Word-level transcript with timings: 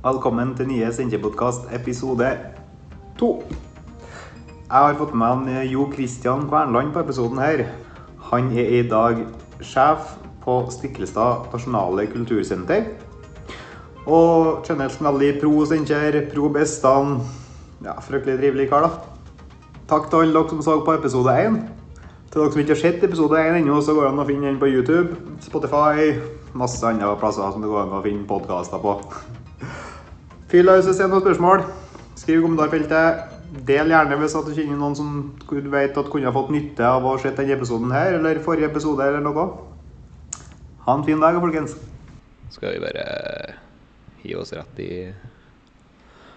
Velkommen 0.00 0.54
til 0.56 0.64
nye 0.64 0.86
Steinkjer-podkast 0.96 1.66
episode 1.76 2.24
to. 3.20 3.26
Jeg 4.00 4.70
har 4.72 4.94
fått 4.96 5.10
med 5.12 5.42
meg 5.44 5.66
Jo 5.68 5.82
Christian 5.92 6.46
Kvernland 6.48 6.94
på 6.94 7.02
episoden 7.02 7.36
her. 7.36 7.60
Han 8.30 8.46
er 8.56 8.70
i 8.78 8.86
dag 8.88 9.18
sjef 9.60 10.14
på 10.40 10.54
Stiklestad 10.72 11.50
nasjonale 11.52 12.06
kultursenter. 12.08 12.86
Og 14.06 14.64
generelt 14.64 15.02
veldig 15.04 15.28
pro 15.42 15.66
Steinkjer, 15.68 16.16
pro 16.30 16.48
Bestand. 16.54 17.20
Ja, 17.84 17.98
fryktelig 18.00 18.38
trivelig 18.40 18.70
kar, 18.70 18.86
da. 18.86 19.44
Takk 19.92 20.08
til 20.08 20.22
alle 20.22 20.32
dere 20.38 20.54
som 20.54 20.64
så 20.64 20.78
på 20.86 20.96
episode 20.96 21.34
én. 21.42 21.60
Til 22.30 22.40
dere 22.40 22.54
som 22.54 22.62
ikke 22.64 22.72
har 22.72 22.80
sett 22.86 23.04
episode 23.04 23.44
1 23.50 23.60
ennå, 23.60 23.76
så 23.84 23.92
går 23.92 24.08
det 24.08 24.14
an 24.14 24.24
å 24.24 24.26
finne 24.32 24.48
den 24.48 24.62
på 24.64 24.72
YouTube, 24.72 25.20
Spotify, 25.44 26.16
masse 26.56 26.80
andre 26.88 27.12
plasser 27.20 27.52
som 27.52 27.60
det 27.60 27.68
går 27.68 27.84
an 27.84 28.00
å 28.00 28.02
finne 28.08 28.24
podkaster 28.32 28.80
på. 28.80 28.96
Fyr 30.50 30.64
løs 30.66 30.82
hvis 30.82 30.98
det 30.98 31.04
er 31.04 31.10
noen 31.12 31.22
spørsmål. 31.22 31.60
Skriv 32.18 32.40
i 32.40 32.42
kommentarfeltet. 32.42 33.36
Del 33.66 33.90
gjerne 33.90 34.16
hvis 34.18 34.34
at 34.38 34.46
du 34.46 34.54
kjenner 34.54 34.78
noen 34.78 34.96
som 34.98 35.12
vet 35.70 35.98
at 35.98 36.10
kunne 36.10 36.26
ha 36.26 36.34
fått 36.34 36.50
nytte 36.54 36.86
av 36.86 37.06
å 37.06 37.16
se 37.22 37.30
denne 37.34 37.54
episoden 37.54 37.94
her, 37.94 38.16
eller 38.18 38.42
forrige 38.42 38.70
episode, 38.70 39.06
eller 39.06 39.22
noe. 39.22 39.46
Ha 40.86 40.96
en 40.96 41.06
fin 41.06 41.22
dag, 41.22 41.38
folkens. 41.42 41.76
Skal 42.50 42.74
vi 42.74 42.82
bare 42.82 43.06
hive 44.24 44.42
oss 44.42 44.50
rett 44.54 44.82
i 44.82 44.90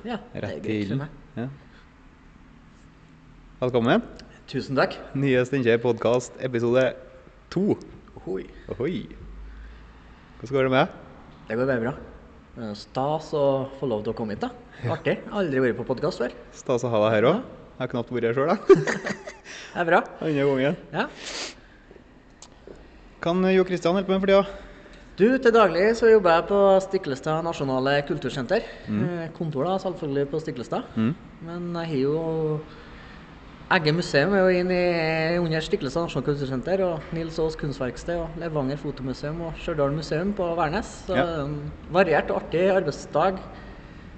Ja, 0.06 0.20
det 0.34 0.44
er 0.44 0.62
greit 0.62 0.94
for 0.94 1.02
meg. 1.02 1.20
Ja. 1.40 1.50
Velkommen. 3.64 4.06
Tusen 4.52 4.78
takk. 4.78 4.98
Nye 5.18 5.42
Steinkjer 5.50 5.82
podkast, 5.82 6.38
episode 6.44 6.92
to. 7.54 7.80
Ohoi. 8.22 8.46
Ohoi. 8.74 9.06
Hvordan 10.38 10.58
går 10.58 10.70
det 10.70 10.74
med? 10.78 10.98
Det 11.50 11.58
går 11.58 11.72
bare 11.74 11.86
bra. 11.88 12.00
Er 12.54 12.76
Stas 12.78 13.32
å 13.34 13.66
få 13.80 13.88
lov 13.90 14.04
til 14.06 14.12
å 14.12 14.18
komme 14.18 14.36
hit, 14.36 14.44
da. 14.44 14.52
Artig. 14.94 15.16
Aldri 15.34 15.62
vært 15.64 15.78
på 15.80 15.86
podkast 15.88 16.20
før. 16.22 16.36
Stas 16.54 16.84
å 16.86 16.92
ha 16.94 17.00
deg 17.08 17.16
her 17.16 17.26
òg. 17.32 17.40
Jeg 17.74 17.82
har 17.82 17.90
knapt 17.90 18.12
vært 18.14 18.28
her 18.28 18.36
sjøl, 18.38 18.52
da. 18.52 18.58
Det 19.74 19.82
er 19.82 19.88
bra. 19.88 20.02
Andre 20.22 20.46
gangen. 20.52 20.78
Ja. 20.94 21.08
Kan 23.26 23.42
Jo 23.50 23.66
Kristian 23.66 23.98
hjelpe 23.98 24.14
med 24.14 24.22
for 24.22 24.30
tida? 24.30 24.70
Du, 25.18 25.26
til 25.42 25.56
daglig 25.56 25.88
så 25.98 26.12
jobber 26.12 26.36
jeg 26.36 26.46
på 26.52 26.62
Stiklestad 26.86 27.42
nasjonale 27.48 27.96
kultursenter. 28.06 28.70
Mm. 28.86 29.34
Kontor 29.34 29.72
da, 29.72 29.74
selvfølgelig 29.82 30.30
på 30.30 30.44
Stiklestad. 30.46 30.94
Mm. 30.94 31.12
Men 31.50 31.68
jeg 31.82 31.90
har 31.96 32.00
jo 32.04 32.22
Egge 33.74 33.90
museum 33.96 34.34
er 34.38 34.44
jo 34.44 34.60
inn 34.62 34.70
i, 34.70 34.82
under 35.42 35.64
Stiklestad 35.66 36.06
nasjonale 36.06 36.28
kultursenter. 36.28 36.82
Og 36.86 37.14
Nils 37.16 37.40
Aas 37.42 37.56
kunstverksted 37.58 38.20
og 38.22 38.36
Levanger 38.38 38.78
fotomuseum 38.78 39.40
og 39.48 39.56
Stjørdal 39.58 39.96
museum 39.96 40.34
på 40.38 40.46
Værnes. 40.60 40.92
Så 41.08 41.16
Ja. 41.18 41.24
er 41.24 41.46
en 41.46 41.72
variert 41.90 42.30
og 42.30 42.44
artig 42.44 42.68
arbeidsdag 42.70 43.40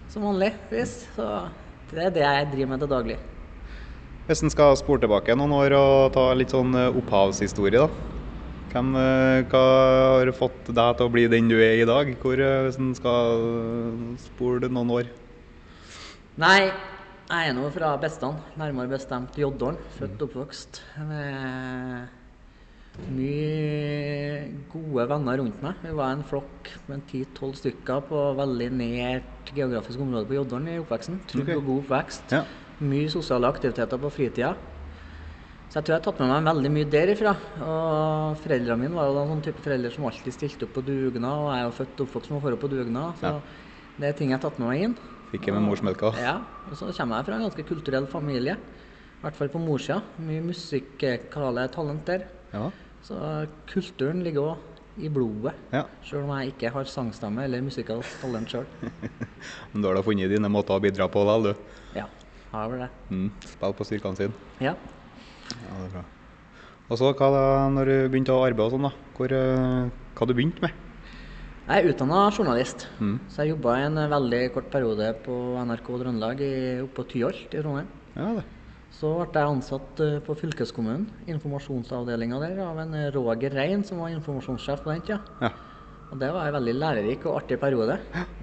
som 0.09 0.23
vanligvis. 0.23 1.07
Så 1.15 1.49
det 1.89 2.03
er 2.03 2.09
det 2.09 2.21
jeg 2.25 2.51
driver 2.51 2.67
med 2.67 2.79
til 2.79 2.89
daglig. 2.89 3.17
Hvis 4.27 4.43
en 4.43 4.49
skal 4.49 4.75
spore 4.75 4.99
tilbake 4.99 5.37
noen 5.37 5.53
år 5.53 5.71
og 5.77 6.13
ta 6.13 6.33
litt 6.33 6.49
sånn 6.49 6.73
eh, 6.75 6.91
opphavshistorie, 6.91 7.79
da. 7.79 7.87
Hvem, 8.73 8.95
eh, 8.97 9.43
hva 9.47 10.19
har 10.19 10.31
fått 10.33 10.65
deg 10.73 10.97
til 10.97 11.05
å 11.07 11.11
bli 11.13 11.27
den 11.27 11.47
du 11.47 11.55
er 11.55 11.79
i 11.79 11.85
dag? 11.85 12.09
Hvor, 12.19 12.33
eh, 12.33 12.63
hvis 12.65 12.79
en 12.79 12.93
skal 12.93 13.37
eh, 13.39 14.17
spole 14.17 14.67
noen 14.67 14.89
år? 14.91 15.05
Nei, 16.37 16.71
jeg 17.25 17.49
er 17.49 17.55
nå 17.57 17.69
fra 17.73 17.95
bestand, 17.97 18.37
nærmere 18.59 18.91
bestemt 18.91 19.37
Joddalen. 19.39 19.79
Født 19.97 20.21
og 20.21 20.27
oppvokst. 20.27 20.81
Med 21.07 22.05
mye 23.11 24.43
gode 24.71 25.07
venner 25.09 25.41
rundt 25.41 25.63
meg. 25.65 25.79
Vi 25.83 25.95
var 25.97 26.13
en 26.13 26.21
flokk 26.27 26.69
med 26.87 27.03
ti-tolv 27.09 27.57
stykker 27.59 28.05
på 28.11 28.21
veldig 28.37 28.69
nært 28.77 29.51
geografisk 29.57 30.03
område 30.05 30.29
på 30.29 30.37
Joddalen 30.37 30.69
i 30.75 30.77
oppveksten. 30.83 31.17
Trygg 31.31 31.49
okay. 31.49 31.57
og 31.57 31.67
god 31.71 31.81
oppvekst. 31.83 32.37
Ja. 32.37 32.43
Mye 32.85 33.09
sosiale 33.11 33.49
aktiviteter 33.49 33.99
på 34.05 34.13
fritida. 34.13 34.53
Så 35.65 35.79
jeg 35.79 35.87
tror 35.87 35.95
jeg 35.95 35.99
har 35.99 36.05
tatt 36.05 36.21
med 36.21 36.31
meg 36.31 36.47
veldig 36.51 36.73
mye 36.77 36.91
derifra. 36.93 37.35
Og 37.65 38.37
foreldrene 38.45 38.79
mine 38.85 38.95
var 38.95 39.09
jo 39.09 39.17
den 39.17 39.33
sånn 39.33 39.43
type 39.49 39.65
foreldre 39.65 39.91
som 39.97 40.05
alltid 40.07 40.37
stilte 40.37 40.69
opp 40.69 40.77
på 40.77 40.85
dugnad. 40.87 41.41
Og 41.41 41.49
jeg 41.49 41.57
er 41.57 41.65
jo 41.65 41.75
født 41.81 41.97
og 41.97 42.07
oppvokst 42.07 42.31
med 42.31 42.39
å 42.39 42.53
dra 42.53 42.61
på 42.61 42.73
dugnad, 42.77 43.19
så 43.19 43.33
Ja. 43.33 43.41
det 43.97 44.07
er 44.07 44.17
ting 44.21 44.29
jeg 44.29 44.37
har 44.39 44.45
tatt 44.45 44.59
med 44.61 44.69
meg 44.69 44.85
inn. 44.85 44.97
Fikk 45.35 45.49
jeg 45.49 45.57
med 45.57 45.65
morsmelka? 45.67 46.13
Ja, 46.15 46.37
og 46.69 46.77
så 46.79 46.87
kommer 46.95 47.19
jeg 47.19 47.27
fra 47.27 47.35
en 47.35 47.43
ganske 47.43 47.63
kulturell 47.67 48.05
familie. 48.07 48.53
I 48.55 49.23
hvert 49.25 49.35
fall 49.35 49.49
på 49.51 49.59
morssida. 49.59 49.97
Mye 50.23 50.43
musikkale 50.45 51.65
talent 51.73 52.07
der. 52.07 52.23
Ja. 52.53 52.69
Så 53.03 53.17
kulturen 53.67 54.23
ligger 54.23 54.53
òg 54.53 55.01
i 55.03 55.09
blodet. 55.11 55.51
ja. 55.75 55.81
Sjøl 56.07 56.23
om 56.23 56.31
jeg 56.37 56.53
ikke 56.53 56.71
har 56.71 56.87
sangstemme 56.87 57.43
eller 57.43 57.65
musikalsk 57.65 58.21
talent 58.21 58.53
sjøl. 58.53 58.63
Men 59.73 59.83
da 59.83 59.91
har 59.91 59.99
du 59.99 60.05
funnet 60.07 60.31
dine 60.31 60.47
måter 60.47 60.77
å 60.77 60.83
bidra 60.83 61.09
på 61.11 61.25
likevel, 61.27 61.51
du. 61.51 61.99
Ja, 61.99 62.07
har 62.53 62.71
vel 62.71 62.85
det. 62.85 62.89
Mm. 63.11 63.27
Spill 63.43 63.75
på 63.75 63.89
styrkene 63.91 64.21
sine. 64.21 64.47
Ja. 64.63 64.77
Ja, 65.51 65.73
det 65.73 65.89
er 65.89 65.93
bra. 65.97 66.05
Og 66.85 67.01
så 67.01 67.11
hva 67.11 67.31
da, 67.33 67.45
når 67.75 67.91
du 67.91 67.95
begynte 68.13 68.31
å 68.31 68.45
arbeide 68.45 68.69
og 68.69 68.77
sånn, 68.77 68.87
da? 68.87 69.11
Hvor, 69.17 69.35
eh, 69.35 69.91
hva 70.15 70.29
du 70.29 70.37
begynte 70.37 70.63
med? 70.63 70.84
Jeg 71.65 71.81
er 71.81 71.87
utdanna 71.89 72.29
journalist, 72.29 72.87
Mm. 73.01 73.19
så 73.27 73.41
jeg 73.41 73.55
jobba 73.55 73.71
en 73.81 73.97
eh, 73.97 74.07
veldig 74.11 74.41
kort 74.53 74.69
periode 74.69 75.07
på 75.25 75.33
NRK 75.65 75.87
Trøndelag 76.01 76.41
i- 76.41 76.81
oppe 76.83 76.93
på 77.01 77.07
Tyholt 77.09 77.53
i 77.53 77.61
Trondheim. 77.61 77.87
Ja, 78.15 78.35
det. 78.35 78.43
Så 78.91 79.09
ble 79.31 79.41
jeg 79.41 79.49
ansatt 79.49 79.99
eh, 79.99 80.19
på 80.21 80.35
fylkeskommunen, 80.37 81.07
informasjonsavdelinga 81.27 82.39
der, 82.39 82.59
av 82.63 82.77
en 82.79 82.93
eh, 82.93 83.09
Roger 83.11 83.49
Rein, 83.49 83.83
som 83.83 83.97
var 83.99 84.09
informasjonssjef 84.13 84.83
på 84.83 84.93
den 84.93 85.01
tida. 85.01 85.19
Ja. 85.41 85.49
Og 86.11 86.19
det 86.21 86.29
var 86.31 86.45
en 86.47 86.53
veldig 86.53 86.75
lærerik 86.77 87.25
og 87.25 87.41
artig 87.41 87.57
periode. 87.59 87.97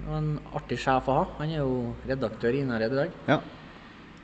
Og 0.05 0.17
en 0.17 0.39
artig 0.53 0.77
sjef 0.83 1.07
å 1.07 1.15
ha. 1.21 1.23
Han 1.39 1.49
er 1.49 1.61
jo 1.63 1.95
redaktør 2.05 2.53
i 2.53 2.59
Innherred 2.59 2.91
i 2.91 2.95
dag. 2.95 3.11
ja. 3.27 3.39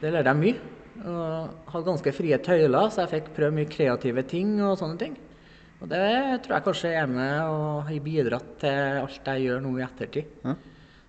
Det 0.02 0.12
lærte 0.14 0.31
jeg 0.31 0.36
mye. 0.44 0.60
Og 1.08 1.50
hadde 1.72 1.86
ganske 1.88 2.12
frie 2.14 2.38
tøyler, 2.38 2.90
så 2.92 3.08
jeg 3.08 3.10
fikk 3.24 3.34
prøve 3.36 3.52
mye 3.56 3.66
kreative 3.72 4.24
ting 4.28 4.62
og 4.62 4.78
sånne 4.78 4.98
ting. 5.00 5.18
Og 5.80 5.88
det 5.88 6.42
tror 6.44 6.58
jeg 6.58 6.66
kanskje 6.66 6.90
er 6.92 7.08
med 7.08 7.36
og 7.48 7.86
har 7.88 8.02
bidratt 8.04 8.50
til 8.60 9.00
alt 9.00 9.30
jeg 9.32 9.46
gjør 9.46 9.62
nå 9.64 9.72
i 9.78 9.84
ettertid. 9.86 10.34
Ja. 10.44 10.56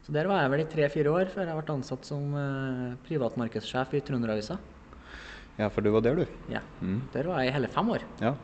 Så 0.07 0.15
der 0.15 0.29
var 0.31 0.45
jeg 0.45 0.53
vel 0.53 0.63
i 0.63 0.69
tre-fire 0.71 1.15
år 1.15 1.31
før 1.33 1.49
jeg 1.51 1.59
ble 1.59 1.75
ansatt 1.75 2.07
som 2.07 2.37
eh, 2.39 2.93
privatmarkedssjef 3.09 3.97
i 3.99 4.03
Trønderavisa. 4.07 4.59
ja, 5.59 5.69
for 5.69 5.83
du 5.83 5.91
var 5.91 6.07
der, 6.07 6.23
du. 6.23 6.27
Ja. 6.53 6.63
Mm. 6.81 7.03
Der 7.13 7.27
var 7.27 7.43
jeg 7.43 7.51
i 7.51 7.57
hele 7.59 7.69
fem 7.69 7.91
år. 7.91 8.07
Ja. 8.23 8.35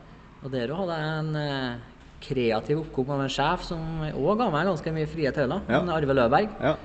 Og 0.43 0.51
der 0.53 0.75
hadde 0.75 0.99
jeg 0.99 1.23
en 1.23 1.41
eh, 1.41 1.79
kreativ 2.27 2.83
oppgående 2.83 3.17
av 3.17 3.25
en 3.29 3.33
sjef 3.33 3.65
som 3.71 4.05
òg 4.11 4.43
ga 4.43 4.51
meg 4.51 4.67
ganske 4.69 4.93
mye 4.99 5.09
frie 5.11 5.33
tøyler. 5.33 5.63
Ja. 5.71 5.81
Arve 5.95 6.19
Løberg. 6.19 6.59
ja. 6.61 6.77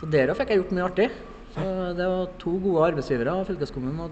Så 0.00 0.08
der 0.10 0.28
òg 0.28 0.36
fikk 0.36 0.50
jeg 0.52 0.60
gjort 0.60 0.72
mye 0.76 0.88
artig. 0.90 1.10
Så 1.54 1.64
det 1.96 2.06
var 2.10 2.32
to 2.42 2.56
gode 2.58 2.88
arbeidsgivere, 2.90 3.36
fylkeskommunen 3.48 4.00
og 4.02 4.10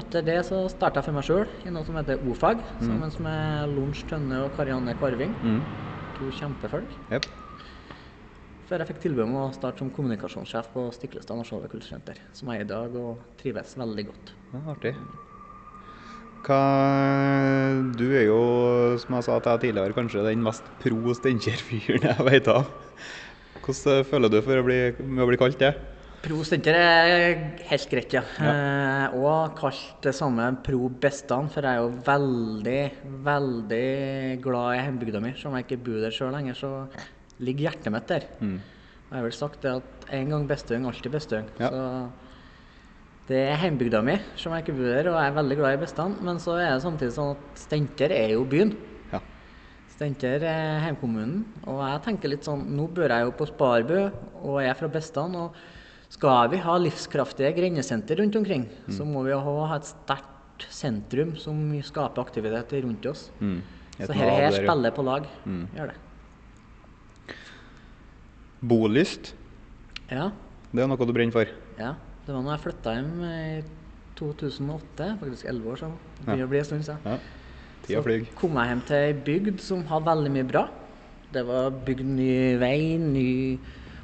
Etter 0.00 0.24
det 0.24 0.38
så 0.48 0.62
starta 0.72 1.00
jeg 1.00 1.08
for 1.08 1.16
meg 1.18 1.26
sjøl 1.26 1.48
i 1.68 1.72
noe 1.72 1.84
som 1.84 1.96
heter 1.98 2.22
O-fag, 2.24 2.62
sammen 2.80 3.12
med 3.26 3.74
Lorentz 3.74 4.04
Tønne 4.08 4.38
og 4.46 4.54
Karianne 4.56 4.94
Kvarving. 4.96 5.34
Mm. 5.42 5.62
To 6.16 6.30
kjempefolk. 6.32 6.94
Yep. 7.12 7.28
Før 8.68 8.80
jeg 8.80 8.88
fikk 8.92 9.02
tilbud 9.02 9.26
om 9.26 9.34
å 9.36 9.48
starte 9.52 9.82
som 9.82 9.90
kommunikasjonssjef 9.92 10.70
på 10.72 10.86
Stiklestad 10.96 11.36
nasjonale 11.36 11.68
kultursenter, 11.68 12.22
som 12.32 12.48
jeg 12.52 12.62
er 12.62 12.64
i 12.64 12.70
dag 12.70 12.94
og 12.96 13.20
trives 13.40 13.74
veldig 13.76 14.06
godt. 14.08 14.32
Ja, 14.54 14.62
artig. 14.72 14.94
Hva, 16.42 16.60
du 17.94 18.06
er 18.16 18.24
jo, 18.26 18.38
som 19.02 19.18
jeg 19.18 19.26
sa 19.28 19.36
til 19.36 19.50
deg 19.50 19.66
tidligere, 19.66 19.96
kanskje 19.98 20.24
den 20.24 20.40
mest 20.42 20.72
pro 20.80 21.12
Steinkjer-fyren 21.18 22.08
jeg 22.08 22.28
vet 22.30 22.48
av. 22.50 22.70
Hvordan 23.62 24.08
føler 24.08 24.32
du 24.32 24.40
for 24.42 24.58
å 24.58 24.64
bli, 24.66 24.78
med 25.04 25.22
å 25.22 25.28
bli 25.28 25.38
kalt 25.38 25.60
det? 25.60 25.74
Pro 26.22 26.36
Steinkjer 26.46 26.76
er 26.78 27.32
helt 27.66 27.88
greit, 27.90 28.12
ja. 28.14 28.20
Eh, 28.46 29.14
og 29.18 29.56
kalt 29.58 30.04
det 30.04 30.12
samme 30.14 30.44
Pro 30.62 30.86
Bestan, 31.02 31.48
for 31.50 31.66
jeg 31.66 31.74
er 31.74 31.82
jo 31.82 31.88
veldig, 32.06 32.82
veldig 33.26 33.88
glad 34.44 34.76
i 34.76 34.84
hjembygda 34.84 35.22
mi. 35.24 35.32
Selv 35.34 35.50
om 35.50 35.56
jeg 35.58 35.66
ikke 35.66 35.80
bor 35.88 35.98
der 36.04 36.14
sjøl 36.14 36.30
lenger, 36.36 36.60
så 36.60 36.70
ligger 37.42 37.66
hjertet 37.66 37.90
mitt 37.96 38.06
der. 38.12 38.28
Mm. 38.38 38.54
Og 38.60 39.10
jeg 39.10 39.18
har 39.18 39.26
vel 39.26 39.34
sagt 39.40 39.66
det 39.66 39.74
at 39.80 40.06
en 40.20 40.30
gang 40.36 40.46
Bestøyng, 40.52 40.86
alltid 40.86 41.16
Bestøyng. 41.16 41.50
Ja. 41.58 41.72
Så 41.74 41.82
det 43.32 43.42
er 43.48 43.66
hjembygda 43.66 44.04
mi, 44.06 44.16
selv 44.36 44.52
om 44.52 44.56
jeg 44.60 44.68
ikke 44.68 44.78
bor 44.78 44.94
der, 44.94 45.10
og 45.10 45.18
jeg 45.18 45.34
er 45.34 45.36
veldig 45.40 45.60
glad 45.64 45.74
i 45.74 45.82
Bestan. 45.82 46.16
Men 46.22 46.38
så 46.46 46.54
er 46.60 46.70
det 46.70 46.86
samtidig 46.86 47.18
sånn 47.18 47.34
at 47.34 47.66
Steinkjer 47.66 48.14
er 48.14 48.36
jo 48.36 48.46
byen. 48.46 48.76
Ja. 49.10 49.24
Steinkjer 49.98 50.46
er 50.54 50.80
heimkommunen, 50.86 51.42
og 51.66 51.82
jeg 51.82 52.06
tenker 52.06 52.30
litt 52.30 52.46
sånn 52.46 52.62
Nå 52.78 52.86
bor 52.94 53.10
jeg 53.10 53.26
jo 53.26 53.38
på 53.42 53.50
Sparbu 53.50 53.96
og 54.06 54.62
er 54.62 54.78
fra 54.78 54.94
Bestan. 55.00 55.34
og 55.34 55.62
Skal 56.22 56.52
vi 56.52 56.58
ha 56.62 56.74
livskraftige 56.78 57.48
grendesenter 57.56 58.20
rundt 58.20 58.36
omkring, 58.38 58.68
så 58.94 59.02
må 59.02 59.24
vi 59.26 59.34
ha 59.34 59.74
et 59.74 59.88
sterkt 59.88 60.62
sentrum 60.70 61.32
som 61.34 61.56
skaper 61.82 62.22
aktivitet 62.22 62.74
rundt 62.84 63.06
oss. 63.10 63.24
Mm. 63.40 63.56
Så 63.96 64.06
dette 64.06 64.18
nav 64.20 64.36
her 64.38 64.54
spiller 64.54 64.92
på 64.94 65.02
lag. 65.02 65.24
Mm. 65.42 65.64
Gjør 65.74 65.90
det. 65.90 65.96
Bolyst, 68.62 69.32
Ja, 70.12 70.28
det 70.70 70.84
er 70.84 70.86
noe 70.92 71.06
du 71.08 71.12
brenner 71.12 71.34
for. 71.34 71.50
ja. 71.80 71.96
Det 72.22 72.30
var 72.36 72.44
da 72.46 72.52
jeg 72.54 72.62
flytta 72.62 72.92
hjem 72.94 73.24
i 73.26 73.62
2008, 74.14 75.08
faktisk 75.18 75.48
11 75.50 75.72
år 75.72 75.80
siden. 75.80 75.96
Det 76.20 76.26
begynner 76.28 76.46
å 76.46 76.50
bli 76.52 76.60
en 76.60 76.68
stund 76.68 76.84
siden. 76.86 77.00
Ja. 77.02 77.16
Så 77.88 78.02
kom 78.38 78.60
jeg 78.60 78.70
hjem 78.70 78.84
til 78.86 78.96
ei 79.08 79.16
bygd 79.26 79.58
som 79.64 79.82
hadde 79.90 80.06
veldig 80.06 80.30
mye 80.36 80.46
bra. 80.46 80.62
Det 81.34 81.42
var 81.48 81.74
bygd 81.82 82.06
ny 82.06 82.30
vei, 82.62 82.78
ny 83.02 83.26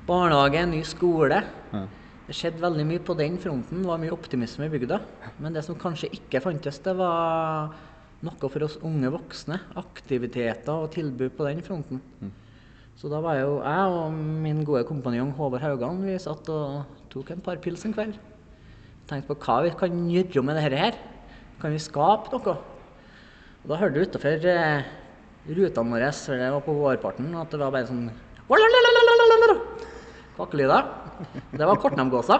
Barnehage, 0.08 0.66
ny 0.66 0.82
skole. 0.82 1.44
Ja. 1.70 1.84
Det 2.28 2.34
skjedde 2.36 2.60
veldig 2.60 2.84
mye 2.84 3.00
på 3.00 3.14
den 3.16 3.38
fronten. 3.40 3.80
Det 3.80 3.88
var 3.88 4.00
mye 4.02 4.12
optimisme 4.12 4.66
i 4.66 4.72
bygda. 4.74 4.98
Men 5.40 5.54
det 5.56 5.62
som 5.64 5.78
kanskje 5.80 6.10
ikke 6.12 6.42
fantes, 6.44 6.76
det 6.84 6.92
var 6.98 7.70
noe 8.20 8.50
for 8.52 8.66
oss 8.66 8.76
unge 8.84 9.08
voksne. 9.14 9.56
Aktiviteter 9.80 10.74
og 10.74 10.90
tilbud 10.92 11.32
på 11.38 11.46
den 11.48 11.62
fronten. 11.64 12.02
Så 13.00 13.08
da 13.08 13.22
var 13.24 13.38
jo 13.40 13.62
jeg 13.62 13.94
og 13.94 14.18
min 14.44 14.60
gode 14.66 14.84
kompanjong 14.90 15.30
Håvard 15.38 15.64
Haugan 15.64 16.02
vi 16.02 16.18
satt 16.20 16.50
og 16.52 16.82
tok 17.08 17.32
en 17.32 17.40
par 17.46 17.62
pils 17.64 17.86
en 17.88 17.96
kveld. 17.96 18.18
Tenkte 19.08 19.30
på 19.30 19.38
hva 19.46 19.62
vi 19.64 19.72
kan 19.80 19.96
gjøre 20.12 20.44
med 20.44 20.60
dette 20.60 20.82
her. 20.82 21.00
Kan 21.62 21.72
vi 21.72 21.80
skape 21.80 22.28
noe? 22.34 22.58
Og 23.62 23.72
da 23.72 23.80
hørte 23.80 23.96
du 23.96 24.04
utafor 24.04 24.48
eh, 24.52 24.92
rutene 25.48 25.96
våre, 25.96 26.12
for 26.12 26.44
det 26.44 26.52
var 26.58 26.68
på 26.68 26.76
vårparten, 26.76 27.32
at 27.40 27.56
det 27.56 27.64
var 27.64 27.72
bare 27.72 27.88
sånn 27.88 28.10
Kvakelyder. 30.38 30.88
Det 31.50 31.66
var 31.66 31.80
kortnemgåsa. 31.82 32.38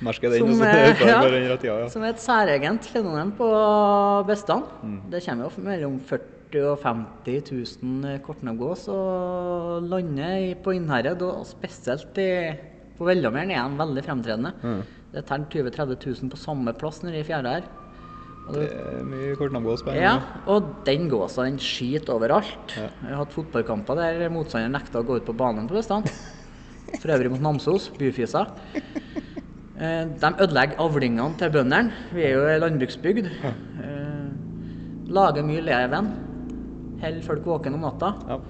Merker 0.00 0.32
den, 0.32 0.56
Som, 0.56 0.62
ja, 0.64 1.20
den. 1.60 1.90
Som 1.92 2.04
er 2.04 2.14
et 2.14 2.22
særegent 2.22 2.86
fenomen 2.88 3.32
på 3.36 3.48
bestanden. 4.28 5.00
Det 5.12 5.20
kommer 5.26 5.46
jo 5.46 5.64
mellom 5.64 5.98
40 6.08 6.24
000 6.24 6.38
og 6.58 6.80
50 6.82 7.52
000 7.82 8.22
kortnemgås 8.24 8.88
og 8.90 9.84
lander 9.86 10.56
på 10.64 10.74
Innherred, 10.74 11.20
og 11.22 11.44
spesielt 11.46 12.18
i, 12.18 12.30
på 12.98 13.06
Vellameren 13.06 13.52
er 13.54 13.68
de 13.68 13.78
veldig 13.78 14.04
fremtredende. 14.08 14.54
Mm. 14.64 14.80
Det 15.12 15.20
er 15.20 15.28
telt 15.28 15.54
20 15.54 15.70
000-30 15.76 16.08
000 16.24 16.32
på 16.32 16.40
samme 16.40 16.74
plass 16.80 17.04
nede 17.04 17.20
i 17.20 17.28
fjæra 17.28 17.54
her. 17.58 17.70
Det 18.50 18.66
er 18.66 19.04
mye 19.06 19.36
kortnavngås 19.38 19.84
på 19.86 19.94
ja, 19.94 20.16
og 20.50 20.72
den 20.88 21.06
gåsa 21.12 21.44
den 21.46 21.60
skyter 21.62 22.16
overalt. 22.16 22.74
Ja. 22.74 22.88
Jeg 22.88 23.12
har 23.12 23.22
hatt 23.22 23.36
fotballkamper 23.36 24.00
der 24.00 24.26
motstanderen 24.32 24.74
nekta 24.74 25.04
å 25.04 25.06
gå 25.06 25.20
ut 25.20 25.28
på 25.28 25.36
banen 25.38 25.70
på 25.70 25.78
bestand. 25.78 26.10
For 26.98 27.12
øvrig 27.14 27.30
mot 27.32 27.40
Namsos, 27.44 27.88
byfisa. 27.98 28.46
Eh, 29.80 30.06
De 30.20 30.30
ødelegger 30.42 30.80
avlingene 30.82 31.36
til 31.40 31.52
bøndene. 31.54 31.92
Vi 32.12 32.24
er 32.26 32.34
jo 32.36 32.46
ei 32.50 32.58
landbruksbygd. 32.60 33.28
Eh, 33.46 35.10
Lager 35.10 35.42
mye 35.46 35.62
leven. 35.64 36.10
Holder 37.00 37.22
folk 37.24 37.46
våkne 37.48 37.74
om 37.78 37.86
natta. 37.86 38.12
Ja. 38.28 38.40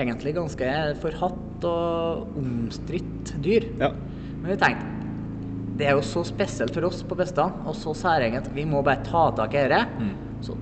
Egentlig 0.00 0.34
ganske 0.36 0.70
forhatt 1.02 1.64
og 1.68 2.28
omstridt 2.38 3.34
dyr. 3.44 3.68
ja. 3.80 3.90
Men 4.38 4.52
vi 4.52 4.56
tenkte 4.60 4.94
det 5.78 5.86
er 5.86 5.94
jo 5.94 6.02
så 6.02 6.24
spesielt 6.26 6.74
for 6.74 6.88
oss 6.88 7.04
på 7.06 7.14
Bestad, 7.14 7.52
og 7.64 7.74
så 7.78 7.92
særegent. 7.94 8.48
Vi 8.54 8.64
må 8.66 8.80
bare 8.82 8.98
ta 9.06 9.28
tak 9.38 9.52
i 9.54 9.60
dette. 9.68 9.84
Så 10.42 10.56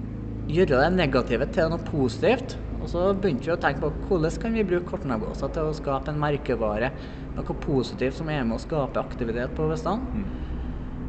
gjøre 0.52 0.82
det 0.82 0.90
negative 0.92 1.46
til 1.54 1.70
noe 1.72 1.80
positivt. 1.86 2.56
Og 2.86 2.90
så 2.92 3.00
begynte 3.18 3.48
vi 3.48 3.50
å 3.50 3.58
tenke 3.58 3.82
på 3.82 3.88
hvordan 4.06 4.34
kan 4.38 4.52
vi 4.54 4.62
bruke 4.66 4.86
kortnebbgåsa 4.86 5.48
til 5.50 5.66
å 5.66 5.74
skape 5.74 6.12
en 6.12 6.20
merkevare. 6.22 6.92
Noe 7.34 7.56
positivt 7.58 8.14
som 8.20 8.28
er 8.30 8.44
med 8.46 8.60
å 8.60 8.62
skape 8.62 9.02
aktivitet 9.02 9.56
på 9.56 9.66
Vestland. 9.66 10.04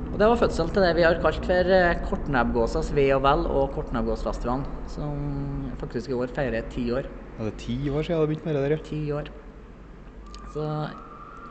Og 0.07 0.15
det 0.18 0.29
var 0.31 0.39
fødselen 0.39 0.71
til 0.74 0.85
det 0.88 0.95
vi 0.97 1.03
har 1.06 1.19
kalt 1.21 1.45
for 1.45 1.69
eh, 1.77 2.00
Kortnebbgåsas 2.07 2.89
ve 2.95 3.06
og 3.13 3.21
vel 3.27 3.44
og 3.51 3.74
Kortnebbgåsfestivalen, 3.75 4.63
som 4.89 5.68
faktisk 5.77 6.09
i 6.13 6.15
år 6.18 6.31
feirer 6.33 6.65
ti 6.71 6.85
år. 6.95 7.09
Ja, 7.35 7.44
det 7.44 7.51
er 7.51 7.59
ti 7.62 7.75
år 7.91 8.07
siden 8.07 8.23
det 8.23 8.30
begynte 8.31 8.47
med 8.47 8.57
det 8.57 8.63
der, 8.63 8.75
ja. 8.77 8.85
Ti 8.88 9.01
år. 9.19 9.30
Så 10.56 10.69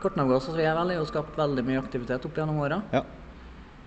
Kortnebbgåsas 0.03 0.57
ve 0.57 0.65
og 0.73 0.81
vel 0.81 0.95
er 0.95 0.99
jo 0.99 1.07
skapt 1.07 1.37
veldig 1.39 1.63
mye 1.69 1.83
aktivitet 1.85 2.27
opp 2.27 2.41
gjennom 2.41 2.59
åra. 2.65 2.81
ja. 2.97 3.05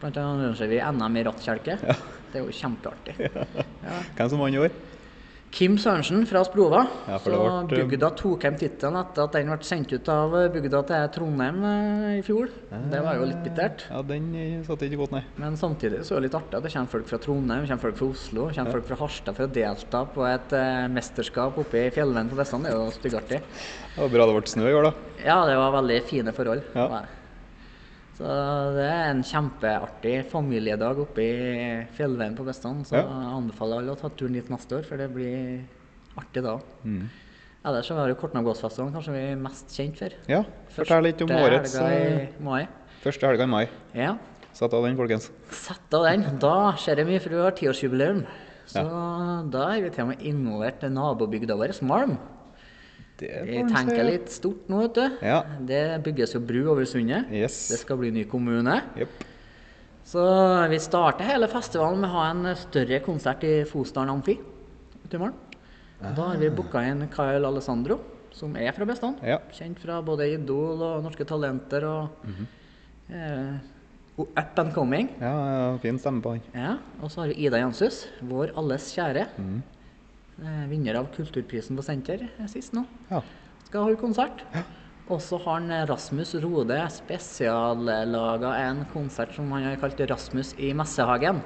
Blant 0.00 0.16
annet 0.16 0.46
arrangerer 0.46 0.70
vi 0.72 0.78
NM 0.80 1.16
i 1.20 1.22
rattkjelke. 1.26 1.74
Ja. 1.84 1.98
Det 2.30 2.40
er 2.40 2.46
jo 2.46 2.56
kjempeartig. 2.56 3.18
Ja. 3.84 3.98
Hvem 4.16 4.30
som 4.32 4.40
vant 4.40 4.54
i 4.56 4.62
år? 4.62 4.72
Kim 5.50 5.74
Sørensen 5.82 6.22
fra 6.30 6.44
Sprova. 6.46 6.84
Ja, 7.10 7.16
for 7.18 7.32
det 7.34 7.38
så 7.40 7.54
ble- 7.66 7.78
bygda 7.90 8.10
tok 8.16 8.44
hjem 8.46 8.54
tittelen 8.60 8.96
etter 9.00 9.24
at 9.26 9.32
den 9.34 9.48
ble 9.50 9.56
sendt 9.66 9.90
ut 9.92 10.08
av 10.12 10.36
bygda 10.54 10.82
til 10.86 11.08
Trondheim 11.16 11.58
eh, 11.66 12.18
i 12.20 12.22
fjor. 12.22 12.52
Det 12.92 13.00
var 13.02 13.18
jo 13.18 13.26
litt 13.26 13.42
bittert. 13.42 13.82
Ja, 13.90 14.00
den 14.06 14.28
satte 14.62 14.68
satt 14.70 14.86
ikke 14.86 15.00
godt, 15.02 15.16
nei. 15.16 15.24
Men 15.42 15.58
samtidig 15.58 16.04
så 16.06 16.14
er 16.14 16.22
det 16.22 16.28
litt 16.30 16.38
artig 16.38 16.54
at 16.60 16.62
det 16.68 16.72
kommer 16.76 16.94
folk 16.94 17.10
fra 17.10 17.18
Trondheim, 17.26 17.66
kommer 17.66 17.84
folk 17.88 17.98
fra 17.98 18.10
Oslo, 18.14 18.46
kommer 18.46 18.54
kommer 18.60 18.76
folk 18.78 18.88
fra 18.92 19.00
Harstad 19.02 19.36
for 19.40 19.48
å 19.48 19.52
delta 19.58 20.04
på 20.14 20.26
et 20.30 20.54
eh, 20.60 20.86
mesterskap 20.94 21.58
oppe 21.64 21.82
i 21.82 21.90
fjellene 21.98 22.30
på 22.30 22.38
Vestland. 22.38 22.68
Det 22.68 22.70
er 22.70 22.78
jo 22.78 22.90
styggartig. 23.00 23.42
Det 23.96 24.04
var 24.04 24.14
bra 24.14 24.26
det 24.30 24.38
ble 24.38 24.54
snø 24.54 24.70
i 24.70 24.76
år, 24.78 24.86
da. 24.92 24.94
Ja, 25.26 25.40
det 25.50 25.58
var 25.58 25.74
veldig 25.80 25.98
fine 26.14 26.32
forhold. 26.36 26.62
Ja. 26.78 27.02
Så 28.20 28.32
det 28.76 28.84
er 28.84 29.06
en 29.14 29.22
kjempeartig 29.24 30.14
familiedag 30.28 30.98
oppe 31.00 31.24
i 31.24 31.68
fjellveien 31.96 32.34
på 32.36 32.44
Vestland. 32.44 32.84
Så 32.84 32.98
Ja. 32.98 33.06
jeg 33.08 33.32
anbefaler 33.32 33.78
alle 33.80 33.92
å 33.94 33.98
ta 33.98 34.10
turen 34.10 34.34
dit 34.34 34.50
neste 34.50 34.76
år, 34.76 34.84
for 34.84 34.98
det 34.98 35.08
blir 35.14 35.64
artig 36.18 36.42
da. 36.44 36.58
Mm. 36.84 37.08
Ellers 37.64 37.86
så 37.88 37.94
har 37.96 38.08
jo 38.08 38.14
Kortnabbgåsfestivalen 38.20 38.92
kanskje 38.92 39.12
vi 39.14 39.32
er 39.32 39.36
mest 39.36 39.68
kjent 39.72 39.96
for. 39.96 40.10
Ja, 40.28 40.44
fortell 40.68 41.02
litt 41.02 41.22
om 41.22 41.28
årets 41.30 41.74
eh, 41.76 42.28
første 43.00 43.26
helga 43.26 43.44
i 43.44 43.46
mai. 43.46 43.68
Ja. 43.94 44.18
Sett 44.52 44.74
av 44.74 44.84
den, 44.84 44.96
folkens. 44.96 45.30
Sett 45.50 45.94
av 45.94 46.04
den. 46.04 46.38
Da 46.38 46.72
skjer 46.76 46.96
det 46.96 47.06
mye, 47.06 47.20
for 47.20 47.30
vi 47.30 47.36
har 47.40 47.52
tiårsjubileum. 47.52 48.26
Så 48.66 48.84
da 49.50 49.64
er 49.74 49.80
vi 49.80 49.90
til 49.90 50.04
og 50.04 50.08
med 50.08 50.20
involvert 50.20 50.82
nabobygda 50.92 51.56
vår, 51.56 51.72
Malm. 51.82 52.18
Vi 53.20 53.64
tenker 53.68 54.04
litt 54.06 54.30
stort 54.32 54.68
nå, 54.70 54.80
vet 54.86 54.96
du. 54.96 55.18
Ja. 55.26 55.40
Det 55.68 55.82
bygges 56.06 56.34
jo 56.36 56.40
bru 56.44 56.62
over 56.72 56.86
sundet. 56.88 57.28
Yes. 57.34 57.58
Det 57.72 57.80
skal 57.82 58.00
bli 58.00 58.10
ny 58.14 58.24
kommune. 58.30 58.78
Yep. 58.96 59.26
Så 60.10 60.22
vi 60.72 60.78
starter 60.82 61.28
hele 61.28 61.46
festivalen 61.52 62.00
med 62.02 62.10
å 62.10 62.14
ha 62.16 62.28
en 62.32 62.54
større 62.58 62.98
konsert 63.04 63.44
i 63.46 63.60
Fosdalen 63.68 64.14
Amfi 64.16 64.38
ute 65.04 65.18
i 65.18 65.20
morgen. 65.20 65.36
Da 66.00 66.30
har 66.30 66.40
vi 66.40 66.48
booka 66.50 66.80
inn 66.88 67.04
Kyle 67.12 67.44
Alessandro, 67.44 67.98
som 68.32 68.56
er 68.56 68.72
fra 68.72 68.86
Bestand. 68.88 69.20
Ja. 69.26 69.36
Kjent 69.52 69.82
fra 69.82 70.00
både 70.02 70.30
Idol 70.32 70.80
og 70.80 71.04
Norske 71.04 71.26
Talenter 71.28 71.84
og 71.86 72.24
eh, 73.12 73.60
og 74.20 74.32
Up 74.36 74.58
and 74.60 74.72
Coming. 74.74 75.10
Ja, 75.20 75.32
ja, 75.32 75.68
fin 75.80 75.98
stemme 76.00 76.20
på 76.24 76.34
han. 76.34 76.40
Ja, 76.52 76.72
Og 77.00 77.12
så 77.12 77.22
har 77.22 77.30
vi 77.30 77.46
Ida 77.46 77.60
Jansus, 77.62 78.02
vår 78.28 78.52
alles 78.58 78.90
kjære. 78.96 79.28
Eh, 79.40 79.60
vinner 80.70 80.94
av 81.00 81.10
Kulturprisen 81.14 81.76
på 81.78 81.84
Senter 81.86 82.26
eh, 82.38 82.46
sist 82.50 82.72
nå. 82.76 82.84
Ja. 83.10 83.22
Skal 83.66 83.86
holde 83.86 84.00
konsert. 84.00 84.44
Og 85.10 85.18
så 85.22 85.38
har 85.42 85.58
han 85.58 85.70
eh, 85.74 85.86
Rasmus 85.90 86.34
Rode 86.42 86.78
spesiallaga 86.94 88.52
en 88.66 88.84
konsert 88.92 89.34
som 89.36 89.50
han 89.52 89.66
har 89.68 89.80
kalt 89.82 90.00
Rasmus 90.10 90.54
i 90.58 90.72
Messehagen. 90.76 91.42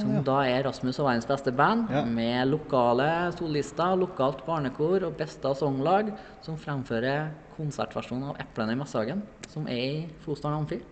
Som 0.00 0.16
da 0.26 0.40
er 0.50 0.64
Rasmus 0.66 0.98
og 0.98 1.06
verdens 1.06 1.28
beste 1.30 1.52
band, 1.54 1.86
Ja. 1.94 2.04
med 2.04 2.48
lokale 2.50 3.30
solister, 3.38 3.94
lokalt 3.96 4.44
barnekor 4.46 5.04
og 5.06 5.16
beste 5.16 5.52
sanglag, 5.54 6.10
som 6.42 6.56
fremfører 6.58 7.30
konsertversjonen 7.56 8.30
av 8.30 8.36
'Eplene 8.36 8.72
i 8.72 8.80
Messehagen', 8.82 9.22
som 9.48 9.66
er 9.68 9.78
i 9.78 10.10
Fosdalen 10.24 10.58
Amfi 10.58 10.82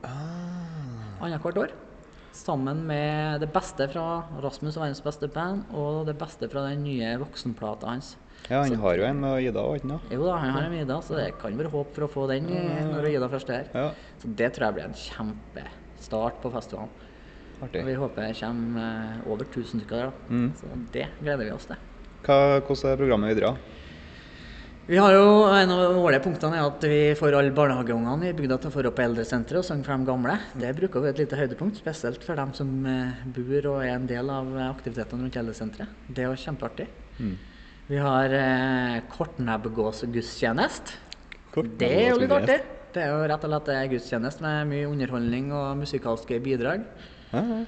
annethvert 1.20 1.58
år. 1.58 1.70
Sammen 2.32 2.80
med 2.88 3.42
det 3.42 3.50
beste 3.52 3.86
fra 3.92 4.24
Rasmus 4.40 4.76
og 4.78 4.82
verdens 4.86 5.02
beste 5.04 5.28
band, 5.32 5.66
og 5.76 6.06
det 6.08 6.14
beste 6.18 6.48
fra 6.48 6.62
den 6.70 6.82
nye 6.86 7.10
voksenplata 7.20 7.90
hans. 7.90 8.14
ja, 8.48 8.62
han 8.62 8.74
har 8.80 8.96
jo 8.98 9.04
en 9.04 9.20
med 9.20 9.44
Ida 9.44 9.62
ikke 9.76 9.90
sant? 9.90 10.08
Jo 10.10 10.24
da, 10.24 10.38
han 10.40 10.54
har 10.56 10.64
en 10.66 10.72
med 10.72 10.86
Ida, 10.86 10.96
så 11.04 11.18
det 11.18 11.28
kan 11.42 11.58
være 11.58 11.70
håp 11.74 11.92
for 11.94 12.06
å 12.06 12.10
få 12.10 12.26
den 12.32 12.48
når 12.48 13.10
Ida 13.12 13.28
først 13.28 13.52
er 13.52 13.60
her. 13.60 13.70
Ja, 13.76 14.16
Så 14.22 14.32
det 14.40 14.52
tror 14.54 14.66
jeg 14.70 14.78
blir 14.78 14.88
en 14.88 14.96
kjempestart 15.04 16.40
på 16.42 16.52
festivalen. 16.56 16.90
Og 17.62 17.76
vi 17.86 17.94
håper 17.94 18.24
det 18.26 18.40
kommer 18.40 18.80
eh, 18.82 19.28
over 19.30 19.44
1000 19.46 19.82
stykker 19.84 20.00
der, 20.00 20.08
da. 20.10 20.34
Mm. 20.34 20.48
Så 20.58 20.66
det 20.96 21.06
gleder 21.20 21.44
vi 21.46 21.52
oss 21.54 21.68
til. 21.70 21.76
Hva, 22.26 22.38
hvordan 22.64 22.90
er 22.90 22.98
programmet 22.98 23.34
videre? 23.36 23.52
Vi 24.86 24.98
har 24.98 25.12
jo 25.14 25.26
En 25.46 25.70
av 25.70 25.78
de 25.78 26.00
årlige 26.02 26.24
punktene 26.24 26.58
er 26.58 26.66
at 26.66 26.84
vi 26.90 27.14
får 27.14 27.36
alle 27.38 27.54
barnehageungene 27.54 28.26
i 28.26 28.34
bygda 28.34 28.56
til 28.58 28.72
å 28.72 28.82
opp 28.90 28.96
på 28.98 29.04
eldresenteret 29.04 29.60
og 29.60 29.66
synge 29.68 29.86
for 29.86 29.94
de 29.94 30.08
gamle. 30.08 30.34
Det 30.58 30.72
bruker 30.74 31.04
vi 31.04 31.10
et 31.12 31.20
lite 31.22 31.38
høydepunkt, 31.38 31.78
spesielt 31.78 32.24
for 32.26 32.34
dem 32.40 32.50
som 32.56 32.72
eh, 32.90 33.20
bor 33.36 33.68
og 33.70 33.78
er 33.84 33.94
en 33.94 34.08
del 34.10 34.32
av 34.34 34.50
eh, 34.56 34.66
aktivitetene 34.66 35.22
rundt 35.22 35.38
eldresenteret. 35.38 36.02
Det 36.10 36.24
er 36.24 36.32
jo 36.32 36.42
kjempeartig. 36.42 36.88
Mm. 37.20 37.36
Vi 37.92 38.02
har 38.02 38.36
eh, 38.40 38.98
kortnebbgåsgudstjeneste. 39.14 40.98
Det 41.78 41.92
er 41.92 42.10
jo 42.10 42.18
litt 42.24 42.36
artig. 42.40 42.58
Det 42.92 43.06
er 43.06 43.14
jo 43.14 43.22
rett 43.30 43.46
og 43.46 43.54
slett 43.54 43.72
en 43.76 43.94
gudstjeneste 43.94 44.44
med 44.48 44.70
mye 44.74 44.90
underholdning 44.90 45.50
og 45.56 45.78
musikalske 45.78 46.42
bidrag. 46.42 46.82
Ja, 47.30 47.46
ja. 47.46 47.62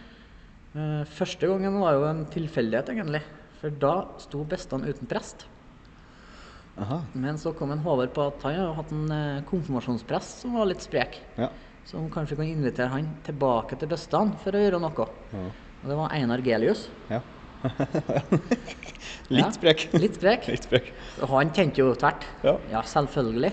Eh, 0.75 1.01
Første 1.15 1.47
gangen 1.47 1.79
var 1.79 1.95
jo 1.95 2.07
en 2.11 2.27
tilfeldighet, 2.35 2.91
egentlig. 2.99 3.23
For 3.63 3.83
da 3.87 3.97
sto 4.19 4.43
Bestan 4.51 4.83
uten 4.83 5.07
prest. 5.07 5.47
Aha. 6.81 7.03
Men 7.13 7.39
så 7.39 7.53
kom 7.55 7.71
en 7.71 7.83
Håvard 7.85 8.11
på 8.17 8.25
at 8.27 8.47
han 8.49 8.57
har 8.59 8.73
hatt 8.79 8.95
en 8.95 9.13
eh, 9.15 9.45
konfirmasjonsprest 9.51 10.43
som 10.43 10.57
var 10.59 10.67
litt 10.71 10.83
sprek. 10.83 11.21
Ja. 11.39 11.51
Som 11.87 12.09
kanskje 12.11 12.39
kan 12.41 12.49
invitere 12.49 12.91
han 12.91 13.13
tilbake 13.27 13.79
til 13.79 13.91
Bøstan 13.93 14.33
for 14.43 14.57
å 14.57 14.63
gjøre 14.63 14.81
noe. 14.83 15.07
Ja. 15.35 15.45
Og 15.85 15.93
det 15.93 16.01
var 16.01 16.17
Einar 16.17 16.45
Gelius. 16.45 16.89
ja. 17.13 17.23
Ja. 19.33 19.39
Litt 19.39 19.57
sprek. 19.57 19.87
Litt 19.97 20.19
sprek. 20.19 20.49
Litt 20.53 20.67
sprek. 20.67 20.91
Og 21.25 21.31
han 21.33 21.53
kjente 21.57 21.81
jo 21.81 21.95
tvert. 21.97 22.27
Ja. 22.45 22.83
selvfølgelig. 22.85 23.53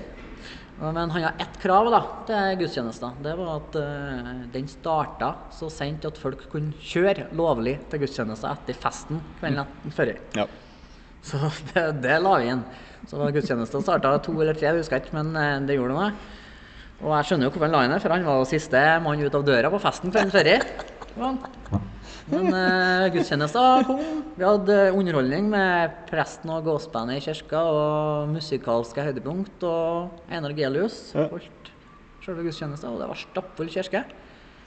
Men 0.82 0.98
han 0.98 1.12
har 1.14 1.38
ett 1.40 1.60
krav 1.62 1.88
da, 1.94 2.00
til 2.28 2.58
gudstjenesten. 2.64 3.20
Det 3.24 3.36
var 3.38 3.52
at 3.54 3.78
uh, 3.78 4.32
den 4.52 4.68
starta 4.68 5.30
så 5.54 5.70
sent 5.72 6.08
at 6.10 6.18
folk 6.20 6.48
kunne 6.52 6.74
kjøre 6.82 7.30
lovlig 7.38 7.78
til 7.92 8.02
gudstjenesten 8.02 8.50
etter 8.50 8.80
festen 8.82 9.22
kvelden 9.40 9.70
mm. 9.86 9.94
før. 9.96 10.14
Ja. 10.40 10.48
Så 11.26 11.38
det, 11.72 11.86
det 12.04 12.20
la 12.24 12.38
vi 12.42 12.52
inn. 12.54 12.64
Så 13.10 13.32
gudstjenesten 13.34 13.84
starta 13.86 14.14
to 14.22 14.36
eller 14.40 14.58
tre, 14.58 14.70
jeg 14.70 14.84
husker 14.84 15.02
ikke, 15.02 15.16
men 15.18 15.34
eh, 15.38 15.58
det 15.68 15.78
gjorde 15.78 15.98
noe. 15.98 16.12
Og 17.02 17.16
jeg 17.16 17.30
skjønner 17.30 17.48
jo 17.48 17.54
hvorfor 17.54 17.66
han 17.66 17.74
la 17.74 17.86
inn 17.86 17.96
det, 17.96 18.02
for 18.04 18.14
han 18.14 18.28
var 18.28 18.38
jo 18.42 18.50
siste 18.50 18.82
mann 19.02 19.24
ut 19.24 19.38
av 19.38 19.46
døra 19.48 19.72
på 19.74 19.82
festen 19.82 20.14
kvelden 20.14 20.34
før. 20.34 20.52
Men 22.32 22.54
uh, 22.54 23.08
gudstjenesten 23.12 23.88
kom. 23.88 24.04
Vi 24.38 24.46
hadde 24.46 24.78
underholdning 24.94 25.50
med 25.52 25.98
presten 26.12 26.54
og 26.54 26.68
gåsbandet 26.70 27.18
i 27.18 27.26
kirka 27.26 27.64
og 27.68 28.30
musikalske 28.32 29.08
høydepunkt. 29.08 29.66
Og 29.66 30.30
Einar 30.32 30.54
Gelius 30.56 31.10
holdt 31.18 31.72
selve 32.22 32.46
gudstjenesten, 32.46 32.94
og 32.94 33.02
det 33.02 33.10
var 33.10 33.20
stappfull 33.20 33.74
kirke. 33.74 34.06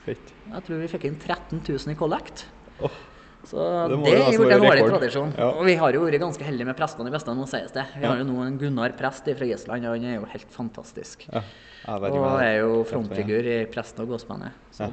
Jeg 0.04 0.66
tror 0.66 0.82
vi 0.82 0.90
fikk 0.90 1.06
inn 1.08 1.16
13 1.23 1.62
000 1.62 1.94
i 1.94 1.99
kollekt. 1.99 2.49
Åh, 2.84 2.99
Så 3.44 3.56
Det 3.88 3.96
det, 4.04 4.12
er 4.14 4.38
blitt 4.38 4.52
en 4.56 4.64
årlig 4.64 4.84
tradisjon. 4.88 5.32
Ja. 5.36 5.48
Og 5.52 5.64
vi 5.66 5.74
har 5.76 5.92
jo 5.92 6.00
vært 6.04 6.20
ganske 6.22 6.44
heldige 6.46 6.66
med 6.66 6.76
prestene 6.78 7.10
i 7.10 7.12
Vestland, 7.12 7.38
må 7.40 7.46
sies 7.48 7.70
det. 7.72 7.84
Vi 7.96 8.02
Ja. 8.02 8.08
har 8.12 8.18
jo 8.18 8.24
nå 8.24 8.38
en 8.46 8.58
Gunnar 8.58 8.96
prest 8.96 9.24
fra 9.24 9.46
Gisland, 9.46 9.84
og 9.84 9.92
han 9.98 10.04
er 10.04 10.14
jo 10.20 10.24
helt 10.24 10.50
fantastisk. 10.50 11.26
ja. 11.32 11.42
Og 11.86 12.40
er 12.40 12.60
jo 12.60 12.82
frontfigur 12.88 13.44
i 13.44 13.66
presten 13.66 14.00
og 14.00 14.08
gåsbandet. 14.08 14.52
Så 14.72 14.90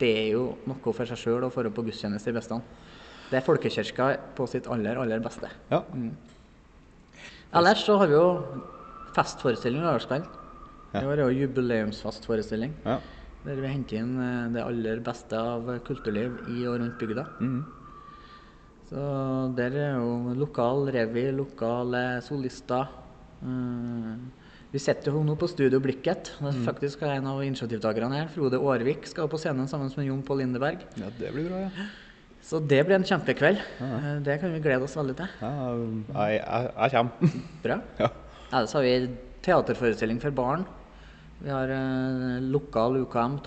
det 0.00 0.10
er 0.18 0.32
jo 0.32 0.56
noe 0.66 0.92
for 0.92 1.04
seg 1.06 1.16
sjøl 1.16 1.44
å 1.46 1.52
få 1.52 1.62
på 1.70 1.84
gudstjeneste 1.86 2.28
i 2.28 2.32
Vestland. 2.32 2.62
Det 3.30 3.38
er 3.38 3.46
folkekirka 3.46 4.18
på 4.34 4.48
sitt 4.48 4.66
aller, 4.66 4.96
aller 4.98 5.20
beste. 5.20 5.48
Ja. 5.70 5.82
Ellers 7.54 7.84
så 7.86 7.96
har 7.98 8.08
vi 8.10 8.14
jo 8.14 8.26
festforestilling 9.14 9.80
i 9.80 9.84
Lørdagskvelden. 9.86 10.26
Ja. 10.92 11.00
Det 11.00 11.06
var 11.06 11.16
jo 11.22 11.28
jubileumsfestforestilling. 11.46 12.74
ja. 12.84 12.98
Der 13.44 13.56
vi 13.60 13.68
henter 13.68 13.98
inn 14.00 14.12
eh, 14.24 14.48
det 14.54 14.62
aller 14.64 15.00
beste 15.04 15.36
av 15.36 15.66
kulturliv 15.84 16.38
i 16.48 16.62
og 16.66 16.78
rundt 16.80 16.96
bygda. 16.98 17.26
Mhm. 17.40 17.64
Så 18.90 19.02
der 19.56 19.76
er 19.80 19.92
jo 19.96 20.34
lokal 20.38 20.88
revy, 20.94 21.28
lokale 21.34 22.20
solister. 22.24 22.90
Eh, 23.44 24.14
vi 24.74 24.80
sitter 24.82 25.14
jo 25.14 25.22
nå 25.24 25.36
på 25.38 25.48
Studio 25.50 25.78
Blikket. 25.82 26.32
Er 26.42 26.56
faktisk 26.66 27.02
en 27.06 27.28
av 27.30 27.42
initiativtakerne 27.46 28.18
her. 28.18 28.30
Frode 28.34 28.58
Aarvik 28.58 29.06
skal 29.06 29.28
på 29.30 29.38
scenen 29.40 29.68
sammen 29.70 29.92
med 29.96 30.08
Jon 30.08 30.22
Pål 30.26 30.42
Lindeberg. 30.42 30.82
ja, 30.98 31.10
det 31.18 31.30
blir 31.34 31.48
bra, 31.48 31.60
ja. 31.68 31.86
Så 32.44 32.58
det 32.60 32.82
blir 32.84 32.98
en 32.98 33.06
kjempekveld. 33.08 33.60
Ja. 33.80 34.18
Det 34.20 34.34
kan 34.42 34.52
vi 34.52 34.60
glede 34.60 34.84
oss 34.84 34.96
veldig 34.98 35.14
til. 35.16 35.28
ja 35.40 35.52
jeg, 36.28 36.42
jeg, 36.42 36.72
jeg 36.76 36.90
kommer. 36.98 37.38
Bra. 37.64 37.78
Ja. 38.02 38.10
Ellers 38.54 38.74
har 38.76 38.82
vi 38.84 38.96
teaterforestilling 39.42 40.20
for 40.22 40.30
barn. 40.30 40.66
Vi 41.40 41.48
har 41.50 41.70
eh, 41.72 42.42
lokal 42.52 43.00
UKM, 43.00 43.38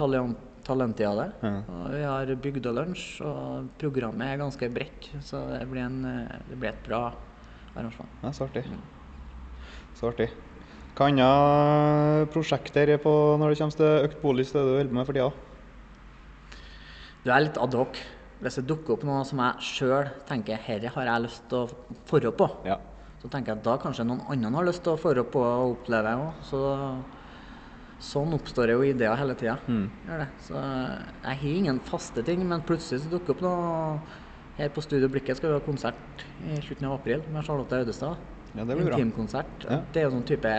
talent, 0.67 0.97
Talentiade. 0.97 1.29
Ja. 1.41 1.53
Og 1.71 1.87
vi 1.93 2.01
har 2.03 2.31
bygdelunsj, 2.43 3.05
og 3.25 3.69
programmet 3.79 4.27
er 4.33 4.41
ganske 4.41 4.69
bredt. 4.73 5.07
Så 5.23 5.39
det 5.53 5.63
blir, 5.71 5.85
en, 5.85 6.03
eh, 6.05 6.37
det 6.49 6.59
blir 6.59 6.69
et 6.73 6.83
bra 6.87 7.13
arrangement. 7.75 8.09
Ja, 8.23 8.31
så 8.35 8.47
artig. 8.47 8.65
Så 9.97 10.11
artig. 10.11 10.29
Hva 10.97 11.07
annet 11.11 12.31
prosjekter 12.33 12.89
er 12.89 12.97
på 13.01 13.11
når 13.37 13.53
det 13.53 13.59
kommer 13.61 13.77
til 13.77 14.05
økt 14.07 14.21
bolyst 14.21 14.53
det 14.57 14.63
du 14.65 14.73
holder 14.75 14.89
på 14.91 14.97
med 14.97 15.05
for 15.05 15.13
tida? 15.13 15.31
Du 17.23 17.31
er 17.31 17.43
litt 17.45 17.57
adhoc. 17.61 17.99
Hvis 18.41 18.59
det 18.59 18.67
dukker 18.69 18.93
opp 18.93 19.03
noe 19.05 19.23
som 19.25 19.39
jeg 19.41 19.65
sjøl 19.65 20.09
tenker 20.29 20.59
herre 20.61 20.91
har 20.93 21.07
jeg 21.09 21.23
lyst 21.25 21.47
til 21.49 21.63
å 21.65 21.95
forre 22.05 22.31
på, 22.31 22.49
Ja. 22.65 22.77
så 23.21 23.29
tenker 23.29 23.53
jeg 23.53 23.57
at 23.57 23.63
da 23.63 23.77
kanskje 23.81 24.05
noen 24.05 24.21
andre 24.29 24.51
har 24.59 24.67
lyst 24.69 24.83
til 24.83 24.93
å 24.93 24.99
forre 25.01 25.23
på 25.23 25.41
og 25.41 25.77
oppleve 25.77 26.13
òg. 26.17 26.33
Så 27.97 28.19
sånn 28.19 28.35
oppstår 28.37 28.71
jo 28.75 28.83
ideer 28.85 29.17
hele 29.17 29.33
tida. 29.37 29.57
Mm. 29.65 29.87
Så 30.45 30.53
jeg 30.57 31.39
har 31.41 31.45
ingen 31.49 31.79
faste 31.85 32.21
ting, 32.25 32.43
men 32.45 32.65
plutselig 32.65 33.03
så 33.03 33.13
dukker 33.15 33.33
opp 33.33 33.41
noe 33.45 33.61
her 34.57 34.69
på 34.73 34.83
Studio 34.85 35.09
Blikket 35.13 35.39
skal 35.39 35.51
vi 35.51 35.57
ha 35.57 35.63
konsert 35.65 36.25
i 36.45 36.59
slutten 36.61 36.89
av 36.89 36.99
april 36.99 37.23
med 37.33 37.45
Charlotte 37.45 37.79
Audestad. 37.81 38.21
Ja, 38.53 38.63
det 38.63 38.75
blir 38.75 38.85
bra. 38.89 38.99
Intimkonsert. 38.99 39.65
Ja. 39.65 39.81
Det 39.93 40.01
er 40.01 40.07
jo 40.07 40.13
sånn 40.13 40.27
type 40.29 40.53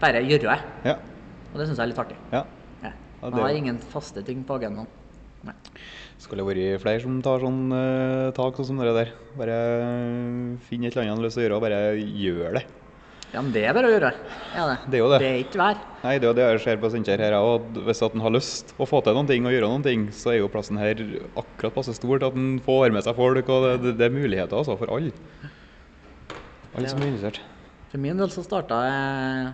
bare 0.00 0.24
gjøre 0.24 0.48
det. 0.48 0.88
Ja. 0.88 0.96
Og 1.50 1.60
det 1.60 1.68
syns 1.68 1.76
jeg 1.76 1.84
er 1.84 1.92
litt 1.92 2.02
artig. 2.06 2.18
ja. 2.32 2.46
Ja. 2.80 2.94
Jeg 3.20 3.36
har 3.36 3.52
ingen 3.52 3.76
faste 3.92 4.22
ting 4.24 4.40
på 4.48 4.56
agendaen. 4.56 4.88
Nei. 5.44 5.52
Skulle 6.20 6.44
vært 6.44 6.80
flere 6.82 7.00
som 7.00 7.18
tar 7.24 7.40
sånn 7.40 7.72
uh, 7.72 8.32
tak 8.36 8.56
sånn 8.56 8.70
som 8.70 8.80
det 8.80 8.94
der. 8.96 9.12
Bare 9.36 9.56
finn 10.68 10.84
et 10.84 10.96
eller 10.96 11.12
annet 11.12 11.26
lyst 11.26 11.36
til 11.36 11.44
å 11.44 11.46
gjøre, 11.46 11.58
og 11.58 11.64
bare 11.64 11.80
gjør 12.00 12.56
det. 12.56 12.64
Ja, 13.30 13.38
men 13.44 13.52
det 13.54 13.60
er 13.62 13.74
bare 13.76 13.86
å 13.86 13.92
gjøre. 13.94 14.08
Ja, 14.56 14.64
det. 14.66 14.76
Det 14.90 14.96
er 14.98 15.02
jo 15.04 15.08
det. 15.12 15.18
Det 15.22 15.28
er 15.30 15.36
ikke 15.44 15.58
vær. 15.60 15.82
Nei, 16.02 16.14
det 16.18 16.26
er 16.26 16.30
jo 16.32 16.36
det 16.38 16.46
jeg 16.48 16.60
ser 16.64 16.78
på 16.82 16.88
Steinkjer 16.90 17.20
her 17.22 17.36
òg. 17.36 17.76
Hvis 17.86 18.00
at 18.02 18.14
en 18.16 18.24
har 18.24 18.32
lyst 18.34 18.72
å 18.82 18.86
få 18.90 18.98
til 19.06 19.14
noen 19.14 19.28
ting 19.30 19.46
og 19.46 19.52
gjøre 19.54 19.68
noen 19.70 19.84
ting, 19.86 20.06
så 20.16 20.32
er 20.32 20.40
jo 20.40 20.48
plassen 20.50 20.80
her 20.80 20.98
akkurat 21.38 21.76
passe 21.76 21.94
stor 21.94 22.18
til 22.18 22.26
at 22.26 22.38
en 22.40 22.56
får 22.66 22.90
med 22.96 23.06
seg 23.06 23.14
folk. 23.20 23.52
Og 23.54 23.66
det, 23.68 23.74
det, 23.84 23.92
det 24.00 24.08
er 24.08 24.16
muligheter 24.16 24.58
altså 24.58 24.74
for 24.80 24.90
alle. 24.96 25.12
Alle 26.74 26.90
som 26.90 27.02
er 27.04 27.12
interessert. 27.12 27.38
For 27.92 28.02
min 28.02 28.18
del 28.22 28.30
så 28.34 28.42
starta 28.46 28.80
jeg 28.86 29.52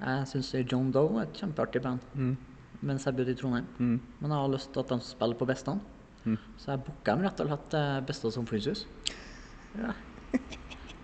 Jeg 0.00 0.28
syns 0.32 0.50
John 0.70 0.88
Doe 0.92 1.20
er 1.20 1.26
et 1.28 1.36
kjempeartig 1.42 1.82
band 1.84 2.00
Mm. 2.16 2.32
mens 2.80 3.04
jeg 3.04 3.16
bodde 3.18 3.34
i 3.34 3.36
Trondheim. 3.36 3.66
Mm. 3.76 3.98
Men 4.22 4.32
jeg 4.32 4.38
har 4.40 4.52
lyst 4.54 4.72
til 4.72 4.80
at 4.80 4.88
de 4.94 4.98
spiller 5.04 5.36
på 5.36 5.48
Bestan. 5.48 5.80
Mm. 6.24 6.38
Så 6.56 6.72
jeg 6.72 6.80
booka 6.86 7.12
dem 7.12 7.26
rett 7.28 7.40
og 7.44 7.50
slett 7.52 7.68
til 7.76 8.00
Bestad 8.08 8.32
samfunnshus. 8.38 8.86
Ja. 9.76 9.92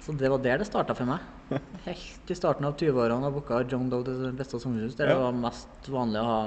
Så 0.06 0.14
det 0.14 0.28
var 0.30 0.38
der 0.38 0.60
det 0.62 0.68
starta 0.68 0.94
for 0.94 1.08
meg. 1.08 1.24
Helt 1.86 2.30
i 2.30 2.36
starten 2.38 2.66
av 2.68 2.76
20-årene 2.78 3.30
booka 3.34 3.58
John 3.66 3.88
Doe 3.90 4.06
til 4.06 4.28
Beste 4.38 4.60
samfunnshus. 4.62 4.94
Der 4.98 5.10
det 5.10 5.16
var 5.18 5.34
mest 5.34 5.88
vanlig 5.90 6.20
å 6.22 6.26
ha 6.30 6.40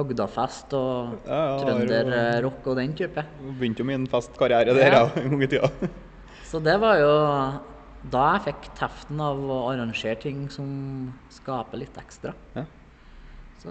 bygdafest 0.00 0.72
og 0.78 1.26
Ja, 1.26 1.40
ja, 1.50 1.56
trønderrock 1.60 2.68
og 2.72 2.78
den 2.78 2.94
type. 2.96 3.24
Begynte 3.58 3.82
jo 3.82 3.88
min 3.90 4.06
festkarriere 4.08 4.72
der 4.78 4.96
Ja. 4.96 5.02
en 5.20 5.34
gang 5.34 5.42
i 5.46 5.50
tida. 5.50 5.68
Så 6.48 6.60
det 6.64 6.78
var 6.80 6.96
jo 7.02 7.10
da 8.10 8.22
jeg 8.38 8.46
fikk 8.48 8.70
teften 8.78 9.20
av 9.20 9.36
å 9.44 9.58
arrangere 9.74 10.16
ting 10.22 10.46
som 10.48 10.70
skaper 11.28 11.82
litt 11.82 11.98
ekstra. 12.00 12.32
Ja. 12.56 12.64
Så 13.60 13.68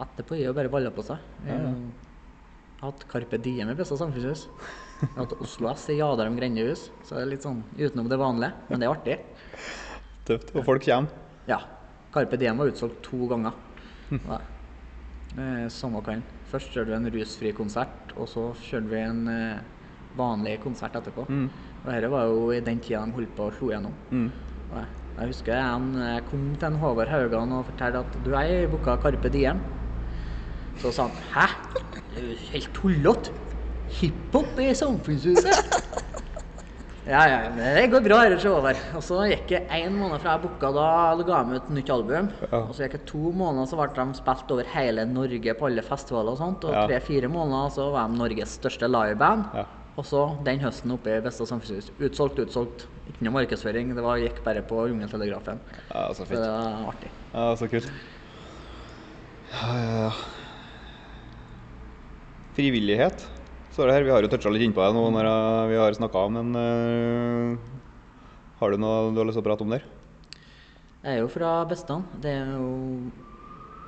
etterpå 0.00 0.38
er 0.38 0.40
det 0.40 0.46
jo 0.48 0.54
bare 0.56 0.72
baller 0.72 0.94
på 0.96 1.04
seg. 1.04 1.20
Vi 1.44 1.52
har 1.52 1.74
hatt 2.86 3.04
Carpe 3.12 3.36
Diem 3.44 3.68
i 3.68 3.76
beste 3.76 3.98
samfunnshus. 4.00 4.46
Har 5.00 5.24
hatt 5.24 5.34
Oslo 5.40 5.70
S 5.72 5.88
i 5.92 6.00
om 6.02 6.36
grendehus. 6.36 6.90
Så 7.04 7.16
det 7.16 7.22
er 7.24 7.30
litt 7.32 7.46
sånn 7.46 7.62
utenom 7.78 8.08
det 8.10 8.18
vanlige, 8.20 8.52
men 8.68 8.82
det 8.82 8.88
er 8.88 8.94
artig. 8.94 9.18
Tøft. 10.28 10.52
Og 10.54 10.64
folk 10.66 10.84
kommer. 10.84 11.08
Ja. 11.48 11.60
Carpe 12.14 12.38
Diem 12.40 12.58
var 12.58 12.70
utsolgt 12.70 13.02
to 13.06 13.26
ganger. 13.30 13.54
Ja. 14.10 14.40
Eh, 15.38 15.66
Samme 15.70 16.02
kvelden. 16.02 16.24
Først 16.50 16.72
kjørte 16.74 16.90
vi 16.90 16.96
en 16.98 17.10
rusfri 17.14 17.52
konsert, 17.54 18.14
og 18.18 18.26
så 18.28 18.48
kjørte 18.66 18.90
vi 18.90 19.02
en 19.06 19.20
eh, 19.30 19.60
vanlig 20.18 20.56
konsert 20.64 20.96
etterpå. 20.98 21.26
Mm. 21.30 21.44
Og 21.80 21.90
dette 21.92 22.10
var 22.12 22.26
jo 22.28 22.48
i 22.52 22.62
den 22.64 22.80
tida 22.82 23.04
de 23.06 23.14
holdt 23.14 23.36
på 23.36 23.46
å 23.46 23.52
slo 23.54 23.70
igjennom. 23.70 23.94
Mm. 24.10 24.30
Jeg, 24.74 24.88
jeg 25.20 25.30
husker 25.32 25.54
jeg, 25.54 25.92
jeg 26.02 26.24
kom 26.30 26.48
til 26.56 26.68
en 26.68 26.80
Håvard 26.82 27.12
Haugan 27.14 27.54
og 27.56 27.68
fortalte 27.70 28.02
at 28.02 28.18
du, 28.26 28.32
jeg 28.34 28.72
booka 28.72 28.98
Carpe 29.02 29.30
Diem. 29.32 29.62
Så 30.82 30.92
sa 30.96 31.06
han 31.06 31.30
hæ? 31.34 31.46
Det 32.10 32.18
er 32.18 32.26
jo 32.26 32.36
helt 32.50 32.74
tullete. 32.74 33.38
Hiphop 33.98 34.58
i 34.62 34.70
samfunnshuset? 34.74 35.56
Ja, 37.10 37.24
ja, 37.26 37.36
men 37.50 37.64
det 37.74 37.86
går 37.90 38.02
bra, 38.04 38.18
dette, 38.28 38.44
er 38.46 38.52
over. 38.52 38.76
Og 38.94 39.02
så 39.02 39.16
gikk 39.26 39.48
det 39.50 39.60
én 39.72 39.94
måned 39.96 40.20
fra 40.22 40.34
jeg 40.36 40.42
booka, 40.44 40.68
da 40.76 41.24
ga 41.26 41.38
meg 41.48 41.56
ut 41.56 41.64
et 41.64 41.72
nytt 41.74 41.88
album. 41.90 42.28
Ja. 42.44 42.60
Og 42.60 42.74
så 42.76 42.84
gikk 42.84 42.92
det 42.98 43.00
to 43.08 43.32
måneder, 43.34 43.66
så 43.66 43.78
ble 43.80 43.86
de 43.96 44.18
spilt 44.20 44.52
over 44.54 44.68
hele 44.76 45.06
Norge 45.08 45.54
på 45.58 45.66
alle 45.66 45.82
festivaler 45.82 46.36
og 46.36 46.38
sånt. 46.38 46.66
Og 46.68 46.76
Ja. 46.76 46.84
tre-fire 46.86 47.26
måneder 47.32 47.72
så 47.74 47.88
var 47.90 48.06
de 48.12 48.20
Norges 48.20 48.52
største 48.60 48.86
liveband. 48.86 49.48
Ja. 49.56 49.64
Og 49.96 50.04
så 50.06 50.22
den 50.46 50.60
høsten 50.62 50.92
oppe 50.94 51.16
i 51.16 51.24
Vestad 51.24 51.48
samfunnshus. 51.50 51.90
Utsolgt, 51.98 52.38
utsolgt. 52.44 52.86
Ikke 53.08 53.24
noe 53.26 53.34
markedsføring. 53.40 53.90
Det 53.96 54.04
var, 54.06 54.20
gikk 54.22 54.44
bare 54.44 54.62
på 54.62 54.84
Jungeltelegrafen. 54.92 55.58
ja, 55.90 56.06
så 56.12 56.22
Så 56.28 56.28
det 56.36 56.46
var 56.46 56.92
artig. 56.92 57.10
Ja, 57.34 57.48
så 57.56 57.66
kult. 57.74 57.90
Ja, 59.50 59.74
ja, 59.74 59.90
ja. 60.04 60.12
Frivillighet 62.54 63.26
står 63.74 63.90
det 63.90 63.96
her. 63.96 64.06
Vi 64.06 64.12
har 64.14 64.24
jo 64.24 64.30
toucha 64.32 64.52
litt 64.52 64.66
innpå 64.66 64.82
det 64.82 64.96
nå 64.96 65.06
når 65.14 65.28
eh, 65.30 65.70
vi 65.70 65.78
har 65.80 65.96
snakka 65.96 66.26
men 66.34 66.52
uh, 66.58 67.70
Har 68.60 68.72
du 68.72 68.80
noe 68.82 69.10
du 69.14 69.20
har 69.22 69.28
lyst 69.28 69.38
til 69.38 69.44
å 69.44 69.48
prate 69.48 69.66
om 69.66 69.74
der? 69.74 69.86
Jeg 71.00 71.16
er 71.16 71.22
jo 71.22 71.30
fra 71.32 71.54
Bestand. 71.64 72.10
Det 72.20 72.32
er 72.42 72.50
jo 72.58 73.10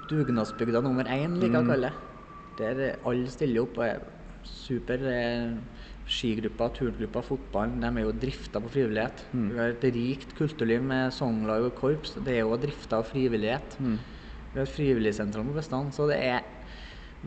dugnadsbygda 0.09 0.81
nummer 0.85 1.09
én, 1.13 1.35
liker 1.37 1.59
jeg 1.59 1.67
å 1.67 1.69
kalle 1.69 1.91
det. 1.91 2.11
Der 2.57 2.81
alle 3.09 3.33
stiller 3.33 3.67
opp 3.67 3.81
og 3.81 3.85
er 3.85 4.05
super. 4.49 5.03
Skigruppa, 5.03 6.09
Skigrupper, 6.13 6.73
turgrupper, 6.79 7.27
fotball. 7.27 7.75
De 7.83 7.91
er 7.91 8.07
jo 8.07 8.15
drifta 8.25 8.63
på 8.65 8.73
frivillighet. 8.73 9.27
Vi 9.33 9.59
har 9.61 9.75
et 9.75 9.85
rikt 9.95 10.33
kulturliv 10.39 10.83
med 10.89 11.13
sanglag 11.15 11.69
og 11.69 11.77
korps. 11.79 12.17
Det 12.17 12.39
er 12.39 12.43
jo 12.43 12.57
drifta 12.61 13.03
av 13.03 13.07
frivillighet. 13.13 13.77
Vi 13.79 14.57
har 14.57 14.65
et 14.65 14.73
frivilligsentral 14.73 15.47
på 15.47 15.55
Bestand, 15.61 15.93
så 15.95 16.09
det 16.11 16.19
er 16.25 16.49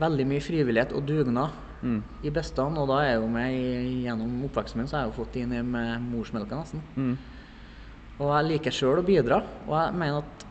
veldig 0.02 0.26
mye 0.34 0.44
frivillighet 0.44 0.92
og 0.98 1.06
dugnad 1.08 1.65
Mm. 1.86 1.98
i 2.26 2.32
Bestand, 2.34 2.78
Og 2.82 2.88
da 2.90 2.98
er 3.02 3.12
jeg 3.12 3.20
jo 3.20 3.28
med 3.30 3.56
gjennom 4.02 4.44
oppveksten 4.48 4.80
min, 4.80 4.88
så 4.90 4.98
har 4.98 5.04
jeg 5.04 5.12
jo 5.12 5.18
fått 5.20 5.36
inn 5.38 5.54
i 5.54 5.62
med 5.62 6.02
morsmelka 6.10 6.58
nesten. 6.58 6.82
Mm. 6.96 7.16
Og 8.16 8.32
jeg 8.32 8.48
liker 8.48 8.74
sjøl 8.74 9.02
å 9.02 9.06
bidra. 9.06 9.42
Og 9.68 9.74
jeg 9.76 9.98
mener 10.00 10.24
at 10.24 10.46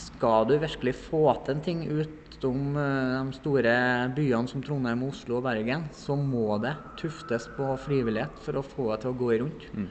skal 0.00 0.48
du 0.48 0.56
virkelig 0.58 0.96
få 0.96 1.26
til 1.44 1.54
en 1.54 1.64
ting 1.64 1.82
utom 1.84 2.78
eh, 2.80 3.18
de 3.28 3.36
store 3.36 3.74
byene 4.16 4.48
som 4.50 4.64
Trondheim, 4.64 5.04
Oslo 5.06 5.38
og 5.38 5.44
Bergen, 5.44 5.84
så 5.96 6.16
må 6.16 6.56
det 6.64 6.72
tuftes 7.00 7.50
på 7.56 7.68
frivillighet 7.84 8.40
for 8.46 8.60
å 8.60 8.64
få 8.64 8.88
det 8.94 9.02
til 9.04 9.12
å 9.12 9.20
gå 9.20 9.30
rundt. 9.42 9.68
Mm. 9.76 9.90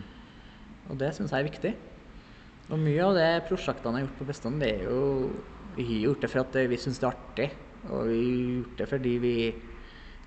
Og 0.89 0.99
det 0.99 1.13
syns 1.15 1.35
jeg 1.35 1.45
er 1.45 1.49
viktig. 1.51 1.73
Og 2.69 2.81
mye 2.81 3.05
av 3.05 3.15
det 3.17 3.29
prosjektene 3.49 4.01
jeg 4.01 4.05
har 4.05 4.07
gjort 4.07 4.19
på 4.19 4.29
Bestand, 4.29 4.61
det 4.61 4.75
er 4.75 4.85
jo 4.89 4.99
Vi 5.77 5.85
har 5.85 6.09
gjort 6.09 6.23
det 6.25 6.29
for 6.31 6.41
at 6.41 6.55
vi 6.69 6.77
syns 6.81 6.97
det 6.99 7.07
er 7.07 7.13
artig. 7.13 7.49
Og 7.87 8.09
vi 8.09 8.15
har 8.17 8.39
gjort 8.57 8.79
det 8.81 8.87
fordi 8.89 9.11
vi 9.21 9.35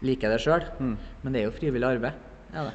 liker 0.03 0.35
det 0.35 0.41
sjøl. 0.43 0.67
Mm. 0.79 0.97
Men 1.23 1.35
det 1.35 1.43
er 1.43 1.49
jo 1.49 1.57
frivillig 1.57 1.89
arbeid. 1.89 2.25
Ja. 2.53 2.69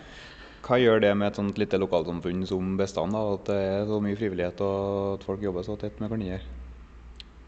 Hva 0.67 0.79
gjør 0.81 1.03
det 1.03 1.13
med 1.15 1.29
et 1.29 1.39
sånt 1.39 1.59
lite 1.61 1.79
lokalsamfunn 1.79 2.43
som 2.49 2.75
Bestand, 2.79 3.15
da, 3.15 3.23
at 3.37 3.47
det 3.47 3.59
er 3.71 3.85
så 3.87 3.99
mye 4.03 4.17
frivillighet 4.19 4.63
og 4.65 5.17
at 5.17 5.27
folk 5.27 5.43
jobber 5.45 5.63
så 5.67 5.77
tett 5.79 6.01
med 6.01 6.11
hverandre? 6.11 6.41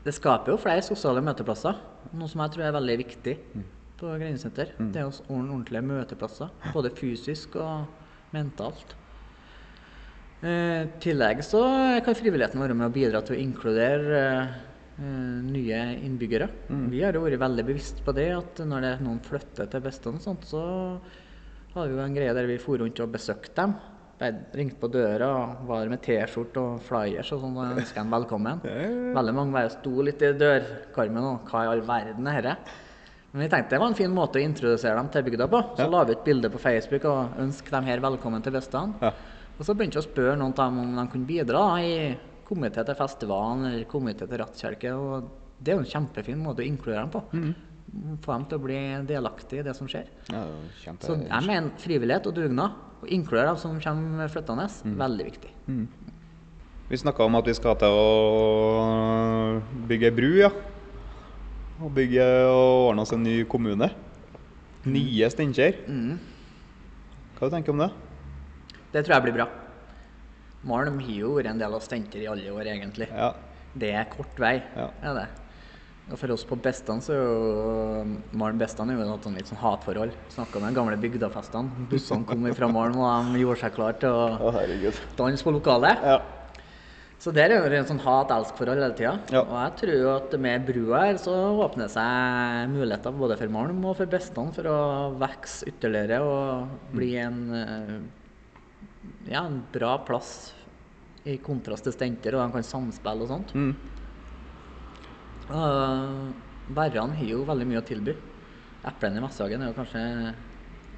det 0.05 0.15
skaper 0.15 0.53
jo 0.53 0.61
flere 0.61 0.83
sosiale 0.85 1.21
møteplasser, 1.23 1.75
noe 2.15 2.31
som 2.31 2.41
jeg 2.43 2.55
tror 2.55 2.67
er 2.69 2.75
veldig 2.77 2.95
viktig 3.01 3.35
på 3.99 4.13
grensesenter. 4.21 4.71
Det 4.79 5.01
er 5.01 5.09
å 5.09 5.13
ordentlige 5.27 5.83
møteplasser, 5.83 6.53
både 6.73 6.93
fysisk 6.95 7.57
og 7.59 8.31
mentalt. 8.33 8.95
Eh, 10.39 10.87
I 10.87 11.01
tillegg 11.03 11.43
så 11.43 11.61
kan 12.05 12.15
frivilligheten 12.15 12.61
være 12.63 12.77
med 12.79 12.87
å 12.87 12.95
bidra 12.95 13.19
til 13.25 13.35
å 13.35 13.41
inkludere 13.43 14.21
eh, 14.23 14.53
nye 14.99 15.79
innbyggere. 16.03 16.47
Vi 16.91 17.01
har 17.03 17.13
jo 17.15 17.21
vært 17.23 17.39
veldig 17.39 17.65
bevisst 17.69 18.01
på 18.05 18.13
det, 18.17 18.27
at 18.35 18.59
når 18.67 18.81
det 18.83 18.89
er 18.97 19.03
noen 19.05 19.21
flytter 19.23 19.69
til 19.71 19.81
Bestan, 19.85 20.19
sånt, 20.19 20.43
så 20.49 20.63
har 21.75 21.87
vi 21.87 21.95
jo 21.95 22.01
en 22.03 22.15
greie 22.17 22.33
der 22.35 22.49
vi 22.49 22.57
for 22.61 22.81
rundt 22.81 22.99
og 23.03 23.13
besøkte 23.13 23.55
dem. 23.61 23.77
Ringte 24.51 24.75
på 24.81 24.89
døra, 24.91 25.29
og 25.31 25.61
var 25.69 25.87
med 25.87 26.01
T-skjorte 26.03 26.59
og 26.59 26.81
flyers 26.83 27.29
og 27.31 27.39
sånn 27.45 27.55
og 27.55 27.77
ønska 27.79 28.01
dem 28.01 28.11
velkommen. 28.11 28.59
Veldig 29.17 29.35
mange 29.37 29.55
bare 29.55 29.71
sto 29.71 29.93
litt 30.03 30.19
i 30.27 30.33
dørkarmen 30.35 31.23
og 31.29 31.47
hva 31.47 31.63
i 31.63 31.71
all 31.71 31.85
verden 31.87 32.27
er 32.27 32.41
dette? 32.49 32.77
Men 33.31 33.43
vi 33.45 33.49
tenkte 33.53 33.75
det 33.75 33.79
var 33.79 33.91
en 33.93 33.95
fin 33.95 34.11
måte 34.11 34.39
å 34.39 34.43
introdusere 34.43 34.97
dem 34.97 35.07
til 35.13 35.23
bygda 35.27 35.45
på. 35.47 35.59
Så 35.77 35.85
Ja. 35.85 35.87
la 35.93 36.03
vi 36.03 36.15
ut 36.17 36.23
bilde 36.25 36.49
på 36.49 36.59
Facebook 36.59 37.05
og 37.05 37.37
ønske 37.39 37.69
dem 37.71 37.85
her 37.85 37.99
velkommen 38.01 38.41
til 38.43 38.51
Vestland. 38.57 38.95
Ja. 39.05 39.11
Og 39.59 39.65
så 39.67 39.75
begynte 39.77 39.99
vi 39.99 40.03
å 40.03 40.07
spørre 40.09 40.35
noen 40.39 40.51
av 40.57 40.65
dem 40.71 40.79
om 40.81 40.95
de 40.97 41.05
kunne 41.13 41.27
bidra 41.29 41.61
i 41.83 42.17
komité 42.49 42.83
til 42.85 42.97
festivalen 42.97 43.69
eller 43.69 43.87
komité 43.89 44.25
til 44.27 44.41
Rattkjelke. 44.41 44.93
Og 44.97 45.29
det 45.59 45.73
er 45.73 45.79
jo 45.79 45.85
en 45.85 45.91
kjempefin 45.93 46.41
måte 46.41 46.63
å 46.63 46.67
inkludere 46.67 47.05
dem 47.05 47.13
på. 47.13 47.21
Få 48.25 48.35
dem 48.35 48.45
til 48.49 48.59
å 48.59 48.63
bli 48.63 48.79
delaktige 49.09 49.63
i 49.63 49.65
det 49.65 49.75
som 49.77 49.89
skjer. 49.89 50.09
Ja, 50.29 50.43
det 50.43 50.57
er 50.57 50.81
kjempe... 50.83 51.07
Så 51.07 51.17
jeg 51.21 51.47
mener 51.47 51.81
frivillighet 51.81 52.29
og 52.29 52.35
dugnad, 52.37 52.77
og 52.99 53.13
inkludere 53.15 53.53
dem 53.53 53.61
som 53.61 53.79
kommer 53.81 54.31
flyttende, 54.33 54.67
veldig 54.99 55.29
viktig. 55.29 55.53
Vi 56.89 56.97
snakka 56.97 57.25
om 57.25 57.37
at 57.37 57.45
vi 57.49 57.53
skal 57.57 57.77
til 57.81 57.93
å 57.93 59.61
bygge 59.89 60.13
bru, 60.17 60.29
ja. 60.41 60.51
Og 61.79 61.93
bygge 61.95 62.25
og 62.49 62.89
ordne 62.89 63.05
oss 63.05 63.13
en 63.15 63.23
ny 63.23 63.37
kommune. 63.49 63.87
Nye 64.89 65.29
Steinkjer. 65.31 65.81
Mm. 65.87 66.17
Hva 67.37 67.47
du 67.47 67.53
tenker 67.55 67.71
du 67.71 67.77
om 67.77 67.83
det? 67.85 67.91
Det 68.91 69.03
tror 69.05 69.15
jeg 69.15 69.27
blir 69.27 69.37
bra. 69.37 69.45
Malm 70.67 70.99
har 70.99 71.19
jo 71.21 71.35
vært 71.37 71.53
en 71.53 71.61
del 71.61 71.75
av 71.75 71.83
Steinkjer 71.83 72.25
i 72.25 72.31
alle 72.31 72.51
år, 72.51 72.67
egentlig. 72.73 73.07
Ja. 73.11 73.33
Det 73.79 73.93
er 73.95 74.09
kort 74.11 74.35
vei, 74.41 74.61
Ja. 74.75 74.89
er 75.03 75.13
det. 75.13 75.27
Og 76.09 76.17
for 76.17 76.33
oss 76.33 76.43
på 76.43 76.57
Bestan 76.57 77.03
så 77.05 77.13
er 77.13 77.19
jo 77.21 78.17
Malm 78.33 78.57
Bestan 78.57 78.89
er 78.89 78.97
jo 78.97 79.17
sånn 79.21 79.37
litt 79.37 79.49
sånn 79.49 79.61
hatforhold. 79.61 80.15
Snakka 80.33 80.59
med 80.59 80.73
de 80.73 80.79
gamle 80.79 80.97
bygdafestene. 80.97 81.87
Bussene 81.91 82.25
kom 82.25 82.47
fra 82.57 82.67
Malm, 82.67 82.97
og 82.97 83.33
de 83.35 83.43
gjorde 83.43 83.61
seg 83.61 83.75
klar 83.77 83.93
til 84.01 84.09
å 84.09 84.49
oh, 84.49 84.59
danse 85.19 85.45
på 85.45 85.53
lokalet. 85.53 86.01
Ja. 86.01 86.19
Så 87.19 87.33
der 87.35 87.51
er 87.51 87.65
det 87.67 87.81
en 87.81 87.87
sånn 87.89 87.99
hat-elsk-forhold 87.99 88.79
hele 88.79 88.95
tida. 88.95 89.17
Ja. 89.35 89.41
Og 89.43 89.55
jeg 89.59 89.73
tror 89.81 90.05
at 90.15 90.35
med 90.39 90.65
brua 90.65 91.01
her 91.03 91.17
så 91.19 91.33
åpner 91.65 91.89
det 91.89 91.91
seg 91.91 92.69
muligheter 92.71 93.17
både 93.19 93.35
for 93.41 93.51
Malm 93.51 93.81
og 93.83 93.97
for 93.99 94.09
Bestan 94.09 94.53
for 94.55 94.69
å 94.71 94.77
vokse 95.19 95.67
ytterligere 95.67 96.21
og 96.23 96.77
bli 96.95 97.17
en, 97.19 97.41
eh, 97.59 97.91
ja, 99.33 99.43
en 99.43 99.59
bra 99.75 99.97
plass 100.07 100.53
i 101.29 101.39
kontrast 101.43 101.87
til 101.87 101.95
stenter, 101.95 102.35
og 102.35 102.43
de 102.43 102.55
kan 102.57 102.65
samspille 102.65 103.25
og 103.25 103.31
sånt. 103.31 103.53
Mm. 103.55 103.73
Og 105.49 106.73
bærene 106.75 107.17
har 107.17 107.29
jo 107.29 107.43
veldig 107.47 107.67
mye 107.69 107.81
å 107.81 107.87
tilby. 107.87 108.15
Eplene 108.89 109.19
i 109.19 109.23
Messehagen 109.23 109.63
er 109.63 109.71
jo 109.71 109.77
kanskje 109.77 110.03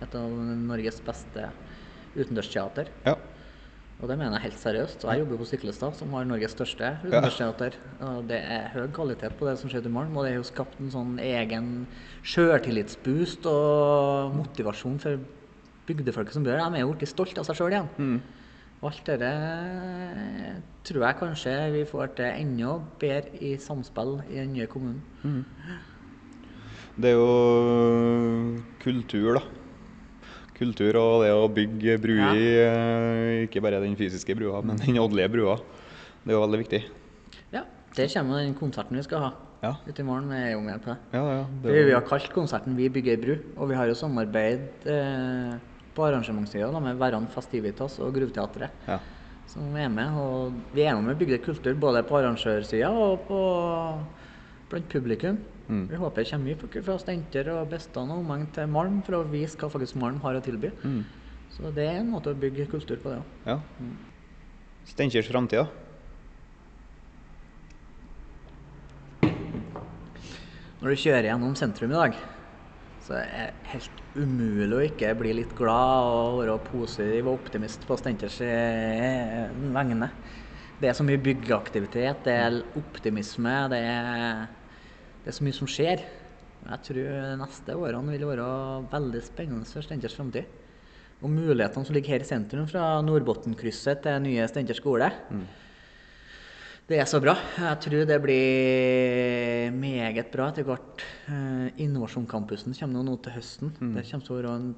et 0.01 0.17
av 0.17 0.39
Norges 0.65 1.01
beste 1.05 1.51
utendørsteater. 2.15 2.91
ja. 3.07 3.17
Og 4.01 4.09
det 4.09 4.15
mener 4.17 4.33
jeg 4.39 4.47
helt 4.47 4.57
seriøst. 4.57 5.03
Og 5.05 5.11
jeg 5.11 5.21
jobber 5.21 5.37
på 5.37 5.45
Syklestad, 5.45 5.93
som 5.93 6.13
har 6.17 6.25
Norges 6.25 6.55
største 6.55 6.87
utendørsteater. 7.03 7.75
Og 8.07 8.23
det 8.31 8.39
er 8.41 8.71
høy 8.73 8.87
kvalitet 8.95 9.35
på 9.37 9.45
det 9.45 9.53
som 9.61 9.69
skjer 9.69 9.85
i 9.85 9.91
morgen. 9.93 10.15
Og 10.17 10.25
det 10.25 10.31
har 10.31 10.39
jo 10.39 10.47
skapt 10.47 10.79
en 10.81 10.89
sånn 10.89 11.11
egen 11.21 11.67
sjøltillitsboost 12.25 13.45
og 13.51 14.33
motivasjon 14.39 14.97
for 15.03 15.21
bygdefolket 15.85 16.33
som 16.33 16.47
bor 16.47 16.57
her. 16.57 16.63
De 16.65 16.81
er 16.81 16.87
jo 16.87 16.95
blitt 16.95 17.13
stolt 17.13 17.37
av 17.37 17.45
seg 17.45 17.59
sjøl 17.59 17.75
igjen. 17.75 17.91
Mm. 18.01 18.40
Alt 18.81 19.03
dette 19.05 19.31
tror 20.87 21.03
jeg 21.05 21.17
kanskje 21.19 21.51
vi 21.75 21.81
får 21.85 22.15
til 22.17 22.25
enda 22.41 22.71
bedre 23.01 23.37
i 23.45 23.51
samspill 23.61 24.15
i 24.25 24.39
den 24.39 24.55
nye 24.55 24.65
kommunen. 24.71 25.45
Det 26.97 27.11
er 27.11 27.17
jo 27.19 27.27
kultur, 28.81 29.37
da. 29.37 29.43
Kultur 30.57 30.97
og 30.97 31.23
det 31.25 31.29
å 31.33 31.45
bygge 31.49 31.95
bruer, 32.01 32.41
ja. 32.41 32.73
ikke 33.45 33.61
bare 33.65 33.79
den 33.81 33.95
fysiske 33.97 34.35
brua, 34.37 34.63
men 34.65 34.81
den 34.81 34.97
åndelige 35.01 35.29
brua. 35.33 35.55
Det 36.21 36.33
er 36.33 36.37
jo 36.37 36.43
veldig 36.43 36.59
viktig. 36.65 36.81
Ja, 37.53 37.63
der 37.97 38.11
kommer 38.13 38.41
den 38.41 38.57
konserten 38.57 38.97
vi 38.97 39.05
skal 39.05 39.27
ha 39.27 39.31
Ja, 39.61 39.75
ute 39.85 40.01
i 40.01 40.05
morgen. 40.05 40.31
er 40.33 40.51
jo 40.55 40.61
med 40.65 40.81
på 40.81 40.89
det. 40.89 40.97
ja. 41.13 41.21
ja 41.37 41.41
det 41.63 41.69
Vi, 41.71 41.79
er 41.79 41.85
vi 41.85 41.93
har 41.93 42.01
kalt 42.09 42.33
konserten 42.33 42.75
'Vi 42.77 42.89
bygger 42.89 43.17
bru', 43.17 43.39
og 43.57 43.69
vi 43.69 43.75
har 43.75 43.85
jo 43.85 43.93
samarbeid 43.93 44.85
eh, 44.89 45.53
på 45.95 46.05
arrangementssida 46.07 46.69
da, 46.71 46.81
med 46.83 46.99
Verran 46.99 47.27
Festivitas 47.31 47.97
og 48.03 48.13
Gruveteatret, 48.15 48.83
ja. 48.87 48.97
som 49.51 49.75
er 49.77 49.89
med. 49.91 50.17
Og 50.19 50.75
vi 50.75 50.85
er 50.85 50.95
med 50.95 51.09
med 51.09 51.15
å 51.17 51.21
bygge 51.21 51.41
kultur 51.45 51.75
både 51.79 52.03
på 52.07 52.19
arrangørsida 52.19 52.91
og 52.91 53.25
på, 53.27 53.39
blant 54.71 54.91
publikum. 54.91 55.41
Mm. 55.71 55.85
Vi 55.87 55.99
håper 55.99 56.23
det 56.23 56.31
kommer 56.31 56.49
mye 56.49 56.59
folk 56.59 56.77
fra 56.83 56.97
Stenter 56.99 57.51
og 57.53 57.69
Bestan 57.71 58.11
og 58.11 58.23
omegn 58.23 58.47
til 58.55 58.71
Malm 58.71 58.99
for 59.07 59.21
å 59.21 59.27
vise 59.31 59.59
hva 59.59 59.71
faktisk 59.71 59.99
Malm 60.01 60.19
har 60.23 60.39
å 60.39 60.43
tilby. 60.43 60.73
Mm. 60.83 61.03
Så 61.51 61.71
det 61.75 61.85
er 61.87 62.01
en 62.01 62.11
måte 62.11 62.31
å 62.31 62.39
bygge 62.39 62.69
kultur 62.71 62.99
på, 62.99 63.11
det 63.11 63.21
òg. 63.21 63.37
ja. 63.47 63.59
Steinkjers 64.91 65.29
framtid? 65.29 65.67
Når 70.81 70.95
du 70.95 70.97
kjører 70.97 71.27
gjennom 71.29 71.53
sentrum 71.55 71.91
i 71.93 71.99
dag, 71.99 72.15
så 73.05 73.19
er 73.19 73.27
det 73.29 73.73
helt 73.75 74.00
umulig 74.17 74.75
å 74.75 74.85
ikke 74.89 75.11
bli 75.19 75.33
litt 75.37 75.53
glad 75.55 76.07
og 76.11 76.39
være 76.41 76.55
positiv 76.65 77.27
og 77.27 77.37
optimist 77.39 77.85
på 77.87 77.97
Stenters 77.99 78.39
eh, 78.43 79.51
vegne. 79.51 80.09
Det 80.81 80.89
er 80.89 80.97
så 80.97 81.05
mye 81.05 81.21
byggeaktivitet, 81.21 82.23
det 82.25 82.33
er 82.33 82.57
optimisme, 82.79 83.53
det 83.71 83.79
er, 83.85 84.49
det 85.21 85.31
er 85.31 85.37
så 85.37 85.45
mye 85.45 85.55
som 85.55 85.69
skjer. 85.69 86.03
Jeg 86.61 86.85
tror 86.85 86.99
de 87.01 87.37
neste 87.39 87.77
årene 87.77 88.13
vil 88.13 88.27
være 88.29 88.49
veldig 88.91 89.21
spennende 89.25 89.69
for 89.69 89.85
Stenters 89.85 90.17
framtid. 90.17 90.49
Og 91.21 91.29
mulighetene 91.29 91.85
som 91.85 91.95
ligger 91.95 92.15
her 92.15 92.25
i 92.25 92.27
sentrum, 92.27 92.65
fra 92.69 92.95
Nordbotnkrysset 93.05 94.01
til 94.05 94.23
nye 94.25 94.47
Stenters 94.49 94.81
skole. 94.81 95.11
Det 96.89 96.97
er 96.99 97.07
så 97.07 97.21
bra. 97.23 97.35
Jeg 97.55 97.77
tror 97.85 98.01
det 98.09 98.17
blir 98.23 99.71
meget 99.77 100.31
bra 100.33 100.49
etter 100.51 100.65
hvert. 100.67 101.03
Eh, 101.31 101.69
Innovasjonscampusen 101.85 102.75
kommer 102.75 103.05
nå 103.07 103.13
til 103.23 103.35
høsten. 103.37 103.71
Det 103.79 104.03
kommer 104.09 104.25
til 104.25 104.33
å 104.35 104.39
være 104.41 104.55
en 104.57 104.73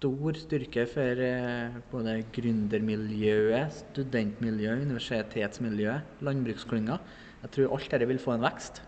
stor 0.00 0.36
styrke 0.42 0.84
for 0.90 1.22
eh, 1.24 1.78
både 1.92 2.18
gründermiljøet, 2.36 3.80
studentmiljøet, 3.94 4.84
universitetsmiljøet, 4.90 6.20
landbruksklynga. 6.26 6.98
Jeg 7.46 7.54
tror 7.56 7.72
alt 7.78 7.90
dette 7.96 8.10
vil 8.12 8.20
få 8.20 8.36
en 8.36 8.44
vekst. 8.44 8.82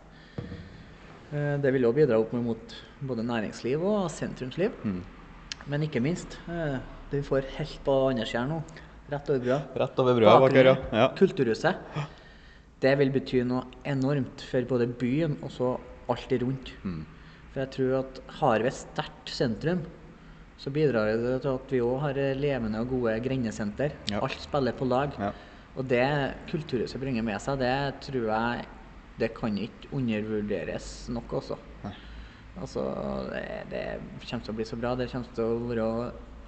Eh, 1.33 1.57
Det 1.65 1.73
vil 1.73 1.89
òg 1.89 1.97
bidra 2.03 2.21
opp 2.21 2.35
mot 2.37 2.77
både 3.01 3.25
næringsliv 3.25 3.81
og 3.89 4.11
sentrumsliv. 4.13 4.77
Mm. 4.85 5.01
Men 5.71 5.83
ikke 5.87 6.03
minst, 6.03 6.37
det 6.49 7.23
vi 7.23 7.25
får 7.25 7.47
helt 7.57 7.81
på 7.87 7.95
andre 8.11 8.27
sida 8.27 8.49
nå, 8.51 8.57
rett 9.13 9.31
over 9.31 9.45
brua. 9.45 9.61
Rett 9.85 10.03
over 10.03 10.19
brua 10.19 10.35
bak 10.43 10.57
her, 10.57 10.71
ja. 10.93 11.07
Kulturhuset. 11.19 11.97
Det 12.83 12.93
vil 12.99 13.13
bety 13.15 13.43
noe 13.47 13.67
enormt 13.87 14.43
for 14.49 14.67
både 14.69 14.89
byen 14.99 15.37
og 15.41 15.53
så 15.55 15.73
alt 16.11 16.33
rundt. 16.43 16.73
Mm. 16.83 17.03
For 17.53 17.63
jeg 17.63 17.73
tror 17.77 17.97
at 18.01 18.21
har 18.41 18.65
vi 18.65 18.71
et 18.71 18.79
sterkt 18.79 19.33
sentrum, 19.33 19.83
så 20.63 20.71
bidrar 20.73 21.11
det 21.19 21.41
til 21.43 21.57
at 21.57 21.73
vi 21.75 21.81
òg 21.83 21.99
har 22.05 22.21
levende 22.39 22.83
og 22.83 22.93
gode 22.93 23.17
grendesenter. 23.25 23.95
Ja. 24.11 24.23
Alt 24.23 24.41
spiller 24.43 24.75
på 24.77 24.89
lag. 24.89 25.15
Ja. 25.19 25.33
Og 25.77 25.89
det 25.89 26.07
Kulturhuset 26.51 27.01
bringer 27.01 27.25
med 27.27 27.41
seg, 27.43 27.61
det 27.63 27.75
tror 28.05 28.29
jeg 28.29 28.67
det 29.21 29.31
kan 29.37 29.57
ikke 29.61 29.91
undervurderes 29.95 30.89
nok 31.13 31.37
også. 31.41 31.59
Nei. 31.85 31.93
Altså, 32.61 32.83
det, 33.33 33.43
det 33.71 33.85
kommer 34.27 34.45
til 34.45 34.53
å 34.53 34.57
bli 34.59 34.67
så 34.69 34.79
bra. 34.81 34.95
Det 34.99 35.09
kommer 35.13 35.37
til 35.37 35.45
å 35.45 35.69
være 35.71 35.87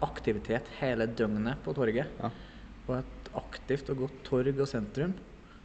aktivitet 0.05 0.69
hele 0.81 1.07
døgnet 1.17 1.63
på 1.65 1.75
torget. 1.77 2.11
Ja. 2.21 2.31
Og 2.85 2.99
et 2.99 3.31
aktivt 3.39 3.89
og 3.93 4.05
godt 4.05 4.21
torg 4.27 4.61
og 4.61 4.69
sentrum, 4.69 5.15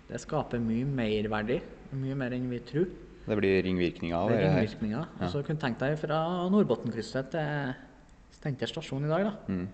det 0.10 0.21
skaper 0.23 0.62
mye 0.63 0.88
merverdi. 0.88 1.60
Mye 1.99 2.15
mer 2.17 2.34
enn 2.38 2.47
vi 2.49 2.62
tror. 2.65 2.88
Det 3.29 3.38
blir 3.38 3.60
ringvirkninger 3.65 4.15
av 4.15 4.32
Det 4.32 4.39
er 4.39 4.47
ringvirkninger. 4.47 5.03
Ja. 5.03 5.25
Og 5.25 5.34
så 5.34 5.43
kunne 5.45 5.62
tenkt 5.62 5.84
deg 5.84 5.99
fra 6.01 6.21
Nordbotnkrysset 6.49 7.29
til 7.36 7.75
Steinkjer 8.39 8.71
stasjon 8.71 9.05
i 9.05 9.12
dag, 9.12 9.27
da. 9.27 9.34
Mm. 9.51 9.67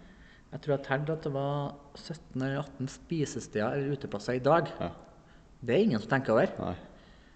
Jeg 0.55 0.63
tror 0.63 0.73
jeg 0.75 0.85
telte 0.87 1.15
at 1.15 1.25
det 1.27 1.31
var 1.35 1.75
17 1.99 2.41
eller 2.41 2.59
18 2.63 2.91
spisesteder 2.93 3.77
eller 3.77 3.95
uteplasser 3.95 4.37
i 4.39 4.43
dag. 4.43 4.69
Ja. 4.79 4.89
Det 5.65 5.75
er 5.75 5.85
ingen 5.85 6.01
som 6.01 6.11
tenker 6.11 6.35
over. 6.35 6.51
Nei. 6.59 6.75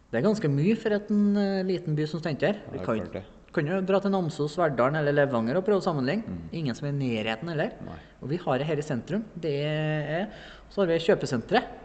Det 0.10 0.18
er 0.20 0.26
ganske 0.26 0.50
mye 0.52 0.78
for 0.80 0.96
en 0.96 1.26
eh, 1.38 1.66
liten 1.68 1.98
by 1.98 2.08
som 2.10 2.22
Steinkjer. 2.24 2.64
Ja, 2.66 2.72
Vi 2.74 2.84
kan. 2.84 3.28
Kan 3.56 3.68
jo 3.68 3.80
dra 3.82 4.00
til 4.04 4.12
Namsos, 4.14 4.58
Verdalen 4.60 5.00
eller 5.00 5.16
Levanger 5.16 5.58
og 5.60 5.66
prøve 5.66 5.82
å 5.82 5.86
sammenligne. 5.86 6.38
Ingen 6.54 6.76
som 6.78 6.88
er 6.90 6.94
i 6.94 7.00
nærheten 7.00 7.50
heller. 7.50 7.72
Mm. 7.80 7.90
Nei. 7.90 7.98
Og 8.22 8.30
vi 8.34 8.38
har 8.44 8.60
det 8.62 8.68
her 8.70 8.82
i 8.82 8.86
sentrum. 8.86 9.24
Det 9.36 9.56
er, 9.66 10.28
så 10.70 10.84
har 10.84 10.92
vi 10.94 11.00
kjøpesenteret, 11.08 11.76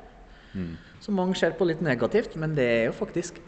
Mm. 0.55 0.77
som 1.03 1.17
mange 1.19 1.35
ser 1.35 1.51
på 1.59 1.67
litt 1.67 1.81
negativt, 1.83 2.37
men 2.39 2.53
det 2.55 2.65
er 2.65 2.85
jo 2.87 2.93
faktisk 2.95 3.41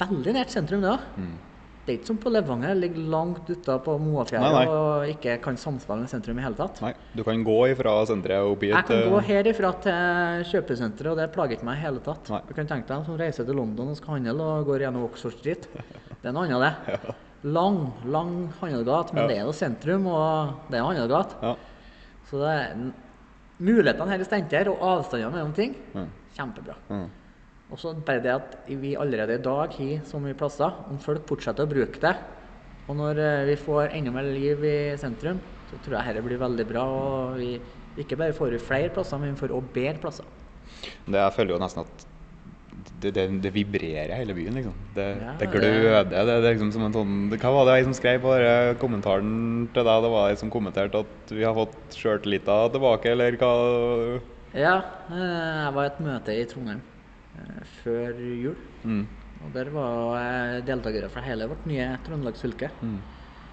veldig 0.00 0.32
nært 0.34 0.50
sentrum, 0.50 0.80
det 0.82 0.90
òg. 0.90 1.04
Mm. 1.16 1.36
Det 1.86 1.92
er 1.94 1.98
ikke 2.00 2.08
som 2.10 2.18
på 2.20 2.30
Levanger, 2.30 2.74
ligger 2.76 3.06
langt 3.08 3.48
ute 3.48 3.76
på 3.84 3.94
Nei, 3.98 4.24
nei. 4.52 4.64
Og 4.66 5.06
ikke 5.14 5.38
kan 5.42 5.56
samspille 5.56 6.02
med 6.02 6.10
sentrum 6.12 6.38
i 6.38 6.42
hele 6.44 6.58
tatt. 6.58 6.82
Nei. 6.84 6.92
Du 7.16 7.22
kan 7.24 7.40
gå 7.46 7.56
ifra 7.72 7.94
senteret 8.06 8.44
og 8.44 8.52
opp 8.56 8.66
hit. 8.66 8.74
Jeg 8.74 8.84
kan 8.90 9.08
gå 9.10 9.16
eh, 9.22 9.30
herifra 9.30 9.72
til 9.86 10.44
kjøpesenteret, 10.50 11.10
og 11.14 11.16
det 11.22 11.30
plager 11.32 11.56
ikke 11.56 11.70
meg 11.70 11.78
i 11.80 11.84
hele 11.86 12.02
tatt. 12.04 12.28
Nei. 12.34 12.42
Du 12.50 12.52
kan 12.58 12.68
tenke 12.68 12.86
deg 12.90 12.98
en 12.98 13.08
som 13.08 13.16
reiser 13.18 13.48
til 13.48 13.56
London 13.56 13.94
og 13.94 13.96
skal 13.96 14.18
handle 14.18 14.50
og 14.58 14.68
går 14.68 14.84
gjennom 14.84 15.06
Oxford 15.08 15.38
Street. 15.38 15.66
Det 16.20 16.28
er 16.28 16.34
noe 16.36 16.44
annet, 16.50 16.84
det. 16.90 17.14
Lang, 17.42 17.92
lang 18.04 18.52
handlegate, 18.60 19.14
men 19.14 19.22
Ja. 19.22 19.28
det 19.28 19.36
er 19.38 19.44
jo 19.46 19.52
sentrum, 19.52 20.06
og 20.06 20.54
det 20.70 20.78
er 20.78 20.84
handlegate. 20.84 21.36
Ja. 21.42 21.54
Så 22.28 22.38
det 22.38 22.50
er 22.52 22.92
mulighetene 23.60 24.08
her 24.10 24.20
i 24.20 24.24
Steinkjer 24.28 24.68
og 24.68 24.80
avstandene 24.80 25.32
mellom 25.32 25.52
ting, 25.56 25.74
Mm. 25.94 26.08
kjempebra. 26.36 26.74
Mm. 26.90 27.08
Og 27.72 27.78
så 27.78 27.94
bare 28.04 28.20
det 28.22 28.32
at 28.34 28.58
vi 28.68 28.94
allerede 28.96 29.34
i 29.38 29.42
dag 29.42 29.70
har 29.72 30.00
så 30.04 30.20
mye 30.20 30.34
plasser, 30.34 30.72
om 30.90 30.98
folk 30.98 31.26
fortsetter 31.26 31.64
å 31.64 31.68
bruke 31.70 32.00
det, 32.00 32.16
og 32.88 32.96
når 32.96 33.18
eh, 33.18 33.44
vi 33.46 33.56
får 33.56 33.92
enda 33.94 34.10
mer 34.10 34.22
liv 34.24 34.62
i 34.64 34.96
sentrum, 34.98 35.40
så 35.70 35.78
tror 35.84 36.02
jeg 36.04 36.14
dette 36.14 36.24
blir 36.26 36.38
veldig 36.38 36.66
bra. 36.68 36.84
Og 36.84 37.36
vi 37.38 37.60
ikke 37.96 38.16
bare 38.18 38.32
får 38.32 38.50
vi 38.50 38.58
flere 38.58 38.90
plasser, 38.90 39.18
men 39.18 39.34
vi 39.34 39.40
får 39.40 39.54
også 39.54 39.72
bedre 39.72 40.00
plasser. 40.00 40.24
Det, 41.06 41.14
jeg 41.14 41.32
føler 41.32 41.54
jo 41.54 41.58
nesten 41.62 41.80
at 41.86 42.06
det, 43.00 43.12
det, 43.16 43.24
det 43.44 43.52
vibrerer 43.54 44.12
hele 44.14 44.34
byen, 44.36 44.56
liksom. 44.58 44.74
Det, 44.96 45.06
Ja, 45.20 45.34
det 45.40 45.48
gløder. 45.52 46.04
Det, 46.10 46.24
det 46.28 46.34
er 46.36 46.54
liksom 46.54 46.72
som 46.74 46.84
en 46.86 46.96
sånn 46.96 47.14
Hva 47.32 47.52
var 47.54 47.68
det 47.68 47.78
jeg 47.78 47.86
som 47.88 47.96
skrev 47.96 48.24
på 48.24 48.34
kommentaren 48.82 49.30
til 49.74 49.86
deg? 49.86 50.04
Det 50.04 50.12
var 50.14 50.28
jeg 50.30 50.40
som 50.42 50.52
kommenterte 50.52 51.02
at 51.04 51.32
vi 51.32 51.46
har 51.46 51.56
fått 51.56 51.96
sjøltillita 51.96 52.58
tilbake, 52.74 53.14
eller 53.14 53.38
hva? 53.40 53.54
Ja, 54.56 54.76
eh, 55.12 55.62
jeg 55.64 55.72
var 55.76 55.86
i 55.86 55.92
et 55.92 56.02
møte 56.02 56.34
i 56.34 56.44
Trondheim 56.50 56.82
eh, 57.38 57.62
før 57.80 58.20
jul. 58.20 58.58
Mm. 58.82 59.04
Og 59.40 59.54
der 59.54 59.72
var 59.72 60.60
deltakere 60.66 61.08
fra 61.12 61.24
hele 61.24 61.48
vårt 61.48 61.64
nye 61.70 61.94
Trøndelagsfylke. 62.04 62.72
Mm. 62.82 62.98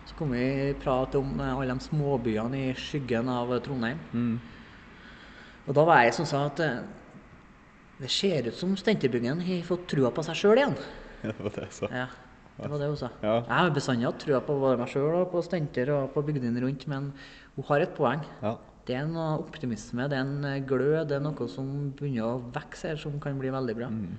Så 0.07 0.15
kom 0.17 0.33
vi 0.35 0.43
i 0.43 0.75
prat 0.81 1.15
om 1.19 1.37
eh, 1.39 1.53
alle 1.53 1.71
de 1.71 1.87
småbyene 1.87 2.63
i 2.65 2.77
skyggen 2.77 3.29
av 3.31 3.53
Trondheim. 3.65 4.01
Mm. 4.11 4.37
Og 5.67 5.75
da 5.75 5.83
var 5.87 6.03
jeg 6.03 6.15
som 6.15 6.27
sa 6.27 6.47
at 6.47 6.63
det 7.97 8.09
ser 8.13 8.47
ut 8.49 8.57
som 8.57 8.75
Stentebyggen 8.77 9.41
har 9.41 9.65
fått 9.65 9.87
trua 9.89 10.11
på 10.13 10.23
seg 10.25 10.37
sjøl 10.37 10.61
igjen. 10.61 10.77
Det 11.27 11.33
var 11.41 11.53
det 11.55 11.65
jeg 11.65 11.75
sa. 11.79 11.87
Ja, 11.89 12.07
det 12.57 12.69
var 12.69 12.81
det 12.81 12.87
hun 12.91 12.97
sa. 12.99 13.07
Ja. 13.23 13.35
Jeg 13.41 13.53
har 13.57 13.71
bestandig 13.73 14.05
hatt 14.05 14.19
trua 14.21 14.39
på 14.45 14.55
både 14.61 14.77
meg 14.79 14.91
sjøl 14.91 15.15
og 15.17 15.31
på 15.33 15.41
Stenter 15.45 15.89
og 15.95 16.11
på 16.13 16.23
bygdene 16.25 16.61
rundt, 16.61 16.85
men 16.89 17.11
hun 17.57 17.67
har 17.69 17.83
et 17.83 17.95
poeng. 17.97 18.21
Ja. 18.43 18.53
Det 18.87 18.95
er 18.95 19.09
noe 19.09 19.41
optimisme, 19.41 20.05
det 20.07 20.15
er 20.15 20.23
en 20.23 20.45
eh, 20.47 20.61
glød, 20.63 21.09
det 21.09 21.17
er 21.17 21.23
noe 21.25 21.47
som 21.51 21.67
begynner 21.97 22.29
å 22.29 22.37
vokse 22.55 22.93
her, 22.93 23.01
som 23.01 23.17
kan 23.19 23.37
bli 23.41 23.51
veldig 23.51 23.75
bra. 23.75 23.89
Mm. 23.91 24.15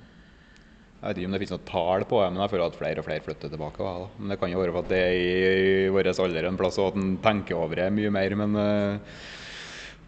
Jeg 0.98 1.06
vet 1.06 1.20
ikke 1.22 1.28
om 1.30 1.34
det 1.34 1.40
finnes 1.40 1.54
noe 1.54 1.66
tall 1.70 2.04
på 2.10 2.20
det, 2.20 2.28
men 2.34 2.42
jeg 2.42 2.52
føler 2.52 2.66
at 2.66 2.76
flere 2.76 3.00
og 3.00 3.06
flere 3.06 3.24
flytter 3.24 3.52
tilbake. 3.54 3.86
da. 3.86 4.06
Men 4.18 4.34
Det 4.34 4.38
kan 4.42 4.52
jo 4.52 4.60
være 4.60 4.74
for 4.74 4.82
at 4.82 4.92
det 4.92 5.02
er 5.06 5.14
i 5.14 5.90
vår 5.94 6.10
alder 6.26 6.48
en 6.50 6.58
plass, 6.58 6.78
og 6.82 6.90
at 6.90 6.98
en 6.98 7.12
tenker 7.22 7.54
over 7.56 7.78
det 7.78 7.86
mye 7.94 8.10
mer. 8.10 8.34
Men 8.42 8.58
eh, 8.58 9.20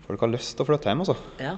folk 0.08 0.26
har 0.26 0.32
lyst 0.34 0.56
til 0.58 0.66
å 0.66 0.70
flytte 0.72 0.90
hjem, 0.90 1.04
altså. 1.06 1.16
Ja. 1.38 1.54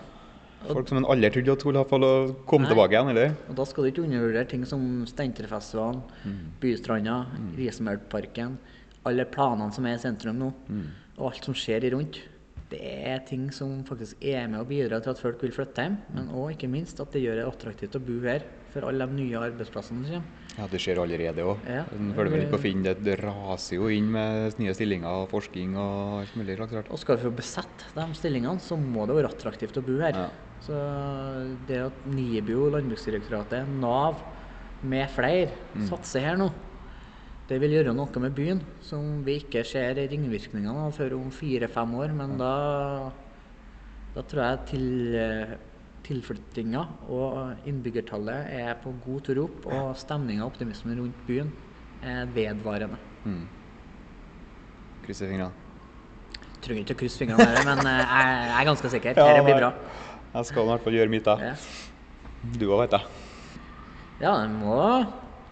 Folk 0.69 0.89
som 0.89 0.99
en 1.01 1.07
aldri 1.11 1.31
trodde 1.35 1.53
at 1.57 1.61
skulle 1.65 1.85
få 1.91 1.99
komme 2.47 2.67
Nei. 2.67 2.73
tilbake 2.73 2.95
igjen, 2.95 3.09
eller? 3.11 3.35
Og 3.49 3.57
da 3.59 3.65
skal 3.67 3.85
du 3.85 3.91
ikke 3.91 4.05
undervurdere 4.07 4.49
ting 4.49 4.65
som 4.69 5.05
Steinterfestivalen, 5.07 6.03
Mm. 6.25 6.39
Bystranda, 6.61 7.17
Rismølparken, 7.59 8.59
alle 9.09 9.25
planene 9.27 9.73
som 9.75 9.87
er 9.87 9.97
i 9.97 10.03
sentrum 10.03 10.39
nå, 10.39 10.53
Mm. 10.69 10.85
og 11.19 11.33
alt 11.33 11.45
som 11.45 11.55
skjer 11.55 11.85
i 11.85 11.91
rundt. 11.95 12.21
Det 12.71 12.81
er 12.81 13.19
ting 13.29 13.51
som 13.53 13.83
faktisk 13.85 14.17
er 14.25 14.47
med 14.49 14.61
og 14.61 14.69
bidrar 14.69 15.03
til 15.03 15.11
at 15.11 15.19
folk 15.19 15.43
vil 15.43 15.51
flytte 15.53 15.83
hjem, 15.83 15.99
men 16.15 16.29
òg 16.29 16.55
ikke 16.57 16.71
minst 16.71 17.01
at 17.01 17.11
det 17.13 17.21
gjør 17.23 17.37
det 17.37 17.45
attraktivt 17.53 17.97
å 17.97 18.01
bo 18.01 18.21
her 18.27 18.41
for 18.73 18.87
alle 18.89 19.05
de 19.07 19.13
nye 19.13 19.37
arbeidsplassene 19.37 20.07
som 20.07 20.15
kommer. 20.15 20.23
Ja, 20.57 20.67
det 20.69 20.81
skjer 20.81 20.97
allerede 21.03 21.45
òg. 21.45 21.59
Ja. 21.69 21.85
Følger 22.17 22.31
vel 22.31 22.41
ikke 22.47 22.57
på 22.57 22.61
Finn, 22.61 22.83
det, 22.83 23.03
det 23.05 23.19
raser 23.21 23.77
jo 23.77 23.89
inn 23.89 24.11
med 24.11 24.55
nye 24.59 24.73
stillinger 24.73 25.05
og 25.07 25.29
forskning 25.31 25.77
og 25.77 26.23
alt 26.23 26.35
mulig 26.37 26.57
slags 26.57 26.73
rart. 26.73 26.91
Og 26.91 26.99
skal 26.99 27.17
vi 27.19 27.23
få 27.29 27.37
besette 27.37 27.93
de 27.95 28.07
stillingene, 28.15 28.59
så 28.61 28.77
må 28.81 29.07
det 29.07 29.17
være 29.17 29.33
attraktivt 29.35 29.77
å 29.77 29.85
bo 29.85 29.99
her. 30.01 30.13
Ja. 30.17 30.29
Så 30.63 30.77
det 31.67 31.81
at 31.89 32.05
NIBIO, 32.07 32.69
Landbruksdirektoratet, 32.71 33.67
Nav 33.69 34.21
med 34.83 35.11
flere 35.11 35.51
Mm. 35.75 35.89
satser 35.89 36.21
her 36.21 36.37
nå, 36.39 36.51
det 37.49 37.59
vil 37.61 37.75
gjøre 37.75 37.95
noe 37.95 38.21
med 38.23 38.35
byen 38.35 38.61
som 38.81 39.25
vi 39.25 39.41
ikke 39.41 39.65
ser 39.67 39.95
ringvirkningene 39.95 40.87
av 40.87 40.95
før 40.95 41.17
om 41.19 41.31
fire-fem 41.31 41.95
år. 41.99 42.15
Men 42.15 42.37
da, 42.39 43.13
da 44.15 44.23
tror 44.23 44.43
jeg 44.43 44.67
til, 44.71 45.59
tilflyttinga 46.07 46.83
og 47.09 47.67
innbyggertallet 47.69 48.51
er 48.51 48.79
på 48.83 48.95
god 49.05 49.27
tur 49.29 49.43
opp, 49.45 49.67
og 49.67 49.97
stemninga 49.99 50.45
og 50.47 50.53
optimismen 50.55 50.99
rundt 50.99 51.27
byen 51.27 51.53
er 52.03 52.27
vedvarende. 52.27 52.99
Mm. 53.25 53.45
Krysser 55.03 55.31
fingrene. 55.31 55.53
Trenger 56.63 56.85
ikke 56.85 56.95
å 56.95 57.01
krysse 57.01 57.19
fingrene 57.19 57.63
men 57.67 57.81
eh, 57.91 58.01
jeg 58.01 58.35
jeg 58.47 58.59
er 58.61 58.69
ganske 58.71 58.91
sikker. 58.95 59.19
Dette 59.19 59.45
blir 59.47 59.59
bra. 59.59 59.73
Jeg 60.33 60.49
skal 60.49 60.65
i 60.65 60.71
hvert 60.71 60.85
fall 60.85 60.95
gjøre 60.97 61.13
mitt, 61.13 61.27
da. 61.29 61.53
Ja. 61.53 61.57
Du 62.57 62.71
òg, 62.71 62.87
vet 62.87 62.97
jeg. 62.97 63.05
Ja, 64.23 64.33
en 64.45 64.55
må, 64.57 64.79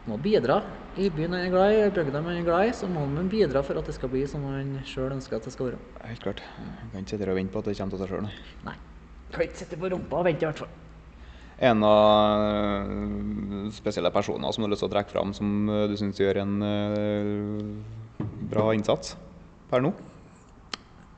må 0.08 0.16
bidra. 0.22 0.60
I 0.98 1.06
byen 1.14 1.36
er 1.36 1.50
glad 1.52 1.74
i, 1.74 1.82
i 1.84 1.92
bygda 1.94 2.22
man 2.24 2.38
er 2.38 2.46
glad 2.46 2.70
i, 2.70 2.72
så 2.74 2.88
må 2.90 3.04
man 3.06 3.28
bidra 3.30 3.62
for 3.66 3.78
at 3.78 3.86
det 3.86 3.94
skal 3.94 4.10
bli 4.10 4.24
som 4.30 4.42
man 4.46 4.72
sjøl 4.88 5.12
ønsker 5.14 5.38
at 5.38 5.46
det 5.46 5.52
skal 5.54 5.70
være. 5.70 5.80
Helt 6.08 6.24
klart. 6.24 6.42
Jeg 6.58 6.92
kan 6.92 7.04
ikke 7.04 7.12
sitte 7.14 7.28
og 7.30 7.38
vente 7.38 7.54
på 7.54 7.62
at 7.62 7.68
det 7.68 7.76
kommer 7.78 7.98
av 7.98 8.02
seg 8.02 8.14
sjøl, 8.14 8.30
nei. 8.66 8.76
Kan 9.30 9.46
ikke 9.46 9.60
sitte 9.60 9.78
på 9.78 9.90
rumpa 9.92 10.22
og 10.22 10.26
vente, 10.26 10.42
i 10.42 10.48
hvert 10.48 10.64
fall. 10.64 10.72
En 11.70 11.84
av 11.84 12.88
noen 12.88 13.72
spesielle 13.76 14.10
personer 14.14 14.54
som 14.56 14.64
du 14.64 14.66
har 14.66 14.72
lyst 14.72 14.82
til 14.86 14.88
å 14.88 14.94
trekke 14.94 15.12
fram, 15.12 15.34
som 15.36 15.68
øh, 15.68 15.84
du 15.92 15.96
syns 16.00 16.18
gjør 16.18 16.40
en 16.40 16.54
øh, 16.64 18.24
bra 18.50 18.70
innsats 18.74 19.12
per 19.70 19.84
nå? 19.84 19.92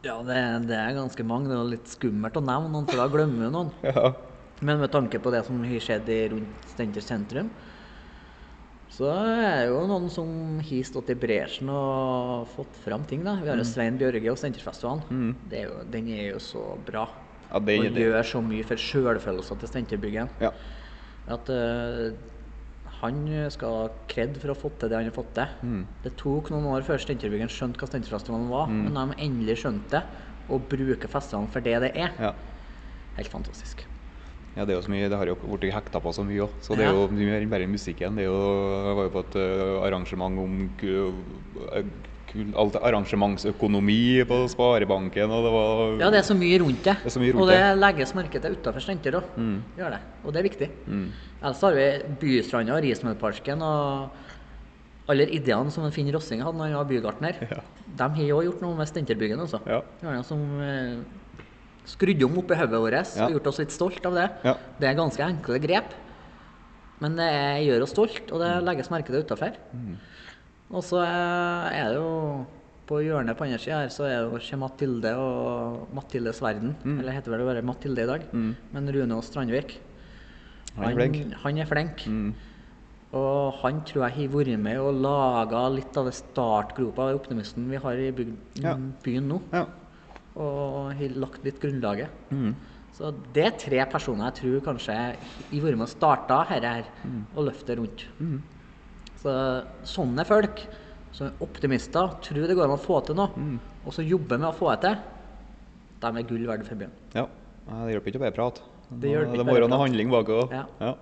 Ja, 0.03 0.17
det, 0.27 0.39
det 0.67 0.77
er 0.79 0.97
ganske 0.99 1.25
mange. 1.27 1.49
Det 1.51 1.57
er 1.59 1.69
litt 1.77 1.91
skummelt 1.93 2.37
å 2.39 2.43
nevne 2.43 2.73
noen, 2.73 2.89
for 2.91 2.99
da 2.99 3.09
glemmer 3.13 3.47
du 3.47 3.55
noen. 3.55 3.73
Ja. 3.87 4.13
Men 4.63 4.79
med 4.79 4.93
tanke 4.95 5.19
på 5.19 5.31
det 5.35 5.41
som 5.47 5.57
har 5.67 5.81
skjedd 5.83 6.07
rundt 6.31 6.67
Steinkjer 6.71 7.03
sentrum, 7.03 7.49
så 8.93 9.09
er 9.11 9.63
det 9.65 9.71
jo 9.73 9.81
noen 9.89 10.05
som 10.13 10.29
har 10.63 10.85
stått 10.87 11.09
i 11.11 11.17
bresjen 11.19 11.71
og 11.73 12.45
fått 12.53 12.77
fram 12.85 13.03
ting. 13.09 13.25
da. 13.27 13.39
Vi 13.43 13.49
har 13.51 13.59
jo 13.59 13.65
Svein 13.67 13.97
Bjørge 13.99 14.31
og 14.31 14.39
Steinkjerfestivalen. 14.39 15.03
Mm. 15.09 15.33
Jo- 15.65 15.83
Den 15.91 16.11
er 16.15 16.29
jo 16.35 16.39
så 16.45 16.63
bra. 16.87 17.07
Ja, 17.49 17.59
det, 17.59 17.79
og 17.81 17.99
gjør 18.05 18.23
så 18.35 18.43
mye 18.45 18.67
for 18.69 18.77
sjølfølelsen 18.81 19.59
til 19.65 19.73
Steinkjerbyggen. 19.73 20.31
ja. 20.45 20.53
At 21.33 21.47
eh, 21.55 22.13
han 23.03 23.51
skal 23.51 23.77
ha 23.77 23.87
kred 24.09 24.37
for 24.39 24.53
å 24.53 24.55
ha 24.55 24.61
fått 24.63 24.77
til 24.81 24.89
det 24.93 24.97
han 25.01 25.09
har 25.11 25.15
fått 25.17 25.33
til. 25.35 25.55
Mm. 25.67 25.87
Det 26.05 26.13
tok 26.21 26.51
noen 26.55 26.69
år 26.71 26.85
før 26.87 27.01
Steinkjerbyggen 27.03 27.51
skjønte 27.51 27.81
hva 27.83 27.89
Steinkjerfestivalen 27.91 28.49
var, 28.53 28.69
Mm. 28.71 28.85
men 28.93 28.95
de 29.11 29.17
endelig 29.27 29.57
skjønte 29.65 29.91
det, 29.91 30.03
og 30.49 30.69
bruker 30.71 31.09
festivalen 31.11 31.51
for 31.51 31.61
det 31.61 31.81
det 31.81 31.93
er. 31.97 32.13
ja. 32.19 32.33
Helt 33.17 33.29
fantastisk. 33.29 33.85
Ja, 34.57 34.65
det 34.65 34.73
er 34.75 34.81
jo 34.81 34.85
så 34.87 34.91
mye, 34.93 35.09
det 35.09 35.17
har 35.19 35.27
jo 35.27 35.35
blitt 35.57 35.73
hekta 35.73 36.01
på 36.01 36.13
så 36.13 36.25
mye 36.25 36.45
òg. 36.47 36.51
Så 36.61 36.77
det 36.77 36.85
er 36.87 36.93
jo 36.93 37.09
mye 37.09 37.27
mer 37.29 37.41
enn 37.43 37.51
bare 37.51 37.67
musikken. 37.69 38.17
Det 38.17 38.25
er 38.25 38.29
jo, 38.29 38.41
jeg 38.87 38.97
var 38.97 39.05
jo 39.05 39.13
på 39.13 39.21
et 39.25 39.37
øh, 39.41 39.83
arrangement 39.87 40.39
om 40.39 40.71
ku- 40.77 41.25
alt 42.57 42.77
arrangementsøkonomi 42.81 44.25
på 44.29 44.39
Sparebanken, 44.53 45.31
og 45.31 45.45
det 45.47 45.53
var 45.53 46.01
Ja, 46.01 46.11
det 46.15 46.21
er 46.23 46.27
så 46.27 46.37
mye 46.39 46.59
rundt 46.63 46.83
det. 46.87 46.97
Det 47.05 47.13
rundt 47.17 47.43
og 47.43 47.49
det 47.51 47.59
det. 47.61 47.79
legges 47.79 48.15
merke 48.17 48.41
til 48.41 48.57
utafor 48.57 48.81
Steinkjer 48.85 49.19
òg. 49.21 49.31
Mm. 49.37 49.57
Gjør 49.77 49.91
det. 49.97 50.01
Og 50.25 50.33
det 50.33 50.41
er 50.41 50.49
viktig. 50.49 50.69
Mm. 50.87 51.07
Ellers 51.43 51.61
har 51.67 51.75
vi 51.77 51.87
Bystranda 52.23 52.77
og 52.77 52.83
Rismølparken 52.87 53.63
og 53.63 54.11
alle 55.11 55.27
ideene 55.35 55.71
som 55.75 55.89
Finn 55.93 56.09
Rossing 56.15 56.41
hadde 56.45 56.57
når 56.57 56.71
han 56.71 56.79
var 56.81 56.91
bygartner. 56.91 57.41
Ja. 57.53 57.61
De 57.93 58.07
har 58.09 58.37
òg 58.39 58.47
gjort 58.47 58.63
noe 58.65 58.77
med 58.79 58.89
Steinkjerbyggen 58.89 59.41
også. 59.45 59.59
Ja. 59.69 59.83
Det 60.01 60.25
som 60.25 60.41
eh, 60.65 61.03
skrudde 61.85 62.25
om 62.25 62.39
oppi 62.41 62.57
hodet 62.57 62.81
vårt 62.81 63.17
Ja. 63.19 63.27
og 63.27 63.35
gjort 63.37 63.51
oss 63.51 63.59
litt 63.61 63.75
stolt 63.75 64.07
av 64.09 64.15
det. 64.17 64.31
Ja. 64.47 64.55
Det 64.81 64.89
er 64.89 64.97
ganske 64.97 65.21
enkle 65.27 65.59
grep, 65.61 65.93
men 67.03 67.17
det 67.19 67.29
gjør 67.67 67.83
oss 67.85 67.93
stolt, 67.93 68.31
og 68.33 68.41
det 68.41 68.53
legges 68.65 68.89
merke 68.95 69.11
til 69.13 69.21
utafor. 69.27 69.53
Mm. 69.75 69.99
Og 70.73 70.83
så 70.87 71.03
er 71.05 71.89
det 71.93 71.97
jo 71.99 72.45
på 72.89 72.99
hjørnet 73.05 73.37
på 73.39 73.45
andre 73.47 73.59
sida 73.61 73.83
her, 73.83 73.91
så 73.93 74.07
er 74.09 74.23
det 74.23 74.31
jo 74.33 74.39
ikke 74.41 74.59
Mathilde 74.63 75.11
og 75.21 75.89
Mathildes 75.95 76.41
verden. 76.43 76.75
Mm. 76.85 76.99
Eller 77.01 77.13
heter 77.19 77.31
vel 77.35 77.43
det 77.45 77.49
bare 77.51 77.63
Mathilde 77.69 78.03
i 78.03 78.09
dag. 78.11 78.25
Mm. 78.33 78.55
Men 78.73 78.89
Rune 78.97 79.19
og 79.19 79.25
Strandvik. 79.27 79.77
Han 80.77 80.89
er 80.89 80.97
flink. 80.97 81.35
Han 81.45 81.59
er 81.61 81.69
flink. 81.69 82.07
Mm. 82.09 82.33
Og 83.13 83.53
han 83.61 83.83
tror 83.85 84.07
jeg 84.09 84.17
har 84.17 84.33
vært 84.33 84.59
med 84.65 84.79
og 84.81 84.95
laga 85.05 85.67
litt 85.75 85.97
av 86.01 86.07
det 86.09 86.15
startgropa 86.17 87.11
av 87.11 87.19
optimisten 87.21 87.67
vi 87.69 87.77
har 87.77 88.01
i 88.01 88.11
bygd, 88.17 88.37
Ja. 88.65 88.75
byen 89.05 89.29
nå. 89.29 89.41
Ja. 89.53 89.67
og 90.35 90.95
har 90.97 91.09
lagt 91.21 91.45
litt 91.45 91.59
grunnlaget. 91.61 92.09
Mm. 92.31 92.55
Så 92.97 93.11
det 93.35 93.45
er 93.45 93.59
tre 93.61 93.85
personer 93.93 94.31
jeg 94.31 94.35
tror 94.41 94.73
kanskje 94.73 94.95
har 94.97 95.17
vært 95.53 95.77
med 95.77 95.83
og 95.85 95.89
starta 95.93 96.39
dette 96.49 96.65
her, 96.73 96.85
Mm. 97.05 97.27
og 97.37 97.45
løftet 97.51 97.77
rundt. 97.79 98.07
Så 99.23 99.33
sånne 99.87 100.25
folk 100.27 100.65
som 101.15 101.29
er 101.29 101.45
optimister, 101.45 102.17
tror 102.25 102.47
det 102.49 102.57
går 102.59 102.65
an 102.67 102.75
å 102.75 102.81
få 102.81 102.99
til 103.07 103.15
noe, 103.19 103.31
Mm. 103.37 103.59
og 103.87 103.93
så 103.95 104.03
jobber 104.07 104.39
med 104.41 104.49
å 104.49 104.57
få 104.57 104.71
det 104.75 104.81
til, 104.89 104.99
de 106.03 106.07
er 106.19 106.23
gull 106.27 106.47
verdt 106.49 106.67
for 106.67 106.75
byen. 106.81 106.91
Ja. 107.15 107.27
Det 107.69 107.93
hjelper 107.95 108.11
ikke 108.11 108.19
å 108.19 108.25
bare 108.25 108.35
prate. 108.35 108.61
Det 108.91 109.09
ikke 109.13 109.37
det 109.39 109.47
må 109.47 109.55
være 109.55 109.69
noe 109.71 109.79
handling 109.85 110.11
bak 110.11 110.27
òg. 110.27 110.51
Ja. 110.81 110.95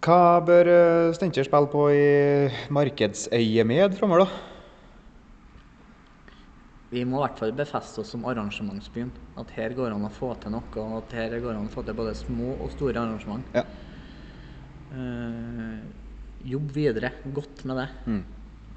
Hva 0.00 0.40
bør 0.46 0.68
eh, 0.72 1.12
Steinkjer 1.12 1.44
spille 1.44 1.68
på 1.72 1.82
i 1.92 2.48
markedsøyemed 2.72 3.98
framover, 3.98 4.24
da? 4.24 4.46
Vi 6.90 7.04
må 7.06 7.20
i 7.20 7.22
hvert 7.26 7.38
fall 7.38 7.52
befeste 7.54 8.00
oss 8.02 8.10
som 8.14 8.24
arrangementsbyen. 8.26 9.10
At 9.38 9.50
her 9.54 9.74
går 9.76 9.92
an 9.94 10.06
å 10.08 10.10
få 10.10 10.32
til 10.42 10.50
noe, 10.56 10.64
og 10.80 10.96
at 11.04 11.12
her 11.18 11.36
går 11.38 11.52
an 11.54 11.68
å 11.68 11.70
få 11.74 11.84
til 11.86 11.94
både 11.98 12.14
små 12.18 12.56
og 12.56 12.72
store 12.74 12.96
arrangement. 12.98 13.44
Ja. 13.54 13.62
Eh, 14.90 15.78
jobb 16.50 16.70
videre 16.74 17.12
godt 17.34 17.64
med 17.68 17.82
det. 17.82 17.88
Mm. 18.06 18.22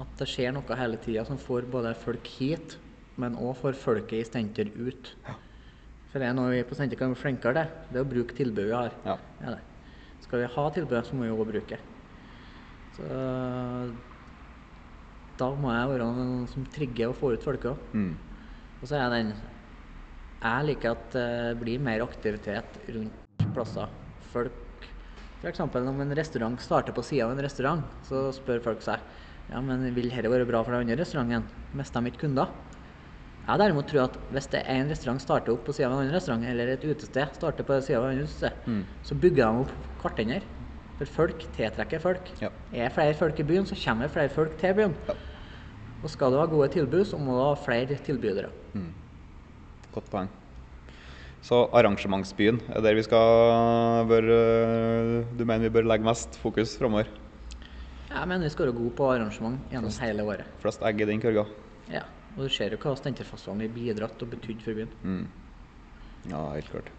At 0.04 0.16
det 0.20 0.28
skjer 0.30 0.54
noe 0.54 0.78
hele 0.78 1.00
tida 1.02 1.24
som 1.26 1.40
får 1.42 1.70
både 1.72 1.94
folk 1.98 2.28
hit, 2.38 2.78
men 3.22 3.38
òg 3.38 3.56
får 3.62 3.78
folket 3.78 4.20
i 4.20 4.28
Stenter 4.28 4.72
ut. 4.74 5.14
For 6.12 6.22
det 6.22 6.30
er 6.30 6.36
noe 6.38 6.52
vi 6.54 6.64
på 6.68 6.78
Stenter 6.78 7.00
kan 7.00 7.14
bli 7.14 7.22
flinkere 7.22 7.64
til. 7.64 7.78
Det 7.90 8.02
er 8.02 8.06
å 8.06 8.10
bruke 8.10 8.38
tilbudet 8.38 8.70
vi 8.70 8.78
har. 8.78 8.98
Ja. 9.06 9.18
Det. 9.42 9.62
Skal 10.26 10.44
vi 10.44 10.52
ha 10.56 10.66
tilbudet, 10.74 11.06
så 11.08 11.18
må 11.18 11.26
vi 11.26 11.34
òg 11.34 11.48
bruke. 11.50 11.80
Så 12.94 13.08
da 15.40 15.48
må 15.58 15.72
jeg 15.74 15.90
være 15.90 16.06
noen 16.06 16.46
som 16.52 16.66
trigger 16.74 17.10
og 17.10 17.18
får 17.18 17.38
ut 17.38 17.48
folket 17.48 17.72
òg. 17.74 17.88
Mm. 17.98 18.14
Og 18.82 18.90
så 18.90 19.00
er 19.00 19.10
den 19.14 19.34
Jeg 20.44 20.66
liker 20.68 20.92
at 20.92 21.14
det 21.16 21.60
blir 21.62 21.80
mer 21.80 22.04
aktivitet 22.04 22.82
rundt 22.92 23.46
plasser. 23.56 23.88
Folk 24.34 24.63
F.eks. 25.44 25.60
om 25.60 26.02
en 26.02 26.16
restaurant 26.16 26.60
starter 26.64 26.96
på 26.96 27.04
sida 27.04 27.26
av 27.28 27.34
en 27.36 27.44
restaurant, 27.44 27.84
så 28.08 28.30
spør 28.36 28.62
folk 28.64 28.82
seg 28.86 29.00
ja, 29.52 29.60
men 29.60 29.84
vil 29.94 30.08
dette 30.10 30.30
være 30.32 30.48
bra 30.48 30.62
for 30.64 30.72
den 30.72 30.86
andre 30.86 30.96
restauranten. 31.04 31.50
Mister 31.76 32.00
de 32.00 32.12
ikke 32.14 32.22
kunder? 32.24 32.54
Jeg 33.44 33.60
derimot 33.60 33.90
tror 33.92 34.06
at 34.06 34.14
hvis 34.32 34.48
det 34.54 34.62
er 34.64 34.80
en 34.80 34.88
restaurant 34.94 35.20
starter 35.20 35.52
opp 35.52 35.66
på 35.68 35.74
sida 35.76 35.90
av 35.90 35.98
en 35.98 36.06
annen 36.06 36.16
restaurant, 36.16 36.46
eller 36.48 36.72
et 36.78 36.86
utested 36.88 37.36
starter 37.36 37.68
på 37.68 37.76
sida 37.84 38.00
av 38.00 38.06
et 38.08 38.14
annet 38.14 38.30
utested, 38.30 38.54
Mm. 38.72 38.86
så 39.04 39.16
bygger 39.20 39.44
de 39.44 39.66
opp 39.66 39.74
hverandre. 40.00 40.42
For 40.98 41.06
folk 41.10 41.44
tiltrekker 41.52 42.00
folk. 42.00 42.30
Ja. 42.40 42.50
Er 42.72 42.90
flere 42.94 43.14
folk 43.20 43.40
i 43.40 43.44
byen, 43.44 43.66
så 43.68 43.76
kommer 43.76 44.08
flere 44.08 44.30
folk 44.32 44.56
til 44.62 44.74
byen. 44.78 44.96
Ja. 45.10 45.14
Og 46.04 46.10
skal 46.10 46.32
du 46.32 46.38
ha 46.40 46.46
gode 46.46 46.70
tilbud, 46.72 47.04
så 47.10 47.18
må 47.20 47.36
du 47.36 47.44
ha 47.44 47.54
flere 47.60 47.98
tilbydere. 48.00 48.50
Godt 49.92 50.10
poeng. 50.10 50.30
Så 51.44 51.66
arrangementsbyen 51.76 52.62
er 52.72 52.84
der 52.84 52.96
vi 52.96 53.04
skal 53.04 54.08
bør, 54.08 54.30
øh, 54.32 55.26
Du 55.38 55.44
mener 55.44 55.68
vi 55.68 55.74
bør 55.76 55.90
legge 55.90 56.06
mest 56.08 56.38
fokus 56.40 56.78
framover? 56.80 57.10
Jeg 58.10 58.28
mener 58.28 58.46
vi 58.46 58.50
skal 58.54 58.70
være 58.70 58.78
gode 58.78 58.96
på 58.96 59.10
arrangement 59.12 59.60
gjennom 59.72 59.92
hele 60.02 60.24
året. 60.24 60.46
Flest 60.62 60.82
egg 60.82 61.02
i 61.02 61.06
den 61.10 61.22
kurga. 61.22 61.44
Ja. 61.92 62.06
Og 62.38 62.46
du 62.46 62.50
ser 62.50 62.72
jo 62.72 62.80
hva 62.82 62.96
Stenterfestivalen 62.98 63.62
har 63.62 63.74
bidratt 63.74 64.22
og 64.24 64.30
betydd 64.30 64.64
for 64.64 64.78
byen. 64.78 64.94
Mm. 65.04 65.28
Ja, 66.32 66.54
helt 66.54 66.72
klart. 66.72 66.90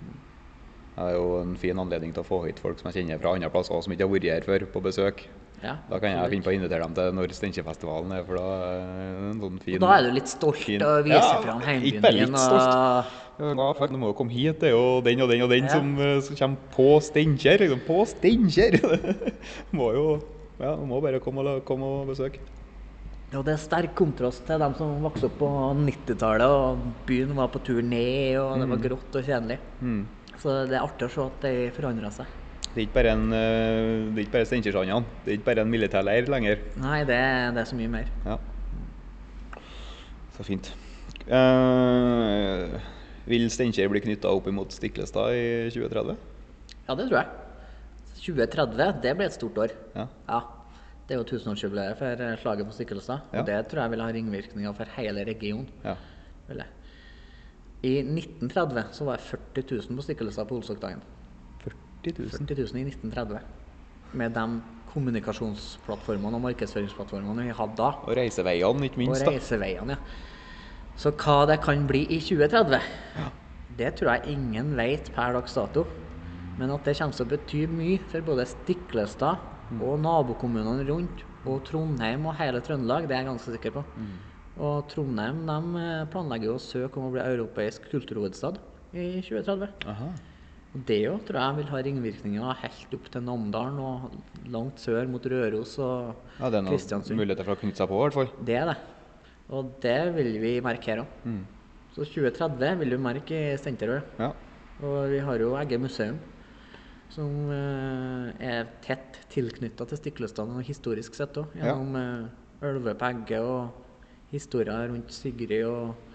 Det 0.95 1.07
er 1.07 1.17
jo 1.17 1.41
en 1.41 1.57
fin 1.59 1.79
anledning 1.81 2.13
til 2.15 2.23
å 2.23 2.29
få 2.29 2.43
hit 2.45 2.61
folk 2.63 2.79
som 2.79 2.91
jeg 2.91 3.01
kjenner 3.01 3.23
fra 3.23 3.33
andre 3.35 3.51
plasser, 3.51 3.75
og 3.75 3.83
som 3.83 3.95
ikke 3.95 4.07
har 4.07 4.13
vært 4.13 4.29
her 4.31 4.47
før, 4.47 4.67
på 4.71 4.83
besøk. 4.85 5.25
Ja, 5.63 5.77
Da 5.89 5.99
kan 6.03 6.11
jeg 6.11 6.31
finne 6.33 6.45
på 6.45 6.51
å 6.51 6.57
invitere 6.57 6.83
dem 6.85 6.95
til 6.97 7.13
når 7.17 7.33
Steinkjerfestivalen 7.37 8.15
er, 8.17 8.25
for 8.27 8.41
da 8.41 8.47
er 8.69 8.81
det 8.81 9.29
en 9.31 9.43
sånn 9.45 9.61
fin 9.63 9.77
Og 9.79 9.85
da 9.85 9.93
er 9.97 10.09
du 10.09 10.17
litt 10.17 10.31
stolt 10.33 10.59
fin- 10.61 10.83
og 10.85 11.05
viser 11.07 11.21
Ja, 11.21 11.43
fram 11.45 11.63
hjembyen 11.65 12.03
din. 12.09 12.35
Og... 12.35 13.13
Ja, 13.35 13.69
for 13.79 13.91
du 13.91 13.97
må 13.99 14.11
jo 14.13 14.17
komme 14.19 14.35
hit, 14.35 14.61
det 14.63 14.71
er 14.71 14.75
jo 14.77 15.01
den 15.05 15.23
og 15.25 15.31
den 15.31 15.45
og 15.47 15.51
den 15.51 15.65
Ja. 15.69 15.77
som, 15.77 15.95
eh, 15.99 16.21
som 16.27 16.37
kommer 16.37 16.75
på 16.75 16.89
Steinkjer. 17.03 17.59
Liksom, 17.65 17.81
på 17.87 18.01
Steinkjer! 18.07 18.81
må 19.79 19.93
jo 19.95 20.07
Ja, 20.61 20.77
må 20.77 21.01
bare 21.03 21.19
komme 21.19 21.43
og, 21.43 21.65
komme 21.67 21.83
og 21.83 22.13
besøke. 22.13 22.39
Og 23.35 23.43
det 23.43 23.57
er 23.57 23.59
sterk 23.59 23.95
kontrast 23.99 24.45
til 24.47 24.61
dem 24.63 24.75
som 24.79 25.01
vokste 25.03 25.27
opp 25.27 25.41
på 25.41 25.49
90-tallet, 25.81 26.47
og 26.47 26.85
byen 27.09 27.33
var 27.35 27.49
på 27.51 27.59
tur 27.67 27.81
ned, 27.83 28.37
og 28.39 28.61
det 28.61 28.69
var 28.71 28.83
grått 28.85 29.17
og 29.19 29.27
kjedelig. 29.27 29.59
Mm. 29.83 30.05
Så 30.39 30.55
det 30.71 30.77
er 30.79 30.85
artig 30.85 31.09
å 31.09 31.11
se 31.11 31.25
at 31.25 31.41
det 31.43 31.55
forandra 31.75 32.13
seg. 32.15 32.27
Det 32.75 32.81
er 32.83 32.87
ikke 32.89 32.97
bare, 32.97 33.13
en, 33.15 33.29
eh, 33.31 34.11
det 34.11 34.19
er 34.19 34.25
ikke 34.25 34.33
bare 34.35 34.47
Steinkjersandene. 34.51 35.07
Det 35.23 35.31
er 35.31 35.37
ikke 35.39 35.47
bare 35.47 35.63
en 35.63 35.71
militærleir 35.71 36.27
lenger. 36.27 36.65
Nei, 36.83 36.99
det, 37.07 37.19
det 37.55 37.63
er 37.63 37.69
så 37.71 37.77
mye 37.79 37.93
mer. 37.93 38.09
Ja. 38.27 38.35
Så 40.35 40.47
fint. 40.49 40.73
Eh, 41.31 42.75
vil 43.31 43.47
Steinkjer 43.55 43.93
bli 43.93 44.03
knytta 44.03 44.33
opp 44.35 44.51
imot 44.51 44.75
Stiklestad 44.75 45.39
i 45.39 45.47
2030? 45.71 46.19
Ja, 46.89 46.99
det 46.99 47.07
tror 47.07 47.21
jeg. 47.21 47.41
2030, 48.25 49.01
det 49.05 49.15
blir 49.21 49.31
et 49.31 49.39
stort 49.39 49.63
år. 49.69 49.79
Ja. 49.95 50.09
Ja. 50.27 50.43
Det 51.07 51.15
er 51.15 51.21
jo 51.21 51.29
tusenårsjubileet 51.29 51.99
for 52.01 52.27
eh, 52.27 52.37
slaget 52.43 52.67
på 52.67 52.75
Stiklestad. 52.75 53.23
Ja. 53.31 53.39
Og 53.39 53.49
det 53.53 53.61
tror 53.71 53.85
jeg 53.85 53.95
vil 53.95 54.03
ha 54.03 54.13
ringvirkninger 54.19 54.77
for 54.77 54.99
hele 54.99 55.27
regionen. 55.31 55.71
ja. 55.85 55.95
I 57.85 57.99
1930 58.01 58.95
så 58.97 59.05
var 59.05 59.21
det 59.21 59.29
40 59.29 59.65
000 59.91 59.99
på 59.99 60.03
Stiklestad 60.07 60.49
på 60.49 60.57
Olsokdagen. 60.57 61.03
40 62.05 62.29
000. 62.29 62.31
40 62.45 62.61
000 62.75 62.81
i 62.81 62.87
1930. 62.93 63.41
Med 64.15 64.37
de 64.37 64.45
kommunikasjonsplattformene 64.93 66.39
og 66.39 66.45
markedsføringsplattformene 66.45 67.49
vi 67.49 67.57
hadde 67.57 67.77
da. 67.81 67.91
Og 68.05 68.15
reiseveiene, 68.19 68.89
ikke 68.89 69.01
minst. 69.03 69.25
da. 69.25 69.33
reiseveiene, 69.35 69.97
ja. 69.97 70.33
Så 70.95 71.11
hva 71.19 71.41
det 71.51 71.59
kan 71.65 71.89
bli 71.89 72.05
i 72.15 72.21
2030, 72.23 72.79
det 73.75 73.97
tror 73.99 74.13
jeg 74.13 74.37
ingen 74.37 74.77
vet 74.79 75.11
per 75.17 75.35
dags 75.35 75.57
dato. 75.59 75.89
Men 76.55 76.71
at 76.71 76.87
det 76.87 76.95
kommer 77.01 77.17
til 77.17 77.27
å 77.27 77.31
bety 77.33 77.63
mye 77.67 77.97
for 78.13 78.23
både 78.23 78.45
Stiklestad 78.47 79.73
og 79.75 79.97
nabokommunene 80.05 80.85
rundt, 80.87 81.25
og 81.45 81.65
Trondheim 81.67 82.29
og 82.31 82.37
hele 82.39 82.63
Trøndelag, 82.65 83.09
det 83.09 83.17
er 83.17 83.25
jeg 83.25 83.31
ganske 83.33 83.57
sikker 83.57 83.75
på. 83.75 83.83
Og 84.63 84.87
Trondheim 84.93 85.43
de 85.49 85.83
eh, 85.83 86.05
planlegger 86.13 86.53
jo 86.53 86.55
å 86.61 86.63
søke 86.63 87.01
om 87.01 87.09
å 87.09 87.13
bli 87.17 87.25
europeisk 87.25 87.91
kulturhovedstad 87.91 88.61
i 88.95 89.09
2030. 89.19 89.75
Aha. 89.91 90.13
Og 90.75 90.83
det 90.89 90.97
jo 91.05 91.15
tror 91.23 91.39
jeg 91.39 91.57
vil 91.61 91.69
ha 91.71 91.81
ringvirkninger 91.87 92.61
helt 92.65 92.95
opp 92.97 93.05
til 93.15 93.23
Namdalen 93.23 93.77
og 93.79 94.49
langt 94.51 94.83
sør 94.83 95.07
mot 95.11 95.23
Røros 95.31 95.77
og 95.79 96.17
Ja, 96.41 96.51
det 96.51 96.59
er 96.59 96.67
noen 96.67 97.21
muligheter 97.21 97.47
for 97.47 97.55
å 97.55 97.61
knytte 97.61 97.85
seg 97.85 97.91
på, 97.93 98.01
i 98.01 98.03
hvert 98.03 98.17
fall. 98.19 98.33
Det 98.49 98.57
er 98.59 98.73
det. 98.73 98.79
Og 99.55 99.75
det 99.85 99.99
vil 100.17 100.33
vi 100.43 100.55
merke 100.65 100.91
her 100.91 101.05
òg. 101.05 101.19
Mm. 101.23 101.43
Så 101.95 102.09
2030 102.11 102.81
vil 102.81 102.91
du 102.91 102.99
merke 102.99 103.39
i 103.53 103.59
Steinkjer. 103.61 104.01
Ja. 104.19 104.33
Og 104.83 105.13
vi 105.13 105.21
har 105.23 105.39
jo 105.39 105.53
Egge 105.61 105.79
museum, 105.79 106.17
som 107.15 107.53
eh, 107.55 108.33
er 108.43 108.73
tett 108.83 109.21
tilknytta 109.31 109.87
til 109.87 110.01
Stiklestad 110.01 110.51
historisk 110.67 111.15
sett 111.15 111.39
òg. 111.39 111.55
Ja. 111.55 111.71
Gjennom 111.71 111.95
eh, 112.01 112.67
Ølve 112.67 112.97
på 112.99 113.13
Egge 113.13 113.39
og 113.47 114.35
historier 114.35 114.91
rundt 114.91 115.15
Sigrid 115.15 115.69
og 115.69 116.14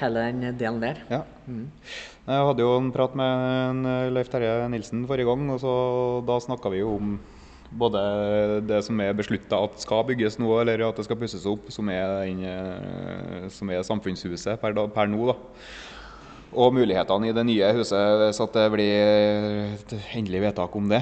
hele 0.00 0.26
den 0.30 0.58
delen 0.58 0.80
der. 0.82 1.04
ja. 1.10 1.22
Mm. 1.46 1.68
Jeg 2.22 2.46
hadde 2.46 2.62
jo 2.62 2.74
en 2.78 2.92
prat 2.94 3.14
med 3.18 3.86
eh, 3.90 4.08
Leif 4.14 4.28
Terje 4.30 4.68
Nilsen 4.70 5.06
forrige 5.08 5.26
gang, 5.26 5.48
og 5.50 5.58
så, 5.58 5.72
da 6.26 6.36
snakka 6.38 6.70
vi 6.70 6.78
jo 6.78 6.94
om 7.00 7.16
både 7.72 8.02
det 8.68 8.82
som 8.86 9.00
er 9.02 9.16
beslutta 9.16 9.58
at 9.64 9.80
skal 9.82 10.04
bygges 10.06 10.38
nå, 10.38 10.50
eller 10.60 10.84
at 10.86 11.00
det 11.00 11.06
skal 11.08 11.18
pusses 11.18 11.46
opp, 11.48 11.70
som 11.72 11.88
er, 11.90 12.20
den, 12.22 12.44
eh, 12.46 13.48
som 13.50 13.70
er 13.72 13.82
samfunnshuset 13.86 14.60
per, 14.62 14.76
da, 14.76 14.86
per 14.92 15.10
nå. 15.10 15.32
da. 15.32 15.36
Og 16.52 16.74
mulighetene 16.76 17.30
i 17.30 17.34
det 17.34 17.46
nye 17.48 17.72
huset 17.78 18.22
hvis 18.22 18.42
det 18.54 18.68
blir 18.74 19.68
et 19.72 19.94
endelig 20.14 20.44
vedtak 20.46 20.74
om 20.76 20.90
det. 20.92 21.00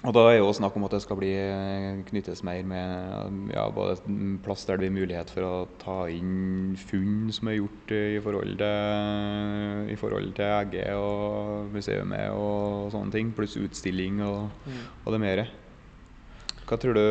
Og 0.00 0.14
da 0.16 0.22
er 0.30 0.38
jo 0.38 0.52
snakk 0.56 0.76
om 0.78 0.86
at 0.86 0.94
det 0.94 1.02
skal 1.04 1.18
bli 1.20 1.28
knyttes 2.08 2.40
mer 2.46 2.62
med 2.64 3.50
ja, 3.52 3.66
både 3.68 3.98
plass 4.40 4.64
der 4.64 4.78
det 4.78 4.86
blir 4.86 4.94
mulighet 4.96 5.32
for 5.34 5.44
å 5.44 5.56
ta 5.82 5.96
inn 6.08 6.72
funn 6.80 7.28
som 7.36 7.50
er 7.52 7.58
gjort 7.58 7.92
i 7.92 8.20
forhold 8.24 8.54
til, 8.62 9.90
i 9.92 9.98
forhold 10.00 10.30
til 10.38 10.54
Egge 10.56 10.86
og 10.96 11.74
museet 11.74 12.16
og 12.32 12.88
sånne 12.94 13.12
ting, 13.12 13.34
pluss 13.36 13.58
utstilling 13.60 14.22
og, 14.24 14.48
og 15.04 15.12
det 15.12 15.20
mere. 15.20 15.44
Hva 16.64 16.78
tror 16.80 16.96
du 16.96 17.04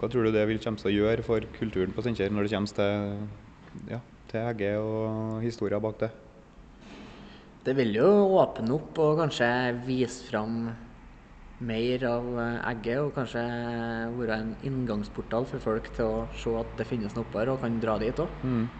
hva 0.00 0.08
tror 0.08 0.26
du 0.26 0.32
det 0.32 0.46
vil 0.48 0.58
komme 0.64 0.80
til 0.80 0.90
å 0.90 0.96
gjøre 0.96 1.22
for 1.26 1.44
kulturen 1.54 1.94
på 1.94 2.02
Steinkjer 2.02 2.32
når 2.32 2.48
det 2.48 2.54
kommer 2.56 2.74
til, 2.80 3.22
ja, 3.92 4.00
til 4.32 4.46
Egge 4.48 4.74
og 4.80 5.38
historien 5.44 5.82
bak 5.84 6.02
det? 6.02 6.10
Det 7.66 7.74
vil 7.76 7.92
jo 7.98 8.06
åpne 8.40 8.72
opp 8.72 8.98
og 9.04 9.18
kanskje 9.20 9.48
vise 9.84 10.24
fram 10.30 10.70
mer 11.60 12.04
av 12.08 12.28
eh, 12.40 12.54
egget, 12.70 13.00
og 13.04 13.10
kanskje 13.18 13.42
være 14.16 14.38
en 14.40 14.52
inngangsportal 14.64 15.44
for 15.50 15.60
folk 15.60 15.90
til 15.92 16.06
å 16.08 16.22
se 16.32 16.54
at 16.56 16.70
det 16.78 16.86
finnes 16.88 17.12
noe 17.16 17.26
oppe 17.26 17.42
her, 17.42 17.50
og 17.52 17.60
kan 17.60 17.76
dra 17.82 17.98
dit 18.00 18.22
òg. 18.24 18.38
Mm. 18.46 18.70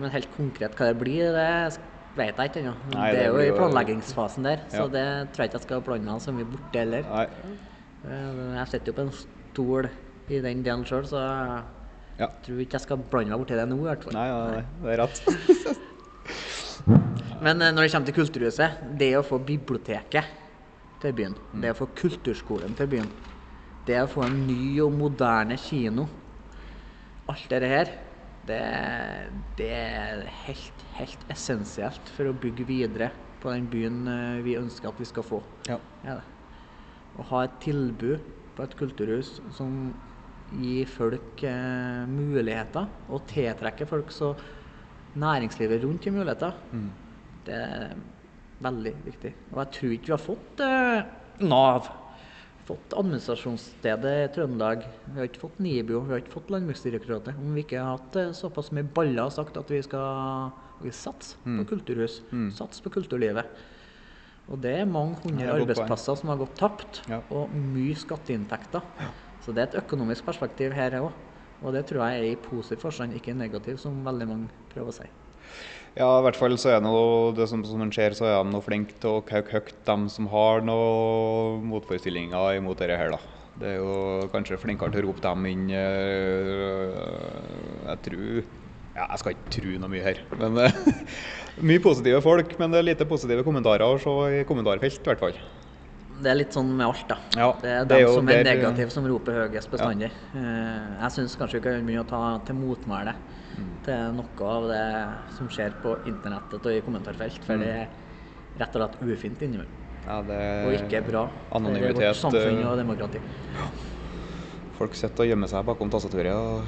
Men 0.00 0.10
helt 0.10 0.32
konkret 0.34 0.74
hva 0.78 0.88
det 0.88 0.96
blir, 1.02 1.28
det 1.36 1.76
vet 2.18 2.40
jeg 2.40 2.50
ikke 2.50 2.62
ennå. 2.64 2.72
Det 2.88 3.04
det 3.12 3.20
er 3.26 3.28
jo 3.28 3.44
i 3.44 3.52
planleggingsfasen 3.54 4.48
der, 4.48 4.64
så 4.72 4.88
det 4.90 5.04
tror 5.34 5.44
jeg 5.44 5.52
ikke 5.52 5.60
jeg 5.60 5.66
skal 5.68 5.84
blande 5.84 6.08
meg 6.10 6.24
så 6.24 6.34
mye 6.34 6.48
borti 6.48 6.80
heller. 6.80 7.06
Nei. 7.12 7.28
Eh, 8.08 8.42
Jeg 8.56 8.66
sitter 8.72 8.90
jo 8.90 8.96
på 8.98 9.04
en 9.06 9.14
stol 9.20 9.90
i 10.32 10.40
den 10.48 10.64
delen 10.64 10.88
sjøl, 10.88 11.04
så 11.12 11.22
Ja. 12.18 12.28
Tror 12.44 12.58
ikke 12.60 12.76
jeg 12.80 12.86
skal 12.88 13.04
blande 13.12 13.32
meg 13.36 13.44
borti 13.44 13.56
det 13.60 13.68
nå, 13.68 13.78
i 13.84 13.88
hvert 13.92 14.04
fall. 14.08 14.16
Nei, 14.16 14.26
ja, 14.32 14.42
det 14.82 14.96
er 14.96 15.02
rett. 15.04 15.82
Men 16.86 17.62
eh, 17.62 17.72
når 17.72 17.84
det 17.86 17.90
kommer 17.92 18.08
til 18.08 18.16
Kulturhuset, 18.16 18.80
det 18.98 19.12
å 19.18 19.26
få 19.26 19.38
biblioteket 19.42 20.38
til 21.02 21.14
byen, 21.18 21.36
det 21.62 21.72
å 21.72 21.78
få 21.78 21.88
kulturskolen 21.98 22.76
til 22.78 22.90
byen, 22.90 23.10
det 23.86 23.98
å 24.02 24.10
få 24.10 24.26
en 24.28 24.44
ny 24.46 24.78
og 24.84 24.92
moderne 24.94 25.56
kino 25.58 26.06
Alt 27.30 27.46
dette 27.50 27.68
her, 27.70 27.90
det, 28.46 28.58
det 29.56 29.68
er 29.72 30.24
helt, 30.42 30.80
helt 30.98 31.22
essensielt 31.30 32.10
for 32.10 32.28
å 32.28 32.34
bygge 32.34 32.66
videre 32.66 33.12
på 33.42 33.52
den 33.54 33.68
byen 33.70 34.00
eh, 34.10 34.40
vi 34.42 34.56
ønsker 34.58 34.90
at 34.90 34.98
vi 34.98 35.06
skal 35.06 35.26
få. 35.26 35.38
Ja. 35.70 35.78
Ja, 36.02 36.18
det. 36.18 36.58
Å 37.14 37.26
ha 37.30 37.44
et 37.46 37.54
tilbud 37.62 38.26
på 38.56 38.66
et 38.66 38.74
kulturhus 38.76 39.36
som 39.54 39.92
gir 40.50 40.90
folk 40.90 41.44
eh, 41.46 42.02
muligheter, 42.10 42.90
og 43.08 43.24
tiltrekker 43.30 43.88
folk 43.88 44.12
så 44.12 44.34
næringslivet 45.18 45.82
rundt 45.84 46.06
gir 46.06 46.14
muligheter, 46.14 46.54
det 47.46 47.58
er 47.58 47.96
veldig 48.62 48.94
viktig. 49.04 49.34
Og 49.52 49.58
jeg 49.64 49.72
tror 49.76 49.96
ikke 49.96 50.10
vi 50.10 50.14
har 50.14 50.22
fått 50.22 50.62
eh, 50.64 51.02
Nav, 51.42 51.88
fått 52.68 52.94
administrasjonsstedet 52.94 54.12
i 54.22 54.30
Trøndelag, 54.36 54.84
vi 55.08 55.18
har 55.18 55.28
ikke 55.28 55.42
fått 55.42 55.58
NIBIO, 55.64 56.04
vi 56.06 56.14
har 56.14 56.22
ikke 56.22 56.36
fått 56.36 56.52
Landbruksdirektoratet. 56.54 57.40
Om 57.42 57.56
vi 57.56 57.64
ikke 57.64 57.82
har 57.82 57.96
hatt 57.98 58.18
eh, 58.20 58.32
såpass 58.38 58.70
mye 58.76 58.86
baller 58.86 59.26
og 59.26 59.34
sagt 59.34 59.58
at 59.58 59.72
vi 59.72 59.82
skal 59.82 60.52
satse 60.90 61.38
mm. 61.44 61.60
på 61.60 61.68
kulturhus, 61.76 62.22
satse 62.56 62.82
på 62.82 62.90
kulturlivet. 62.94 63.46
Og 64.50 64.58
det 64.62 64.72
er 64.80 64.88
mange 64.90 65.14
Ja, 65.14 65.24
hundre 65.26 65.44
er 65.46 65.60
arbeidsplasser 65.60 66.16
som 66.18 66.32
har 66.32 66.40
gått 66.40 66.56
tapt, 66.58 67.02
Ja. 67.08 67.20
og 67.30 67.52
mye 67.54 67.94
skatteinntekter. 67.98 68.82
Så 69.42 69.54
det 69.54 69.62
er 69.62 69.68
et 69.70 69.84
økonomisk 69.84 70.26
perspektiv 70.26 70.74
her 70.74 70.98
òg. 70.98 71.12
Og 71.62 71.74
det 71.76 71.84
tror 71.88 72.04
jeg 72.04 72.20
er 72.20 72.28
i 72.32 72.38
positiv 72.42 72.82
forstand, 72.82 73.14
ikke 73.16 73.34
negativ, 73.38 73.78
som 73.78 74.00
veldig 74.06 74.28
mange 74.28 74.64
prøver 74.72 74.90
å 74.90 74.96
si. 74.96 75.10
Ja, 75.92 76.08
i 76.16 76.22
hvert 76.24 76.38
fall 76.40 76.54
så 76.56 76.70
er 76.72 76.80
noe, 76.80 77.34
det 77.36 77.46
som, 77.50 77.60
som 77.68 77.90
ser, 77.92 78.16
så 78.16 78.24
er 78.24 78.38
de 78.40 78.54
nå 78.54 78.62
flinke 78.64 78.96
til 79.00 79.18
å 79.18 79.24
kauke 79.28 79.58
høyt 79.58 79.74
dem 79.84 80.06
som 80.12 80.30
har 80.32 80.64
noen 80.64 81.66
motforestillinger 81.68 82.56
imot 82.56 82.80
dette 82.80 82.96
her, 82.96 83.12
da. 83.12 83.20
Det 83.60 83.74
er 83.74 83.82
jo 83.82 84.28
kanskje 84.32 84.56
flinkere 84.56 84.94
til 84.94 85.02
å 85.02 85.10
rope 85.10 85.20
dem 85.20 85.42
inn 85.50 85.66
øh, 85.76 86.94
Jeg 87.84 87.98
tror 88.06 88.22
Ja, 88.96 89.04
jeg 89.04 89.20
skal 89.20 89.34
ikke 89.34 89.52
tro 89.58 89.74
noe 89.82 89.92
mye 89.92 90.06
her, 90.06 90.22
men 90.40 90.56
mye 91.68 91.82
positive 91.84 92.22
folk. 92.24 92.56
Men 92.60 92.72
det 92.72 92.80
er 92.80 92.88
lite 92.88 93.08
positive 93.08 93.44
kommentarer 93.44 93.84
å 93.84 94.00
se 94.00 94.40
i 94.40 94.46
kommentarfelt, 94.48 95.04
i 95.04 95.12
hvert 95.12 95.20
fall. 95.20 95.36
Det 96.22 96.30
er 96.30 96.36
litt 96.38 96.54
sånn 96.54 96.68
med 96.76 96.86
alt, 96.86 97.04
da. 97.10 97.16
Ja, 97.34 97.48
det 97.58 97.70
er 97.72 97.84
det 97.88 97.96
er 97.96 98.00
dem 98.00 98.06
jo 98.06 98.14
som 98.14 98.28
er 98.30 98.44
negative, 98.46 98.90
som 98.94 99.06
roper 99.10 99.40
høyest 99.42 99.70
bestandig. 99.72 100.10
Eh, 100.38 100.88
jeg 101.02 101.14
syns 101.16 101.34
kanskje 101.40 101.58
vi 101.58 101.62
kan 101.64 101.74
gjøre 101.76 101.86
mye 101.88 102.02
å 102.04 102.08
ta 102.08 102.22
til 102.46 102.58
motmæle 102.60 103.14
Mm. 103.52 103.72
til 103.84 104.14
noe 104.16 104.46
av 104.48 104.62
det 104.70 105.34
som 105.36 105.48
skjer 105.52 105.74
på 105.82 105.90
internettet 106.08 106.54
og 106.64 106.72
i 106.72 106.80
kommentarfelt. 106.80 107.42
For 107.44 107.58
det 107.60 107.68
er 107.68 107.88
rett 108.58 108.76
og 108.78 108.80
slett 108.80 109.02
ufint 109.12 109.42
innimellom. 109.44 109.74
Ja, 110.06 110.22
det 110.22 110.38
Og 110.66 110.72
ikke 110.72 111.02
bra 111.06 111.26
for 111.50 111.68
er 111.68 111.92
vårt 111.92 112.16
samfunn 112.16 112.62
eh, 112.62 112.70
og 112.70 112.78
demokrati. 112.80 113.20
Folk 114.78 114.94
sitter 114.96 115.26
og 115.26 115.28
gjemmer 115.28 115.50
seg 115.52 115.66
bakom 115.68 115.90
tastaturet 115.92 116.32
og 116.32 116.64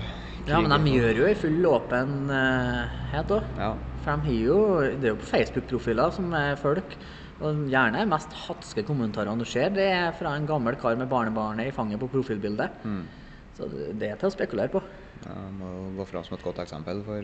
Ja, 0.47 0.61
men 0.61 0.85
de 0.85 0.93
gjør 0.99 1.17
jo 1.23 1.27
i 1.31 1.35
full 1.35 1.65
åpenhet 1.65 3.33
òg. 3.33 3.45
Ja. 3.57 3.73
For 4.05 4.17
de 4.21 4.29
har 4.29 4.41
jo, 4.45 4.59
det 5.01 5.09
er 5.09 5.15
jo 5.15 5.21
på 5.23 5.31
Facebook-profiler 5.31 6.13
som 6.13 6.33
er 6.37 6.57
folk. 6.61 6.97
Og 7.43 7.65
gjerne 7.67 7.99
er 8.05 8.07
mest 8.11 8.33
hatske 8.45 8.85
kommentarene 8.87 9.43
du 9.43 9.49
ser, 9.49 9.73
det 9.75 9.89
er 9.91 10.13
fra 10.15 10.37
en 10.39 10.47
gammel 10.47 10.77
kar 10.79 10.95
med 11.01 11.09
barnebarnet 11.11 11.67
i 11.67 11.75
fanget 11.75 11.99
på 12.03 12.09
profilbildet. 12.13 12.85
Mm. 12.87 13.03
Så 13.57 13.67
det 13.71 14.09
er 14.13 14.17
til 14.21 14.31
å 14.31 14.35
spekulere 14.35 14.71
på. 14.71 14.83
Ja, 15.25 15.35
må 15.55 15.73
gå 15.99 16.07
fram 16.11 16.25
som 16.27 16.37
et 16.39 16.45
godt 16.47 16.63
eksempel 16.63 17.03
for 17.07 17.23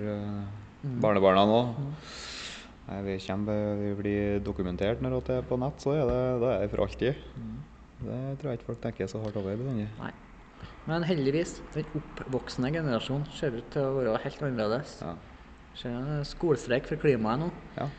Mm. 0.80 0.94
barnebarna 1.02 1.42
nå. 1.44 1.56
Nei, 2.88 3.00
vi, 3.04 3.18
kommer, 3.20 3.74
vi 3.76 3.90
blir 3.98 4.38
dokumentert 4.40 5.02
når 5.04 5.18
det 5.26 5.34
er 5.36 5.42
på 5.44 5.58
nett, 5.60 5.76
så 5.84 5.92
er 5.92 6.06
det, 6.08 6.20
det 6.40 6.52
er 6.56 6.70
for 6.72 6.82
alltid. 6.86 7.18
Mm. 7.36 7.58
Det 8.00 8.20
tror 8.40 8.48
jeg 8.50 8.58
ikke 8.58 8.68
folk 8.70 8.80
tenker 8.80 9.10
så 9.12 9.20
hardt 9.20 9.36
over. 9.36 9.56
bestandig. 9.60 9.88
Nei. 9.98 10.12
Men 10.88 11.04
heldigvis, 11.04 11.58
den 11.74 11.92
oppvoksende 12.00 12.72
generasjonen 12.72 13.26
ser 13.36 13.58
ut 13.60 13.68
til 13.70 13.82
å 13.84 13.92
være 13.98 14.22
helt 14.24 14.40
annerledes. 14.48 14.96
Ja. 15.04 15.12
Ser 15.76 16.24
skolestreik 16.24 16.88
for 16.88 16.96
klimaet 16.96 17.44
nå. 17.44 17.50
ja. 17.76 17.90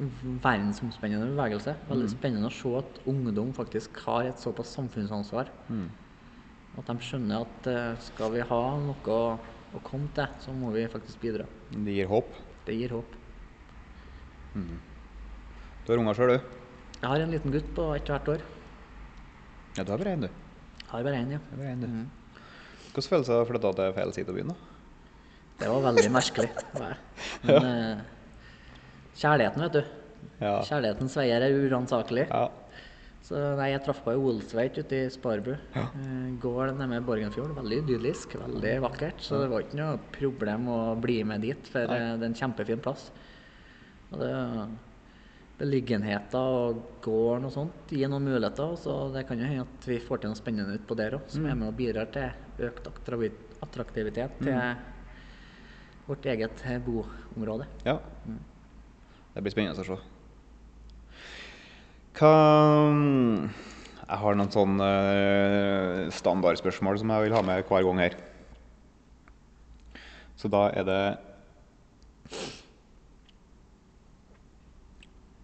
Verdensomspennende 0.00 1.28
bevegelse. 1.34 1.74
Veldig 1.90 2.08
spennende 2.08 2.48
å 2.48 2.54
se 2.54 2.70
at 2.78 3.00
ungdom 3.10 3.50
faktisk 3.56 3.98
har 4.06 4.30
et 4.30 4.40
såpass 4.40 4.72
samfunnsansvar. 4.76 5.50
Mm. 5.68 5.88
At 6.80 6.88
de 6.88 7.04
skjønner 7.04 7.44
at 7.44 7.68
eh, 7.68 7.98
skal 8.06 8.32
vi 8.32 8.44
ha 8.46 8.60
noe 8.80 9.16
å, 9.16 9.80
komme 9.84 10.08
til, 10.16 10.30
så 10.40 10.54
må 10.56 10.72
vi 10.74 10.86
faktisk 10.90 11.20
bidra. 11.22 11.44
Det 11.70 11.96
gir 11.98 12.08
håp. 12.10 12.32
Det 12.66 12.76
gir 12.78 12.94
håp. 12.96 13.18
Du 14.54 15.92
har 15.92 16.00
unger 16.00 16.16
sjøl, 16.16 16.32
du? 16.32 16.56
Jeg 17.00 17.08
har 17.08 17.22
en 17.24 17.34
liten 17.34 17.54
gutt 17.54 17.68
på 17.76 17.84
ett 17.96 18.08
og 18.08 18.16
hvert 18.16 18.32
år. 18.34 18.46
Ja, 19.76 19.84
du 19.84 19.92
har 19.92 20.00
bare 20.00 20.16
én, 20.16 20.24
du. 20.24 20.30
Har 20.90 21.04
bare 21.06 21.20
én, 21.22 21.36
ja. 21.36 21.40
Bare 21.52 21.74
en, 21.74 21.84
du. 21.84 21.88
Mhm. 21.90 22.08
Hvilken 22.90 23.06
følelse 23.12 23.36
har 23.38 23.46
flytta 23.46 23.72
til 23.78 23.92
feil 23.94 24.12
side 24.16 24.32
av 24.32 24.38
byen? 24.38 24.50
da? 24.50 24.70
Det 25.60 25.68
var 25.70 25.84
veldig 25.84 26.10
merkelig. 26.10 26.48
Men 27.46 27.68
eh, 27.68 28.02
kjærligheten, 29.20 29.64
vet 29.66 29.78
du. 29.78 29.82
Ja. 30.40 30.56
Kjærlighetens 30.64 31.16
veier 31.20 31.44
er 31.46 31.60
uransakelig. 31.60 32.26
ja. 32.30 32.48
Så 33.30 33.36
nei, 33.58 33.66
jeg 33.74 33.82
traff 33.84 33.98
på 34.02 34.10
ei 34.14 34.18
Olsveit 34.18 34.78
ute 34.80 34.96
i 34.96 35.08
Sparbu. 35.12 35.52
Ja. 35.76 35.82
Eh, 36.00 36.28
Gård 36.40 36.72
nede 36.78 37.02
Borgenfjord. 37.04 37.52
Veldig 37.58 37.82
idyllisk, 37.84 38.32
veldig 38.40 38.72
vakkert. 38.86 39.20
Så 39.22 39.42
det 39.42 39.50
var 39.52 39.64
ikke 39.66 39.76
noe 39.78 39.98
problem 40.16 40.68
å 40.72 40.78
bli 40.98 41.18
med 41.28 41.44
dit, 41.44 41.68
for 41.70 41.84
Nei. 41.86 41.98
eh, 42.00 42.14
det 42.16 42.24
er 42.26 42.30
en 42.32 42.38
kjempefin 42.40 42.80
plass. 42.82 43.10
Og 44.10 44.22
det 44.24 44.30
Beliggenheter 45.60 46.40
og 46.40 46.78
gården 47.04 47.44
og 47.44 47.52
sånt 47.52 47.90
gir 47.92 48.08
noen 48.08 48.24
muligheter. 48.24 48.72
Så 48.80 48.94
det 49.12 49.26
kan 49.28 49.38
jo 49.38 49.44
hende 49.50 49.66
at 49.68 49.88
vi 49.90 49.98
får 50.00 50.22
til 50.22 50.32
noe 50.32 50.40
spennende 50.40 50.78
utpå 50.80 50.96
der 50.96 51.18
òg, 51.18 51.26
som 51.28 51.44
er 51.44 51.58
med 51.60 51.68
og 51.68 51.76
bidrar 51.76 52.08
til 52.14 52.64
økt 52.70 52.88
attraktivitet 52.88 54.40
til 54.40 54.56
vårt 56.08 56.24
eget 56.32 56.64
eh, 56.64 56.80
boområde. 56.80 57.68
ja. 57.84 57.98
Det 59.34 59.42
blir 59.44 59.54
spennende 59.54 59.78
å 59.78 59.86
se. 59.86 59.98
Hva 62.18 62.32
Jeg 64.10 64.18
har 64.24 64.36
noen 64.36 64.50
sånne 64.50 64.86
eh, 65.14 66.06
standardspørsmål 66.12 66.98
som 66.98 67.12
jeg 67.14 67.28
vil 67.28 67.36
ha 67.36 67.42
med 67.46 67.62
hver 67.68 67.86
gang 67.86 68.02
her. 68.02 68.16
Så 70.40 70.50
da 70.50 70.66
er 70.74 70.88
det 70.88 71.02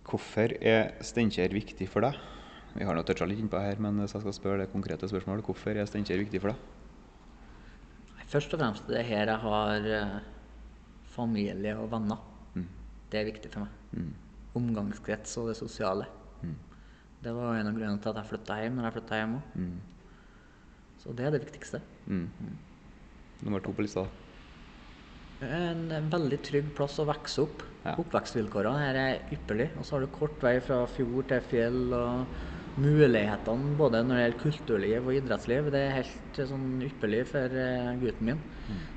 Hvorfor 0.07 0.53
er 0.62 0.92
Steinkjer 1.03 1.51
viktig 1.51 1.88
for 1.90 2.07
deg? 2.07 2.18
Vi 2.77 2.85
har 2.87 2.94
nå 2.94 3.03
toucha 3.07 3.27
litt 3.27 3.40
innpå 3.42 3.59
her, 3.59 3.81
men 3.83 3.99
hvis 4.03 4.14
jeg 4.14 4.22
skal 4.22 4.35
spørre 4.37 4.61
det 4.62 4.70
konkrete 4.70 5.09
spørsmålet, 5.11 5.46
hvorfor 5.46 5.75
er 5.75 5.88
Steinkjer 5.88 6.20
viktig 6.22 6.42
for 6.42 6.53
deg? 6.53 6.61
Først 8.31 8.55
og 8.55 8.61
fremst 8.61 8.88
det 8.90 9.01
er 9.01 9.09
her 9.09 9.31
jeg 9.33 9.42
har 9.42 9.90
eh, 9.96 10.16
familie 11.14 11.75
og 11.79 11.90
venner. 11.94 12.36
Mm. 13.07 13.11
Det 13.12 13.21
er 13.21 13.29
viktig 13.31 13.51
for 13.53 13.64
meg. 13.64 13.75
Mm. 13.95 14.12
Omgangskrets 14.57 15.37
og 15.38 15.51
det 15.51 15.57
sosiale. 15.59 16.07
Mm. 16.42 16.57
Det 17.23 17.35
var 17.35 17.57
en 17.57 17.71
av 17.71 17.77
grunnene 17.77 18.03
til 18.03 18.12
at 18.12 18.21
jeg 18.21 18.31
flytta 18.33 18.59
hjem 18.61 18.77
når 18.77 18.88
jeg 18.88 18.97
flytta 18.99 19.21
hjem 19.21 19.37
òg. 19.38 19.57
Mm. 19.62 19.77
Så 21.03 21.14
det 21.14 21.27
er 21.27 21.35
det 21.37 21.42
viktigste. 21.45 21.83
Mm. 22.07 22.57
Nummer 23.47 23.62
to 23.62 23.75
på 23.77 23.85
lista. 23.85 24.07
En 25.45 26.11
veldig 26.11 26.38
trygg 26.42 26.69
plass 26.75 26.99
å 26.99 27.07
vokse 27.07 27.45
opp. 27.45 27.62
Ja. 27.85 27.95
Oppvekstvilkårene 28.01 28.83
her 28.83 28.99
er 28.99 29.35
ypperlig. 29.37 29.69
Og 29.77 29.87
så 29.87 29.96
har 29.96 30.07
du 30.07 30.13
kort 30.15 30.42
vei 30.42 30.57
fra 30.65 30.83
fjord 30.90 31.29
til 31.31 31.44
fjell. 31.50 31.83
og 31.94 32.27
Mulighetene 32.77 33.77
både 33.79 34.02
når 34.04 34.17
det 34.17 34.23
gjelder 34.25 34.40
kulturliv 34.42 35.07
og 35.07 35.15
idrettsliv, 35.17 35.71
det 35.73 35.81
er 35.81 35.94
helt 35.96 36.40
eh, 36.42 36.48
sånn 36.50 36.83
ypperlig 36.85 37.23
for 37.31 37.54
eh, 37.57 37.94
gutten 38.02 38.29
min. 38.33 38.42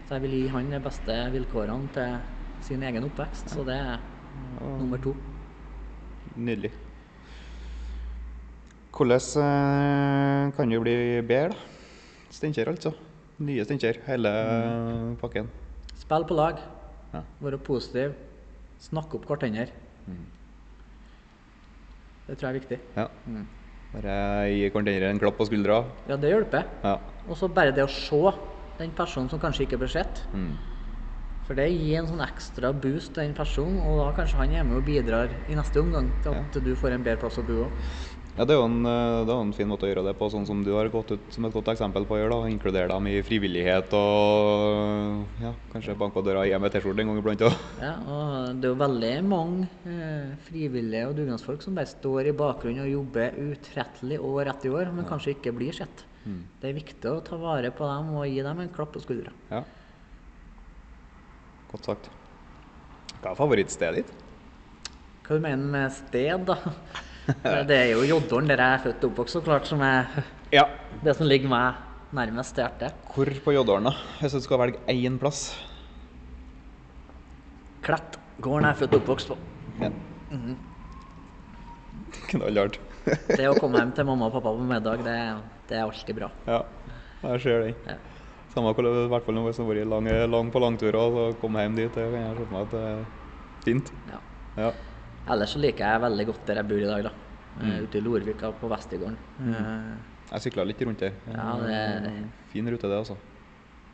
Så 0.07 0.17
jeg 0.17 0.25
vil 0.25 0.35
gi 0.35 0.49
han 0.51 0.73
de 0.73 0.81
beste 0.83 1.15
vilkårene 1.35 1.93
til 1.95 2.17
sin 2.65 2.83
egen 2.83 3.03
oppvekst. 3.07 3.49
Så 3.53 3.63
det 3.67 3.75
er 3.77 3.99
nummer 4.79 5.01
to. 5.03 5.15
Nydelig. 6.35 6.71
Hvordan 8.95 9.43
eh, 9.43 10.53
kan 10.55 10.69
du 10.71 10.79
bli 10.83 10.95
bedre, 11.23 11.53
da? 11.53 11.55
Steinkjer, 12.29 12.69
altså. 12.69 12.91
Nye 13.39 13.63
Steinkjer, 13.65 14.01
hele 14.05 14.31
pakken. 15.21 15.47
Spill 15.97 16.25
på 16.27 16.35
lag. 16.37 16.59
Ja. 17.13 17.21
Være 17.41 17.57
positiv. 17.63 18.13
Snakke 18.79 19.17
opp 19.17 19.25
hverandre. 19.29 19.69
Det 22.27 22.35
tror 22.37 22.49
jeg 22.49 22.51
er 22.51 22.59
viktig. 22.59 22.79
ja. 22.95 23.07
Mm. 23.25 23.47
Bare 23.89 24.15
gi 24.53 24.67
hverandre 24.69 25.07
en 25.09 25.19
klapp 25.21 25.39
på 25.39 25.47
skuldra. 25.49 25.79
Ja, 26.07 26.17
det 26.21 26.29
hjelper. 26.29 26.67
Ja. 26.83 26.99
Og 27.25 27.37
så 27.39 27.47
bare 27.49 27.73
det 27.73 27.87
å 27.87 27.89
se 27.89 28.19
den 28.77 28.91
personen 28.95 29.31
som 29.31 29.41
kanskje 29.41 29.65
ikke 29.65 29.79
blir 29.81 29.89
sett. 29.89 30.21
Mm. 30.33 30.51
For 31.49 31.57
det 31.57 31.65
gir 31.73 31.97
en 31.97 32.05
sånn 32.05 32.21
ekstra 32.21 32.69
boost 32.77 33.15
til 33.15 33.25
den 33.25 33.33
personen, 33.33 33.79
og 33.81 34.03
da 34.03 34.11
kanskje 34.19 34.37
han 34.37 34.51
er 34.53 34.67
med 34.69 34.77
og 34.77 34.85
bidrar 34.85 35.31
i 35.49 35.55
neste 35.57 35.81
omgang 35.81 36.11
til 36.21 36.35
at 36.37 36.57
du 36.61 36.75
får 36.77 36.93
en 36.93 37.05
bedre 37.07 37.23
plass 37.23 37.39
å 37.41 37.45
bo 37.47 37.63
òg. 37.63 37.79
Ja, 38.37 38.45
Det 38.45 38.53
er 38.53 38.59
jo 38.59 38.67
en, 38.69 38.85
eh, 38.85 39.25
det 39.25 39.33
er 39.33 39.41
en 39.41 39.53
fin 39.57 39.67
måte 39.67 39.87
å 39.87 39.89
gjøre 39.89 40.03
det 40.05 40.13
på, 40.15 40.29
sånn 40.29 40.45
som 40.45 40.61
du 40.63 40.69
har 40.75 40.87
gått 40.93 41.09
ut 41.11 41.33
som 41.33 41.43
et 41.45 41.51
godt 41.51 41.71
eksempel 41.73 42.05
på 42.05 42.13
å 42.15 42.19
gjøre. 42.21 42.29
da, 42.37 42.51
Inkludere 42.53 42.87
dem 42.87 43.07
i 43.07 43.23
frivillighet 43.25 43.91
og 43.97 45.25
ja, 45.41 45.55
kanskje 45.73 45.97
banke 45.97 46.13
på 46.13 46.23
døra 46.23 46.45
hjem 46.45 46.61
med 46.61 46.71
T-skjorte 46.71 47.01
en 47.01 47.09
gang 47.09 47.17
iblant. 47.17 47.41
òg. 47.49 47.57
Ja, 47.81 47.95
og 47.97 48.61
det 48.61 48.69
er 48.69 48.75
jo 48.75 48.79
veldig 48.83 49.11
mange 49.25 49.67
eh, 49.89 50.37
frivillige 50.45 51.09
og 51.09 51.17
dugnadsfolk 51.17 51.65
som 51.65 51.75
bare 51.75 51.89
står 51.89 52.29
i 52.29 52.35
bakgrunnen 52.37 52.85
og 52.85 52.93
jobber 52.93 53.41
utrettelig 53.49 54.21
år 54.21 54.53
etter 54.53 54.77
år, 54.77 54.93
men 54.93 55.09
kanskje 55.09 55.33
ikke 55.33 55.55
blir 55.57 55.73
sett. 55.73 56.05
Mm. 56.29 56.43
Det 56.61 56.69
er 56.69 56.77
viktig 56.77 57.09
å 57.09 57.25
ta 57.25 57.41
vare 57.41 57.73
på 57.73 57.89
dem 57.89 58.13
og 58.21 58.29
gi 58.29 58.39
dem 58.45 58.59
en 58.61 58.69
klapp 58.71 58.93
på 58.93 59.01
skuldra. 59.03 59.33
Ja. 59.49 59.65
Godt 61.71 61.85
sagt. 61.89 62.09
Hva 63.21 63.31
er 63.33 63.37
favorittstedet 63.37 64.01
ditt? 64.01 64.11
Hva 65.27 65.37
du 65.37 65.43
mener 65.43 65.69
med 65.75 65.91
sted, 65.93 66.45
da? 66.49 66.55
Det 67.69 67.75
er 67.77 67.91
jo 67.91 68.01
Joddoren, 68.09 68.47
der 68.49 68.57
jeg 68.57 68.73
er 68.79 68.83
født 68.87 69.03
og 69.05 69.11
oppvokst, 69.11 69.35
så 69.37 69.41
klart, 69.45 69.67
som 69.69 69.81
er 69.85 70.07
Ja. 70.55 70.63
det 71.05 71.13
som 71.19 71.27
ligger 71.29 71.51
meg 71.51 71.75
nærmest 72.17 72.57
hjertet. 72.57 72.95
Hvor 73.13 73.29
på 73.45 73.53
Joddoren, 73.53 73.85
da? 73.85 73.91
Hvis 74.21 74.33
du 74.33 74.41
skal 74.41 74.57
velge 74.63 74.79
én 74.89 75.19
plass? 75.21 75.43
Klett. 77.85 78.17
Gården 78.41 78.65
jeg 78.65 78.73
er 78.73 78.79
født 78.81 78.95
og 78.97 79.01
oppvokst 79.03 79.29
på. 79.29 79.37
Ja. 79.83 79.91
Knallhardt. 82.31 82.79
Det 83.29 83.45
å 83.49 83.53
komme 83.59 83.77
hjem 83.81 83.93
til 83.97 84.07
mamma 84.09 84.27
og 84.29 84.33
pappa 84.39 84.51
på 84.57 84.65
middag, 84.69 85.03
det, 85.05 85.15
det 85.69 85.77
er 85.77 85.85
alltid 85.85 86.17
bra. 86.17 86.29
Ja, 86.49 86.63
jeg 87.27 87.41
ser 87.45 87.63
den. 87.67 87.75
Ja. 87.89 87.95
Samme 88.49 88.73
hvor, 88.73 88.85
i 88.89 89.07
hvert 89.11 89.25
fall 89.25 89.35
når 89.37 89.45
vi 89.45 89.53
har 89.61 89.69
vært 89.69 89.89
lang, 89.91 90.07
lang 90.31 90.51
på 90.51 90.59
langturer 90.63 90.97
og 90.97 91.13
så 91.17 91.39
komme 91.41 91.61
hjem 91.61 91.75
dit. 91.77 91.93
Det 91.93 92.05
kan 92.11 92.21
jeg 92.23 92.37
se 92.37 92.45
for 92.45 92.53
meg 92.55 92.61
at 92.65 92.71
det 92.73 92.83
er 92.89 93.05
fint. 93.65 93.91
Ja. 94.09 94.19
Ja. 94.57 94.71
Ellers 95.29 95.53
så 95.53 95.59
liker 95.61 95.85
jeg 95.85 96.01
veldig 96.01 96.25
godt 96.31 96.45
der 96.49 96.55
jeg 96.61 96.67
bor 96.71 96.77
i 96.85 96.89
dag, 96.93 97.03
da. 97.09 97.09
Eh, 97.09 97.25
Mm. 97.59 97.83
Ute 97.83 97.97
i 97.97 98.01
Lorvika 98.01 98.51
på 98.55 98.69
Vestigården. 98.71 99.17
Eh, 99.41 99.97
Jeg 100.31 100.41
sykla 100.45 100.63
litt 100.65 100.81
rundt 100.85 100.99
der. 100.99 101.11
Ja, 101.27 101.57
det- 101.59 102.29
Fin 102.53 102.69
rute, 102.69 102.87
det, 102.87 102.97
altså. 102.97 103.17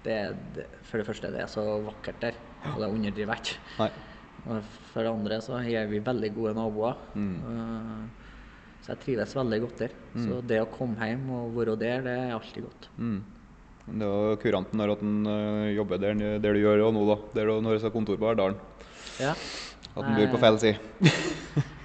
Det, 0.04 0.36
det, 0.54 0.66
for 0.84 0.98
det 1.00 1.08
første, 1.08 1.32
det 1.32 1.40
er 1.42 1.48
så 1.48 1.64
vakkert 1.84 2.20
der, 2.22 2.34
og 2.76 2.80
det 2.82 2.90
underdriver 2.92 3.34
jeg 3.34 3.42
ikke. 3.42 3.92
For 4.94 5.02
det 5.02 5.10
andre 5.10 5.40
så 5.42 5.58
er 5.66 5.88
vi 5.88 6.00
veldig 6.00 6.34
gode 6.36 6.54
naboer. 6.54 6.96
Mm. 7.16 7.36
Eh, 7.36 8.08
Så 8.82 8.92
jeg 8.94 9.00
trives 9.00 9.34
veldig 9.36 9.62
godt 9.62 9.78
der. 9.80 9.90
Så 10.16 10.42
det 10.46 10.60
å 10.62 10.66
komme 10.70 10.96
hjem 11.00 11.30
og 11.32 11.56
være 11.56 11.76
der, 11.80 12.02
det 12.04 12.12
er 12.20 12.34
alltid 12.36 12.64
godt. 12.64 12.90
Mm. 13.00 13.24
Det 13.86 14.08
er 14.10 14.40
kuranten 14.42 14.80
når 14.82 14.96
at 14.96 15.04
han 15.06 15.28
øh, 15.30 15.76
jobber 15.76 16.02
der, 16.02 16.18
der 16.42 16.58
du 16.58 16.60
gjør 16.64 16.88
og 16.88 16.94
nå, 16.96 17.06
da. 17.12 17.18
Der 17.38 17.52
du 17.52 17.70
har 17.70 17.94
kontor 17.94 18.18
på 18.18 18.26
Verdalen. 18.26 18.58
Ja. 19.22 19.36
At 19.96 20.04
han 20.04 20.18
bor 20.18 20.36
på 20.36 20.42
feil 20.42 20.60
side. 20.60 20.78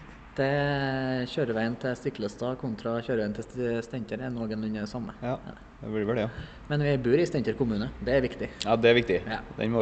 Det 0.40 1.26
Kjøreveien 1.28 1.74
til 1.82 1.96
Stiklestad 1.98 2.54
kontra 2.60 2.94
kjøreveien 3.04 3.34
til 3.36 3.44
St- 3.44 3.82
Steinkjer 3.84 4.22
er 4.24 4.30
noenlunde 4.32 4.86
samme. 4.88 5.12
Ja, 5.20 5.34
det 5.82 5.90
blir 5.90 6.06
vel 6.08 6.20
det, 6.20 6.24
ja. 6.28 6.46
Men 6.70 6.84
vi 6.86 6.94
bor 7.04 7.20
i 7.20 7.26
Steinkjer 7.28 7.58
kommune. 7.58 7.90
Det 8.06 8.14
er 8.14 8.24
viktig. 8.24 8.48
Ja, 8.64 8.76
det 8.80 8.92
er 8.92 8.96
viktig. 8.96 9.18
Ja. 9.26 9.40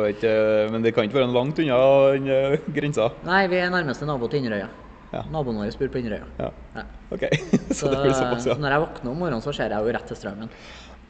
Ikke, 0.08 0.32
men 0.72 0.82
det 0.82 0.94
kan 0.96 1.06
ikke 1.06 1.20
være 1.20 1.30
langt 1.36 1.60
unna 1.62 1.78
øh, 2.16 2.56
grensa. 2.74 3.10
Nei, 3.28 3.42
vi 3.52 3.60
er 3.60 3.70
nærmeste 3.70 4.08
nabo 4.08 4.26
til 4.32 4.42
Inderøya. 4.42 4.70
Ja. 5.12 5.22
Naboen 5.32 5.60
vår 5.60 5.76
bor 5.78 5.92
på 5.94 6.00
Inderøya. 6.02 6.26
Ja. 6.40 6.50
Ja. 6.80 6.86
OK. 7.14 7.28
Så, 7.28 7.74
Så 7.84 7.92
det 7.92 8.00
blir 8.02 8.16
såpass, 8.16 8.48
ja. 8.48 8.56
når 8.58 8.74
jeg 8.74 8.86
våkner 8.88 9.12
om 9.12 9.20
morgenen, 9.22 9.44
så 9.44 9.54
ser 9.54 9.76
jeg 9.76 9.84
jo 9.84 9.94
rett 9.94 10.10
til 10.10 10.18
strømmen. 10.24 10.50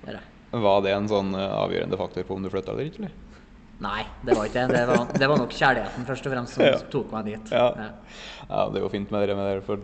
Der 0.04 0.18
er. 0.18 0.26
Var 0.53 0.78
det 0.84 0.92
en 0.96 1.09
sånn 1.11 1.34
øh, 1.36 1.49
avgjørende 1.64 1.99
faktor 2.01 2.24
på 2.24 2.36
om 2.38 2.44
du 2.46 2.49
flytta 2.53 2.72
eller 2.72 2.88
ikke? 2.88 3.03
eller? 3.05 3.16
Nei, 3.84 4.01
det 4.26 4.34
var 4.34 4.49
ikke 4.49 4.62
det. 4.66 4.74
Det 4.74 4.86
var, 4.88 5.03
det 5.22 5.28
var 5.30 5.38
nok 5.38 5.53
kjærligheten 5.55 6.07
først 6.09 6.26
og 6.26 6.32
fremst 6.34 6.57
som 6.57 6.64
Ja. 6.66 6.78
tok 6.90 7.12
meg 7.14 7.28
dit. 7.28 7.53
Ja. 7.55 7.66
Ja, 8.49 8.62
det 8.72 8.80
er 8.80 8.86
jo 8.86 8.88
fint 8.90 9.12
med 9.14 9.28
det 9.28 9.36
med 9.38 9.51
det, 9.53 9.64
for 9.68 9.76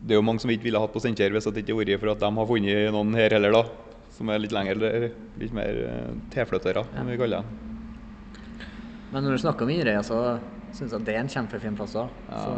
det 0.00 0.12
er 0.16 0.18
jo 0.20 0.24
mange 0.26 0.40
som 0.42 0.50
ikke 0.52 0.66
ville 0.66 0.80
hatt 0.82 0.92
på 0.92 1.00
Steinkjer 1.00 1.32
hvis 1.32 1.46
det 1.48 1.62
ikke 1.62 1.76
hadde 1.78 1.94
vært 1.94 2.02
for 2.02 2.12
at 2.12 2.20
de 2.20 2.30
har 2.36 2.46
funnet 2.50 2.92
noen 2.92 3.14
her 3.16 3.30
heller, 3.36 3.52
da. 3.56 3.62
Som 4.12 4.28
er 4.28 4.42
litt 4.42 4.52
lenger, 4.52 4.76
eller 4.76 5.10
litt 5.40 5.52
mer 5.56 5.78
eh, 5.86 6.14
tilflyttere, 6.34 6.82
som 6.92 7.08
vi 7.08 7.16
kaller 7.20 7.40
dem. 7.40 7.68
Men 9.10 9.24
når 9.24 9.36
du 9.38 9.42
snakker 9.42 9.64
om 9.66 9.72
Inderøya, 9.72 10.02
så 10.06 10.18
syns 10.76 10.92
jeg 10.94 11.04
det 11.06 11.14
er 11.16 11.22
en 11.24 11.30
kjempefin 11.32 11.74
plass 11.78 11.96
òg. 11.98 12.12
Så, 12.30 12.50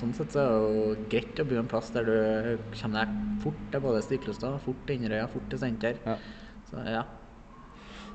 sånn 0.00 0.12
sett 0.16 0.34
så 0.34 0.42
er 0.42 0.50
det 0.50 0.56
jo 0.58 0.96
greit 1.14 1.40
å 1.40 1.46
bo 1.48 1.60
en 1.62 1.70
plass 1.70 1.92
der 1.94 2.08
du 2.10 2.58
kommer 2.74 3.04
deg 3.04 3.14
fort 3.44 3.62
til 3.72 3.84
både 3.86 4.02
Stiklestad, 4.04 4.58
fort 4.66 4.82
til 4.88 4.98
Inderøya, 4.98 5.28
fort 5.32 5.46
til 5.52 5.62
Steinkjer. 5.62 6.02
Ja. 6.74 7.04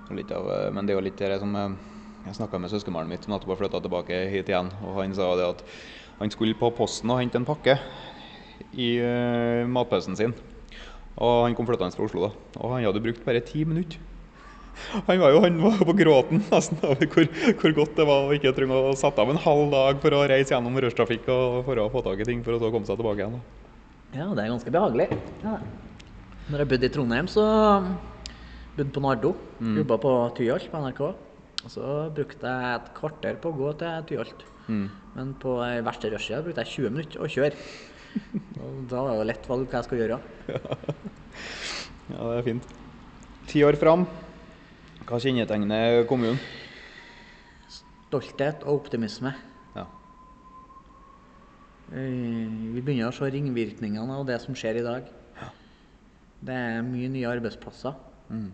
Så 0.08 0.14
ja. 0.14 0.18
Litt 0.18 0.32
av, 0.34 0.50
eh, 0.52 0.68
men 0.74 0.86
det 0.86 0.94
er 0.94 1.00
jo 1.00 1.06
litt 1.06 1.22
det 1.22 1.40
som 1.40 1.56
eh, 1.56 1.78
Jeg 2.26 2.36
snakka 2.40 2.60
med 2.60 2.72
søskenbarnet 2.74 3.14
mitt 3.14 3.26
som 3.26 3.34
nettopp 3.34 3.54
har 3.54 3.60
flytta 3.62 3.82
tilbake 3.86 4.22
hit 4.34 4.50
igjen. 4.50 4.72
og 4.84 4.98
Han 5.00 5.16
sa 5.16 5.32
det 5.40 5.50
at 5.56 5.64
han 6.20 6.32
skulle 6.34 6.58
på 6.60 6.68
posten 6.76 7.12
og 7.14 7.22
hente 7.22 7.40
en 7.40 7.48
pakke 7.48 7.78
i 8.76 8.90
uh, 9.00 9.64
matpausen 9.72 10.18
sin. 10.20 10.34
Og 11.16 11.46
Han 11.46 11.56
kom 11.56 11.68
flyttende 11.70 11.96
fra 11.96 12.04
Oslo, 12.04 12.28
da. 12.28 12.60
Og 12.60 12.74
han 12.74 12.84
hadde 12.84 13.04
brukt 13.06 13.24
bare 13.24 13.40
ti 13.40 13.64
minutter. 13.64 14.02
Han 15.08 15.20
var 15.20 15.34
jo 15.34 15.40
han 15.44 15.58
var 15.64 15.80
på 15.84 15.96
gråten 15.98 16.44
nesten 16.52 16.80
over 16.88 17.08
hvor, 17.12 17.26
hvor 17.60 17.74
godt 17.82 17.98
det 17.98 18.06
var 18.08 18.28
å 18.28 18.36
ikke 18.36 18.54
trenge 18.56 18.78
å 18.78 18.94
sette 19.00 19.20
av 19.24 19.32
en 19.32 19.42
halv 19.44 19.74
dag 19.74 20.00
for 20.04 20.16
å 20.16 20.22
reise 20.30 20.54
gjennom 20.54 20.78
rushtrafikk 20.80 21.28
og 21.34 21.66
for 21.68 21.82
å 21.84 21.90
få 21.92 22.04
tak 22.06 22.24
i 22.24 22.28
ting 22.30 22.46
for 22.46 22.56
å 22.56 22.62
så 22.62 22.72
komme 22.72 22.88
seg 22.88 23.00
tilbake 23.00 23.24
igjen. 23.24 23.36
Da. 23.36 24.22
ja, 24.22 24.30
det 24.32 24.46
er 24.46 24.54
ganske 24.54 24.76
behagelig. 24.76 25.10
Ja. 25.44 25.58
Når 26.50 26.64
jeg 26.64 26.72
bodde 26.72 26.88
i 26.88 26.94
Trondheim, 26.96 27.28
så 27.32 27.46
bodde 28.80 28.96
på 28.96 29.04
Nardo. 29.04 29.34
Mm. 29.60 29.76
Jobba 29.82 29.98
på 30.02 30.14
Tyholt 30.38 30.70
på 30.72 30.82
NRK. 30.84 31.02
Og 31.60 31.74
så 31.74 31.86
brukte 32.16 32.48
jeg 32.48 32.78
et 32.78 32.90
kvarter 32.96 33.40
på 33.44 33.52
å 33.52 33.58
gå 33.58 33.74
til 33.82 34.06
Tyholt. 34.10 34.46
Mm. 34.70 34.86
Men 35.18 35.34
på 35.42 35.58
eh, 35.66 35.82
verste 35.86 36.12
rushtida 36.14 36.42
brukte 36.46 36.64
jeg 36.64 36.76
20 36.88 36.96
minutter 36.96 37.24
å 37.26 37.30
kjøre. 37.30 37.68
Og 38.64 38.80
da 38.90 39.04
var 39.04 39.12
det 39.14 39.20
jo 39.20 39.28
lett 39.30 39.50
valg 39.50 39.68
hva 39.70 39.82
jeg 39.82 39.90
skulle 39.90 40.08
gjøre. 40.08 40.22
Ja, 42.10 42.24
det 42.26 42.38
er 42.40 42.46
fint. 42.48 42.72
Ti 43.52 43.60
år 43.68 43.76
fram. 43.78 44.08
Hva 45.06 45.20
kjennetegner 45.22 46.00
kommunen? 46.10 46.40
Stolthet 47.70 48.64
og 48.66 48.80
optimisme. 48.80 49.36
Ja. 49.76 49.84
Eh, 51.94 52.50
Vi 52.74 52.82
begynner 52.82 53.12
å 53.12 53.14
se 53.14 53.30
ringvirkningene 53.30 54.18
av 54.18 54.26
det 54.26 54.40
som 54.42 54.58
skjer 54.58 54.82
i 54.82 54.86
dag. 54.88 55.06
Det 56.42 56.56
er 56.56 56.82
mye 56.88 57.12
nye 57.14 57.30
arbeidsplasser. 57.30 57.94
Mm. 58.34 58.50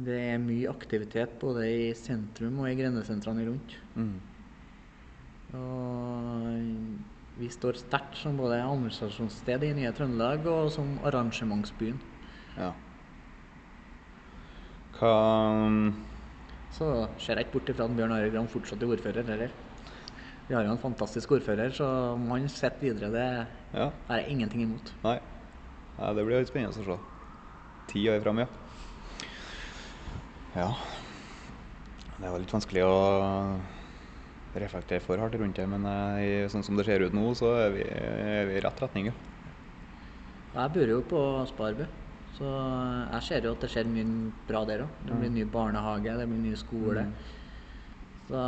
Det 0.00 0.16
er 0.32 0.38
mye 0.40 0.70
aktivitet 0.70 1.34
både 1.42 1.64
i 1.68 1.88
sentrum 1.98 2.60
og 2.62 2.70
i 2.70 2.76
grendesentrene 2.78 3.44
rundt. 3.48 3.74
Mm. 3.98 4.20
Og 5.58 7.40
vi 7.40 7.48
står 7.52 7.78
sterkt 7.80 8.16
som 8.20 8.38
både 8.38 8.60
administrasjonssted 8.62 9.66
i 9.66 9.72
Nye 9.76 9.92
Trøndelag 9.96 10.46
og 10.48 10.70
som 10.72 10.94
arrangementsbyen. 11.08 11.98
Ja. 12.56 12.70
Hva 15.00 15.14
Så 16.70 16.86
ser 17.18 17.36
jeg 17.40 17.48
ikke 17.48 17.58
bort 17.58 17.70
ifra 17.72 17.88
at 17.88 17.96
Bjørn 17.98 18.12
Arild 18.14 18.34
Gram 18.34 18.48
fortsatt 18.50 18.82
er 18.84 18.92
ordfører 18.94 19.26
heller. 19.26 19.52
Vi 20.46 20.54
har 20.54 20.64
jo 20.66 20.72
en 20.74 20.82
fantastisk 20.82 21.32
ordfører, 21.34 21.70
så 21.74 21.86
om 22.14 22.28
han 22.30 22.48
sitter 22.48 22.80
videre, 22.80 23.10
det 23.10 23.46
Ja. 23.74 23.90
har 24.08 24.16
jeg 24.18 24.30
ingenting 24.30 24.62
imot. 24.62 24.92
Nei. 25.04 25.18
Nei 25.98 26.14
det 26.14 26.24
blir 26.26 26.38
litt 26.38 26.48
spennende 26.48 26.74
å 26.74 26.84
se. 26.84 26.98
Ti 27.88 28.08
år 28.08 28.22
fram, 28.22 28.38
ja. 28.38 28.46
Ja. 30.56 30.70
Det 32.20 32.26
er 32.28 32.42
litt 32.42 32.52
vanskelig 32.52 32.82
å 32.84 32.96
reflektere 34.60 35.02
for 35.04 35.20
hardt 35.22 35.36
rundt 35.38 35.56
det, 35.56 35.66
men 35.70 35.84
eh, 35.86 36.44
i- 36.44 36.48
sånn 36.50 36.64
som 36.66 36.76
det 36.76 36.84
ser 36.88 37.04
ut 37.06 37.14
nå, 37.14 37.28
så 37.38 37.52
er 37.66 37.70
vi, 37.76 37.84
er 37.86 38.46
vi 38.48 38.56
i 38.58 38.62
rett 38.64 38.80
retning, 38.82 39.06
ja. 39.12 39.16
Jeg 40.50 40.72
bor 40.74 40.90
jo 40.90 41.02
på 41.06 41.20
Sparbu, 41.46 41.84
så 42.34 42.48
jeg 43.12 43.22
ser 43.28 43.44
jo 43.46 43.52
at 43.54 43.60
det 43.62 43.70
skjer 43.70 43.86
mye 43.86 44.32
bra 44.48 44.64
der 44.66 44.82
òg. 44.82 44.96
Det 45.06 45.18
blir 45.20 45.30
ny 45.30 45.44
barnehage, 45.46 46.16
det 46.18 46.26
blir 46.26 46.42
ny 46.42 46.56
skole. 46.58 47.04
Så 48.30 48.40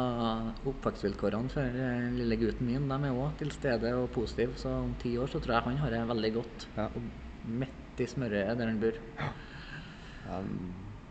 oppvekstvilkårene 0.66 1.50
for 1.50 1.62
eh, 1.86 2.09
lille 2.18 2.36
gutten 2.38 2.66
min 2.66 2.88
de 2.90 2.98
er 3.07 3.14
òg 3.14 3.36
til 3.38 3.50
stede 3.55 3.94
og 3.98 4.11
positive. 4.14 4.59
Så 4.59 4.70
om 4.82 4.92
ti 4.98 5.14
år 5.18 5.30
så 5.30 5.38
tror 5.42 5.55
jeg 5.57 5.68
han 5.70 5.78
har 5.84 5.90
det 5.94 6.03
veldig 6.11 6.32
godt. 6.34 6.66
Ja. 6.76 6.88
Og 6.98 7.07
midt 7.62 8.03
i 8.03 8.07
smørøyet 8.11 8.59
der 8.59 8.66
han 8.70 8.82
bor. 8.82 8.98
Ja, 10.26 10.42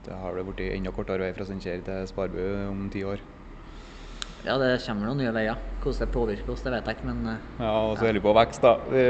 Det 0.06 0.18
har 0.18 0.38
det 0.38 0.48
blitt 0.48 0.64
enda 0.72 0.94
kortere 0.96 1.28
vei 1.28 1.36
fra 1.36 1.46
Steinkjer 1.46 1.84
til 1.86 2.10
Sparbu 2.10 2.42
om 2.72 2.88
ti 2.94 3.04
år. 3.06 3.22
Ja, 4.42 4.56
det 4.58 4.80
kommer 4.82 5.06
noen 5.06 5.20
nye 5.22 5.34
veier. 5.36 5.60
Hvordan 5.84 6.02
det 6.02 6.14
påvirker 6.16 6.50
oss, 6.54 6.64
det 6.66 6.74
vet 6.74 6.88
jeg 6.90 6.98
ikke, 6.98 7.10
men 7.12 7.28
eh, 7.30 7.44
Ja, 7.62 7.74
og 7.86 7.94
så 7.98 8.08
holder 8.08 8.18
vi 8.18 8.26
på 8.26 8.34
vekst, 8.40 8.66
da. 8.66 8.74
Vi 8.90 9.04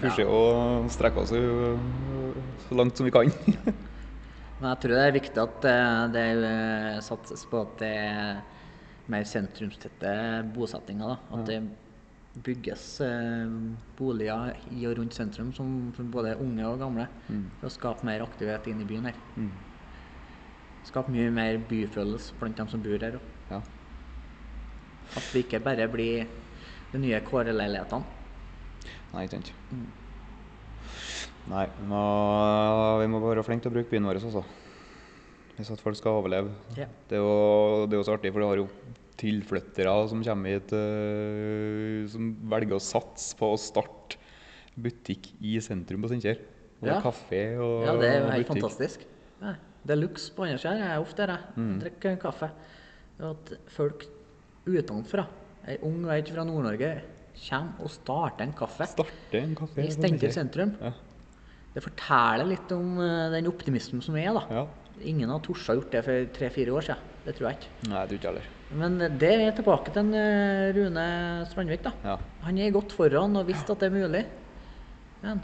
pusher 0.00 0.32
og 0.32 0.88
strekker 0.92 1.26
oss 1.26 1.34
så 2.68 2.78
langt 2.78 2.96
som 2.96 3.08
vi 3.08 3.12
kan. 3.12 3.32
Men 4.60 4.74
jeg 4.74 4.80
tror 4.82 4.92
det 4.92 5.04
er 5.08 5.14
viktig 5.16 5.40
at 5.40 5.66
eh, 5.70 6.00
det 6.12 6.24
eh, 6.44 6.96
satses 7.04 7.46
på 7.48 7.62
at 7.64 7.78
det 7.80 7.92
er 7.96 8.42
mer 9.10 9.24
sentrumstette 9.24 10.10
bosettinger. 10.52 11.14
Da. 11.14 11.38
At 11.38 11.46
det 11.48 12.42
bygges 12.44 12.84
eh, 13.06 13.54
boliger 13.96 14.52
i 14.76 14.84
og 14.88 14.98
rundt 15.00 15.16
sentrum 15.16 15.54
som 15.56 15.72
for 15.96 16.12
både 16.12 16.36
unge 16.44 16.66
og 16.68 16.76
gamle. 16.82 17.08
For 17.62 17.70
å 17.70 17.72
skape 17.72 18.08
mer 18.08 18.26
aktivitet 18.26 18.68
inn 18.68 18.84
i 18.84 18.88
byen 18.88 19.08
her. 19.08 19.20
Mm. 19.40 19.50
Skape 20.86 21.12
mye 21.12 21.30
mer 21.34 21.58
byfølelse 21.68 22.34
blant 22.40 22.56
dem 22.58 22.68
som 22.72 22.82
bor 22.82 23.02
her. 23.04 23.18
Ja. 23.50 23.60
At 25.16 25.26
vi 25.34 25.42
ikke 25.44 25.60
bare 25.64 25.88
blir 25.92 26.26
de 26.92 26.98
nye 27.02 27.20
Kåre-leilighetene. 27.26 28.04
Nei, 29.12 29.24
ikke 29.26 29.36
sant. 29.40 29.52
Nei, 31.50 31.66
vi 31.80 31.86
må, 31.90 32.00
vi 33.02 33.08
må 33.10 33.20
være 33.24 33.44
flinke 33.46 33.64
til 33.66 33.72
å 33.72 33.76
bruke 33.76 33.90
byen 33.92 34.06
vår 34.08 34.20
også. 34.22 34.42
Hvis 35.58 35.70
at 35.74 35.82
folk 35.84 35.98
skal 35.98 36.20
overleve. 36.20 36.52
Ja. 36.78 36.86
Det 37.10 37.18
er 37.18 37.22
jo, 37.24 37.86
det 37.90 37.96
er 37.96 38.00
jo 38.00 38.06
så 38.06 38.14
artig, 38.16 38.32
for 38.32 38.40
du 38.40 38.48
har 38.48 38.60
jo 38.62 38.68
tilflyttere 39.20 39.92
som 40.08 40.22
kommer 40.24 40.54
hit 40.54 40.70
uh, 40.72 42.06
som 42.08 42.30
velger 42.48 42.78
å 42.78 42.80
satse 42.80 43.34
på 43.36 43.50
å 43.52 43.58
starte 43.60 44.16
butikk 44.80 45.32
i 45.44 45.58
sentrum 45.60 46.00
på 46.06 46.08
Steinkjer. 46.12 46.40
Og 46.80 46.88
Ja. 46.88 47.00
kafé 47.04 47.42
og 47.60 47.82
Ja, 47.84 47.96
det 48.00 48.08
er 48.08 48.20
jo 48.22 48.30
helt 48.30 48.46
butikk. 48.48 48.54
fantastisk. 48.54 49.02
Ja, 49.42 49.54
det 49.84 49.94
er 49.94 50.00
luxe 50.02 50.32
på 50.36 50.44
andre 50.46 50.60
sida. 50.60 50.74
Jeg 50.78 50.90
er 50.94 51.02
ofte 51.04 51.24
der, 51.24 51.36
jeg. 51.36 51.56
Mm. 51.56 51.76
Drikker 51.84 52.18
kaffe. 52.20 52.50
Og 53.20 53.30
At 53.30 53.52
folk 53.74 54.04
utenfra, 54.68 55.24
ei 55.68 55.78
ung 55.86 56.02
ei 56.12 56.20
fra 56.28 56.44
Nord-Norge, 56.44 56.90
kommer 57.40 57.86
og 57.86 57.92
starter 57.94 58.44
en 58.44 58.52
kaffe 58.56 58.84
Starter 58.90 59.40
en 59.40 59.54
kaffe 59.56 59.84
i 59.84 59.92
Steinkjer 59.94 60.34
sentrum. 60.34 60.74
Ja. 60.80 60.92
Det 61.74 61.82
forteller 61.84 62.48
litt 62.50 62.72
om 62.74 62.98
eh, 63.00 63.28
den 63.36 63.48
optimismen 63.48 64.02
som 64.04 64.16
er, 64.20 64.32
da. 64.36 64.44
ja. 64.50 64.66
Ingen 65.08 65.30
har 65.32 65.40
tort 65.40 65.64
å 65.70 65.78
gjort 65.78 65.94
det 65.94 66.02
for 66.04 66.32
tre-fire 66.36 66.74
år 66.76 66.84
siden. 66.84 67.06
Det 67.24 67.32
tror 67.36 67.46
jeg 67.48 67.56
ikke. 67.60 67.70
Nei, 67.88 68.00
det 68.00 68.08
tror 68.10 68.18
ikke 68.18 68.30
heller. 68.30 68.48
Men 68.80 68.98
det 69.20 69.30
er 69.32 69.54
tilbake 69.56 69.94
til 69.94 70.10
eh, 70.18 70.66
Rune 70.76 71.06
Strandvik, 71.48 71.86
da. 71.86 71.94
Ja. 72.04 72.18
Han 72.44 72.60
er 72.60 72.74
godt 72.74 72.92
foran 72.98 73.38
og 73.40 73.48
visste 73.48 73.72
at 73.72 73.80
det 73.80 73.88
er 73.88 73.96
mulig. 73.96 74.22
Men 75.24 75.40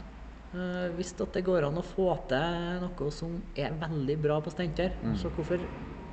uh, 0.53 0.87
at 0.93 1.33
det 1.35 1.43
går 1.45 1.67
an 1.67 1.79
å 1.79 1.85
få 1.85 2.11
til 2.29 2.79
noe 2.83 3.11
som 3.13 3.35
er 3.55 3.75
veldig 3.81 4.17
bra 4.23 4.39
på 4.43 4.53
Steinkjer. 4.53 4.95
Så 5.19 5.31
hvorfor 5.35 5.61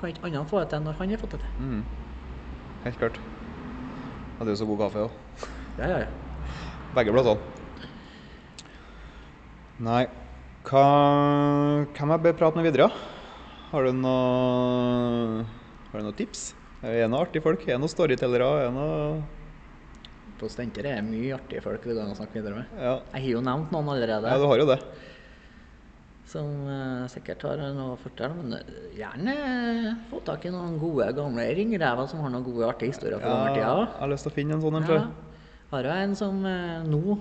kan 0.01 0.11
ikke 0.11 0.27
andre 0.27 0.45
få 0.49 0.63
det 0.63 0.73
til 0.73 0.85
når 0.85 0.99
han 0.99 1.15
har 1.15 1.23
fått 1.23 1.37
det 1.37 1.45
til? 1.45 1.53
Mm. 1.61 1.85
Helt 2.85 3.01
klart. 3.01 3.21
Ja, 4.35 4.45
det 4.45 4.51
er 4.51 4.57
jo 4.57 4.63
så 4.65 4.67
god 4.69 4.81
kaffe 4.85 5.07
òg. 5.07 5.47
Ja, 5.79 5.87
ja, 5.89 5.99
ja. 6.05 6.11
Begge 6.95 7.15
plassene. 7.15 7.41
Nei 9.83 10.05
Hva 10.69 10.83
Hvem 11.97 12.13
jeg 12.15 12.23
bør 12.23 12.37
prate 12.39 12.61
med 12.61 12.69
videre? 12.69 12.87
Har 13.73 13.89
du 13.89 13.97
noe 13.99 15.43
Har 15.91 15.99
du 15.99 16.05
noen 16.07 16.19
tips? 16.19 16.53
Er 16.85 16.95
det 16.95 17.09
noen 17.09 17.25
artige 17.25 17.43
folk? 17.43 17.65
Er 17.67 17.75
det 17.75 17.81
noen 17.83 17.91
storytellere? 17.91 18.51
Er 18.61 18.69
det 18.69 18.77
noe 18.77 19.01
På 20.45 20.51
Steinkjer 20.53 20.91
er 20.91 21.03
mye 21.07 21.33
artige 21.39 21.63
folk 21.65 21.81
det 21.87 21.95
går 21.97 22.05
an 22.05 22.13
å 22.13 22.17
snakke 22.19 22.37
videre 22.37 22.59
med. 22.61 22.73
Ja. 22.77 22.95
Jeg 23.15 23.23
har 23.25 23.31
jo 23.39 23.43
nevnt 23.47 23.71
noen 23.73 23.91
allerede 23.95 24.29
ja, 24.29 24.39
du 24.43 24.45
har 24.51 24.61
jo 24.61 24.67
det. 24.69 24.79
som 26.29 26.49
uh, 26.67 27.05
sikkert 27.13 27.45
har 27.47 27.61
noe 27.77 27.95
å 27.95 28.01
fortelle. 28.01 28.35
Men 28.43 28.57
eh, 28.59 28.73
gjerne 28.99 29.35
få 30.11 30.21
tak 30.27 30.45
i 30.49 30.53
noen 30.53 30.77
gode 30.81 31.07
gamle 31.17 31.45
ringrever 31.57 32.09
som 32.11 32.21
har 32.25 32.33
noen 32.35 32.45
gode, 32.45 32.67
artige 32.69 32.93
historier 32.93 33.23
fra 33.23 33.35
Ja, 33.55 33.75
jeg 33.87 34.01
har 34.03 34.11
lyst 34.13 34.27
til 34.29 34.33
å 34.33 34.37
finne 34.37 34.57
en 34.59 34.65
sånn 34.65 34.81
en. 34.81 34.89
Ja. 34.91 34.99
jeg. 34.99 35.39
Har 35.75 35.89
jo 35.89 35.95
en 36.05 36.17
som 36.19 36.41
uh, 36.45 36.83
nå 36.89 37.19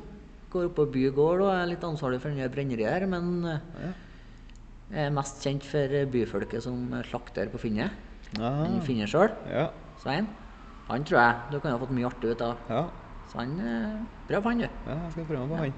går 0.54 0.68
opp 0.70 0.76
på 0.78 0.88
bygård 0.94 1.44
og 1.46 1.52
er 1.54 1.70
litt 1.72 1.86
ansvarlig 1.88 2.20
for 2.22 2.36
det 2.38 2.50
brenneriet 2.54 2.92
her, 2.92 3.08
men 3.10 3.30
uh, 3.48 3.60
Ja. 3.84 3.94
er 5.06 5.14
mest 5.16 5.40
kjent 5.46 5.64
for 5.66 5.96
byfolket 6.14 6.62
som 6.68 6.90
slakter 7.08 7.48
på 7.54 7.62
Finnet. 7.64 7.96
Ja. 8.38 8.50
Han 8.64 8.82
finner 8.86 9.10
sjøl, 9.10 9.32
Ja. 9.50 9.70
Svein. 10.02 10.28
Han 10.90 11.06
tror 11.08 11.20
jeg 11.22 11.54
du 11.54 11.60
kan 11.64 11.72
ha 11.72 11.80
fått 11.80 11.94
mye 11.96 12.10
artig 12.10 12.34
ut 12.36 12.42
av. 12.44 12.58
ja. 12.70 12.84
Så 13.32 13.40
han 13.40 13.54
bra 14.28 14.40
på 14.44 14.50
han, 14.52 14.60
du. 14.62 14.68
Ja, 14.86 14.96
jeg 15.08 15.12
skal 15.16 15.26
prøve 15.26 15.46
meg 15.48 15.50
på 15.50 15.58
han. 15.64 15.74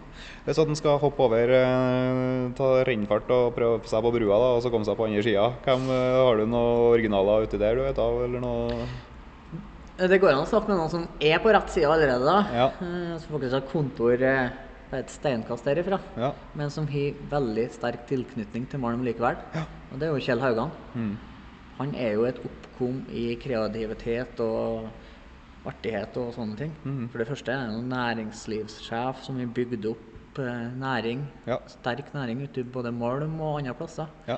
Hvis 0.45 0.59
at 0.59 0.67
han 0.67 0.75
skal 0.79 0.97
hoppe 0.99 1.23
over, 1.23 1.53
eh, 1.55 2.51
ta 2.57 2.69
rennfart 2.87 3.29
og 3.31 3.53
prøve 3.55 3.79
seg 3.87 4.03
på 4.03 4.11
brua 4.17 4.39
da, 4.41 4.49
og 4.57 4.63
så 4.65 4.71
komme 4.73 4.87
seg 4.87 4.97
på 4.99 5.05
andre 5.07 5.23
sida, 5.23 5.45
eh, 5.63 6.19
har 6.25 6.35
du 6.41 6.45
noen 6.45 6.91
originaler 6.91 7.45
uti 7.47 7.57
der 7.61 7.75
du 7.79 7.85
vet 7.85 8.01
av, 8.01 8.21
eller 8.27 8.43
noe 8.43 8.87
Eh, 9.97 10.07
Det 10.11 10.19
går 10.19 10.33
an 10.33 10.41
å 10.43 10.49
snakke 10.49 10.67
med 10.67 10.75
noen 10.77 10.89
som 10.91 11.07
er 11.23 11.39
på 11.39 11.53
rett 11.55 11.69
side 11.71 11.87
allerede, 11.87 12.25
da. 12.27 12.39
Ja. 12.51 12.65
Eh, 12.83 13.17
Som 13.23 13.37
faktisk 13.37 13.53
har 13.55 13.61
kontor 13.71 14.21
eh, 14.21 14.49
et 14.91 15.07
steinkast 15.09 15.63
derifra. 15.63 15.99
Ja. 16.19 16.33
Men 16.53 16.69
som 16.69 16.85
har 16.87 17.13
veldig 17.31 17.69
sterk 17.71 18.05
tilknytning 18.09 18.67
til 18.69 18.79
Malm 18.83 19.03
likevel. 19.07 19.37
Og 19.93 19.99
det 19.99 20.09
er 20.09 20.11
jo 20.11 20.19
Kjell 20.19 20.39
Haugan. 20.43 20.71
Mm. 20.95 21.17
Han 21.79 21.95
er 21.95 22.11
jo 22.13 22.25
et 22.27 22.37
oppkom 22.43 23.05
i 23.11 23.35
kreativitet 23.39 24.39
og 24.43 24.89
artighet 25.69 26.17
og 26.21 26.33
sånne 26.35 26.57
ting. 26.59 26.73
Mm. 26.83 27.07
For 27.11 27.21
det 27.21 27.27
første 27.29 27.53
er 27.53 27.69
det 27.69 27.79
en 27.79 27.89
næringslivssjef 27.91 29.23
som 29.25 29.39
har 29.39 29.51
bygd 29.55 29.87
opp 29.91 30.39
eh, 30.43 30.67
næring, 30.81 31.25
Ja. 31.47 31.57
sterk 31.71 32.13
næring 32.13 32.43
ute 32.43 32.61
i 32.61 32.63
både 32.63 32.91
Malm 32.91 33.39
og 33.41 33.59
andre 33.59 33.73
plasser. 33.73 34.07
Ja. 34.27 34.37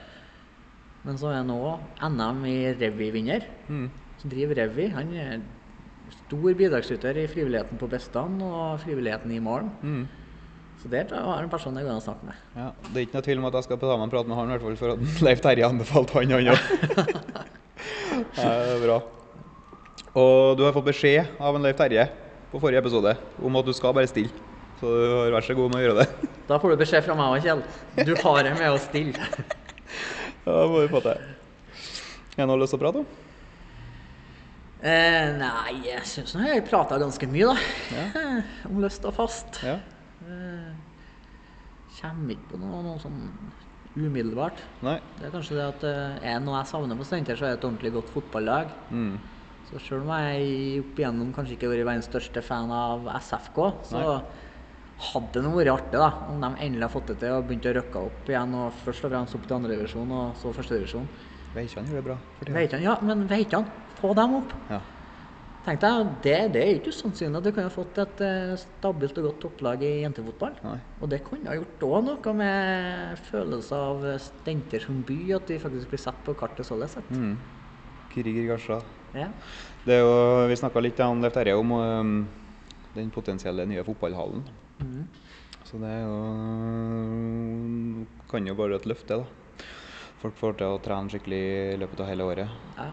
Men 1.04 1.18
så 1.18 1.32
er 1.32 1.42
han 1.42 1.52
òg 1.54 1.80
NM 2.04 2.46
i 2.46 2.58
revyvinner. 2.80 3.46
Mm. 3.70 3.90
Som 4.18 4.30
driver 4.32 4.56
revy. 4.56 4.90
Han 4.92 5.14
er 5.14 5.42
stor 6.28 6.54
bidragsyter 6.54 7.18
i 7.18 7.28
frivilligheten 7.28 7.78
på 7.80 7.90
Bestand 7.92 8.42
og 8.44 8.80
frivilligheten 8.84 9.32
i 9.32 9.40
Malm. 9.40 9.70
Mm. 9.82 10.08
Så 10.78 10.90
det 10.92 11.08
var 11.12 11.42
en 11.42 11.50
person 11.50 11.76
jeg 11.76 11.86
kunne 11.88 12.02
snakke 12.02 12.26
med. 12.26 12.42
Ja. 12.56 12.70
Det 12.94 12.96
er 12.96 13.06
ikke 13.08 13.18
noe 13.18 13.26
tvil 13.26 13.40
om 13.42 13.46
at 13.50 13.56
jeg 13.58 13.64
skal 13.66 13.80
ta 13.82 13.96
meg 13.98 14.04
en 14.08 14.14
prat 14.14 14.28
med 14.30 14.38
han, 14.38 14.48
i 14.50 14.56
hvert 14.56 14.66
fall, 14.68 14.78
for 14.78 14.94
at 14.94 15.22
Leif 15.26 15.42
Terje 15.42 15.66
anbefalte 15.66 16.20
han, 16.20 16.36
han 16.36 16.52
òg. 16.54 16.60
det 18.38 18.46
er 18.46 18.84
bra. 18.86 19.00
Og 20.18 20.58
du 20.58 20.64
har 20.66 20.74
fått 20.74 20.88
beskjed 20.88 21.38
av 21.44 21.58
en 21.58 21.66
Leif 21.66 21.78
Terje 21.78 22.08
på 22.52 22.62
forrige 22.62 22.82
episode 22.82 23.14
om 23.44 23.60
at 23.60 23.68
du 23.68 23.74
skal 23.76 23.94
bare 23.94 24.10
stille. 24.10 24.34
Så 24.80 24.90
du 24.90 25.04
har 25.14 25.34
vært 25.34 25.48
så 25.50 25.56
god 25.58 25.74
med 25.74 25.82
å 25.82 25.86
gjøre 25.86 26.04
det. 26.04 26.08
Da 26.48 26.56
får 26.64 26.74
du 26.74 26.80
beskjed 26.80 27.04
fra 27.04 27.16
meg 27.18 27.34
òg, 27.34 27.44
Kjell. 27.44 27.62
Du 28.08 28.14
har 28.22 28.38
det 28.48 28.54
med 28.56 28.70
å 28.72 28.82
stille. 28.82 29.30
Ja, 30.48 30.54
det 30.62 30.68
må 30.72 30.80
vi 30.80 30.88
få 30.88 31.00
til. 31.04 31.18
Er 32.38 32.38
det 32.38 32.46
noe 32.48 32.60
lyst 32.62 32.72
til 32.72 32.80
å 32.80 32.84
prate 32.86 33.00
om? 33.02 33.08
Eh, 34.80 35.26
nei, 35.36 35.74
jeg 35.84 36.04
syns 36.08 36.36
nå 36.38 36.46
jeg 36.46 36.64
prata 36.70 37.00
ganske 37.02 37.28
mye, 37.28 37.50
da. 37.52 37.98
Ja. 37.98 38.36
Om 38.70 38.80
lyst 38.80 39.04
og 39.10 39.16
fast. 39.18 39.60
Ja. 39.68 39.74
Eh, 40.24 40.70
Kommer 41.98 42.32
ikke 42.38 42.54
på 42.54 42.62
noe, 42.62 42.80
noe 42.86 43.02
sånn 43.04 43.26
umiddelbart. 43.98 44.62
Nei? 44.88 44.96
Det 45.18 45.28
er 45.28 45.34
kanskje 45.36 45.58
det 45.58 45.66
at 45.66 45.84
eh, 45.90 46.20
er 46.22 46.38
det 46.38 46.46
noe 46.46 46.62
jeg 46.62 46.72
savner 46.72 47.00
på 47.00 47.08
Steinkjer, 47.10 47.40
så 47.42 47.48
er 47.50 47.56
det 47.56 47.60
et 47.60 47.68
ordentlig 47.68 47.94
godt 47.98 48.14
fotballag. 48.16 48.72
Mm. 48.94 49.18
Så 49.68 49.82
selv 49.84 50.06
om 50.06 50.12
jeg 50.16 50.84
opp 50.84 51.00
igjennom 51.02 51.32
kanskje 51.36 51.58
ikke 51.58 51.68
har 51.68 51.76
vært 51.76 51.90
verdens 51.90 52.08
største 52.08 52.44
fan 52.46 52.70
av 52.72 53.08
SFK, 53.20 53.58
så 53.90 54.04
Nei. 54.04 54.44
hadde 55.10 55.44
det 55.44 55.56
vært 55.58 55.74
artig 55.74 56.00
da, 56.00 56.12
om 56.32 56.44
de 56.44 56.52
endelig 56.56 56.86
har 56.88 56.94
fått 56.94 57.10
det 57.12 57.18
til 57.24 57.36
og 57.36 57.50
begynt 57.50 57.68
å 57.68 57.74
rykke 57.76 58.04
opp 58.10 58.32
igjen, 58.32 58.54
og 58.56 58.78
først 58.86 59.08
og 59.08 59.12
fremst 59.12 59.36
opp 59.36 59.48
til 59.50 59.58
andredivisjon 59.58 60.14
og 60.20 60.38
så 60.40 60.54
førstedivisjon. 60.56 61.10
Veikjan 61.58 61.90
gjør 61.90 62.00
det 62.00 62.06
bra. 62.06 62.20
for 62.38 62.80
ja, 62.86 62.96
men 63.04 63.26
Veitan, 63.28 63.68
få 64.00 64.14
dem 64.16 64.38
opp! 64.40 64.56
Ja. 64.72 64.80
Tenk 65.68 65.82
deg, 65.84 66.12
det, 66.24 66.36
det 66.56 66.60
er 66.64 66.78
ikke 66.78 66.94
usannsynlig 66.96 67.42
at 67.42 67.44
du 67.44 67.50
kunne 67.52 67.68
ha 67.68 67.74
fått 67.74 67.98
et 68.00 68.22
eh, 68.24 68.54
stabilt 68.62 69.18
og 69.20 69.26
godt 69.28 69.42
topplag 69.44 69.82
i 69.84 69.90
jentefotball. 70.06 70.54
Nei. 70.64 70.78
Og 71.02 71.12
det 71.12 71.20
kunne 71.26 71.52
ha 71.52 71.58
gjort 71.58 71.84
òg 71.90 72.06
noe 72.08 72.36
med 72.40 73.20
følelse 73.28 73.82
av 73.90 74.06
Stenter 74.24 74.86
som 74.86 75.02
by, 75.04 75.18
at 75.36 75.52
de 75.52 75.60
faktisk 75.60 75.92
blir 75.92 76.00
satt 76.00 76.22
på 76.24 76.38
kartet 76.40 76.70
sånn 76.70 76.86
sett. 76.88 77.12
Mm. 77.12 77.36
Kriger 78.14 78.48
Garsa. 78.54 78.82
Ja. 79.16 79.28
Det 79.86 79.94
er 79.96 80.02
jo, 80.04 80.48
vi 80.50 80.56
snakka 80.60 80.82
litt 80.84 81.00
om 81.06 81.22
Leif 81.24 81.34
Terje 81.34 81.56
om 81.58 81.72
um, 81.72 82.28
den 82.96 83.10
potensielle 83.14 83.66
nye 83.70 83.84
fotballhallen. 83.88 84.44
Mm. 84.82 85.08
Så 85.68 85.80
det 85.82 85.90
er 85.90 86.04
jo 86.06 86.18
kan 88.32 88.48
jo 88.48 88.56
bare 88.58 88.76
et 88.80 88.88
løfte, 88.90 89.18
da. 89.22 89.66
Folk 90.22 90.36
får 90.40 90.56
til 90.60 90.68
å 90.74 90.80
trene 90.84 91.12
skikkelig 91.14 91.42
i 91.76 91.78
løpet 91.82 92.00
av 92.04 92.10
hele 92.10 92.26
året. 92.26 92.56
Ja. 92.78 92.88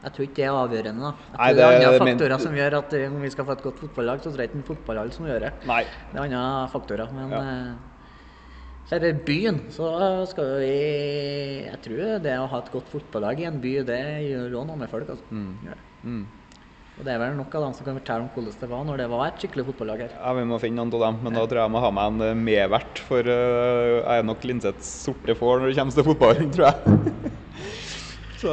Jeg 0.00 0.12
tror 0.16 0.24
ikke 0.24 0.36
det 0.38 0.44
er 0.46 0.56
avgjørende. 0.56 1.00
da. 1.02 1.10
Jeg 1.12 1.36
Nei, 1.36 1.48
tror 1.50 1.56
det 1.56 1.64
er 1.64 1.70
det- 1.70 1.76
andre 1.76 2.04
men- 2.04 2.18
faktorer 2.18 2.40
som 2.40 2.54
gjør 2.56 2.72
at 2.78 2.92
eh, 2.94 3.06
om 3.12 3.20
vi 3.20 3.30
skal 3.30 3.44
få 3.44 3.52
et 3.52 3.62
godt 3.62 3.78
fotballag, 3.80 4.18
så 4.22 4.30
tror 4.32 4.38
jeg 4.38 4.48
ikke 4.50 4.56
en 4.56 4.68
fotballhall 4.70 5.10
som 5.12 5.26
gjør 5.26 5.40
det. 5.40 5.52
Nei. 5.66 5.82
Det 6.12 6.16
er 6.16 6.22
andre 6.24 6.68
faktorer. 6.72 7.12
Men 7.12 7.30
Ja. 7.30 7.74
Eh, 8.90 8.96
så 8.96 8.96
er 8.98 9.04
det 9.04 9.22
byen, 9.22 9.62
så 9.70 9.86
skal 10.26 10.48
vi 10.58 10.74
Jeg 11.68 11.78
tror 11.84 12.18
det 12.24 12.34
å 12.40 12.50
ha 12.50 12.58
et 12.58 12.72
godt 12.74 12.90
fotballag 12.90 13.40
i 13.40 13.46
en 13.46 13.60
by, 13.62 13.74
det 13.86 14.02
gjør 14.26 14.60
òg 14.60 14.66
noe 14.66 14.80
med 14.80 14.90
folk. 14.90 15.08
Altså. 15.14 15.24
Mm. 15.30 15.78
Mm. 16.02 16.24
Og 16.98 17.06
det 17.06 17.14
er 17.14 17.20
vel 17.22 17.36
nok 17.38 17.54
av 17.56 17.62
dem 17.64 17.76
som 17.78 17.86
kan 17.86 17.96
fortelle 17.96 18.26
om 18.26 18.32
hvordan 18.34 18.58
det 18.60 18.68
var 18.68 18.82
når 18.84 18.98
det 19.00 19.08
var 19.08 19.22
et 19.28 19.40
skikkelig 19.40 19.66
fotballag 19.70 20.02
her. 20.04 20.16
Ja, 20.18 20.32
Vi 20.36 20.44
må 20.50 20.58
finne 20.60 20.82
noen 20.82 20.92
av 20.98 21.04
dem, 21.06 21.20
men 21.24 21.38
da 21.38 21.46
tror 21.46 21.62
jeg 21.62 21.68
jeg 21.68 21.72
må 21.72 21.84
ha 21.86 21.92
meg 21.96 22.18
en 22.26 22.42
medvert. 22.44 23.00
For 23.06 23.30
eh, 23.36 23.94
jeg 24.02 24.18
er 24.18 24.26
nok 24.26 24.44
Linseths 24.50 24.90
sorte 25.06 25.38
får 25.38 25.62
når 25.62 25.70
det 25.70 25.78
kommer 25.78 25.96
til 25.96 26.08
fotball, 26.10 26.42
tror 26.56 26.66
jeg. 26.68 27.30
Så 28.42 28.52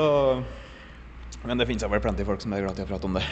Men 1.48 1.60
det 1.60 1.68
finnes 1.68 1.90
vel 1.90 2.04
plenty 2.04 2.28
folk 2.28 2.44
som 2.44 2.54
er 2.54 2.64
glad 2.64 2.78
til 2.78 2.88
å 2.88 2.92
prate 2.94 3.10
om 3.10 3.18
det. 3.20 3.26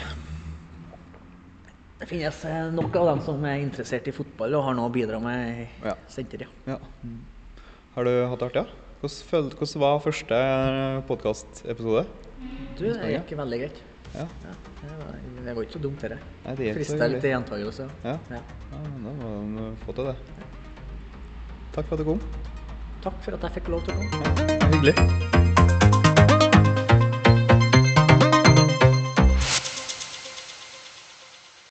Det 1.96 2.06
finnes 2.10 2.44
eh, 2.44 2.72
nok 2.76 2.96
av 3.00 3.06
dem 3.08 3.22
som 3.24 3.44
er 3.48 3.62
interessert 3.62 4.08
i 4.10 4.12
fotball 4.12 4.58
og 4.58 4.66
har 4.66 4.76
noe 4.76 4.90
å 4.90 4.92
bidra 4.92 5.20
med 5.22 5.62
i 5.62 5.68
Ja. 5.86 5.94
senter, 6.12 6.44
ja. 6.44 6.74
Ja. 6.74 6.78
Har 7.94 8.04
du 8.04 8.26
hatt 8.28 8.38
det 8.38 8.48
artig? 8.50 8.66
Ja? 8.66 8.82
Hvordan, 9.00 9.50
hvordan 9.56 9.80
var 9.80 10.00
første 10.04 10.40
podkastepisode? 11.08 12.06
Du, 12.76 12.84
det 12.92 13.12
gikk 13.14 13.32
veldig 13.38 13.60
greit. 13.62 13.80
Ja. 14.14 14.26
Ja, 14.44 14.52
det, 15.44 15.54
var, 15.54 15.62
ikke 15.62 15.72
så 15.72 15.78
dumt, 15.78 16.00
dette. 16.00 16.18
Det 16.56 16.74
Frista 16.76 17.08
litt 17.08 17.24
til 17.24 17.32
gjentakelse. 17.32 17.88
Ja. 18.04 18.18
Ja. 18.30 18.42
ja 18.72 18.84
men 18.84 19.08
da 19.08 19.16
må 19.16 19.70
du 19.72 19.82
få 19.86 19.96
til 19.96 20.12
det. 20.12 20.16
Takk 21.76 21.88
for 21.88 21.96
at 21.96 22.04
du 22.04 22.08
kom. 22.12 22.22
Takk 23.04 23.18
for 23.24 23.40
at 23.40 23.48
jeg 23.48 23.58
fikk 23.60 23.74
lov 23.76 23.84
til 23.88 23.96
å 23.96 24.06
komme. 24.06 24.48
Ja, 24.52 24.72
hyggelig. 24.72 25.45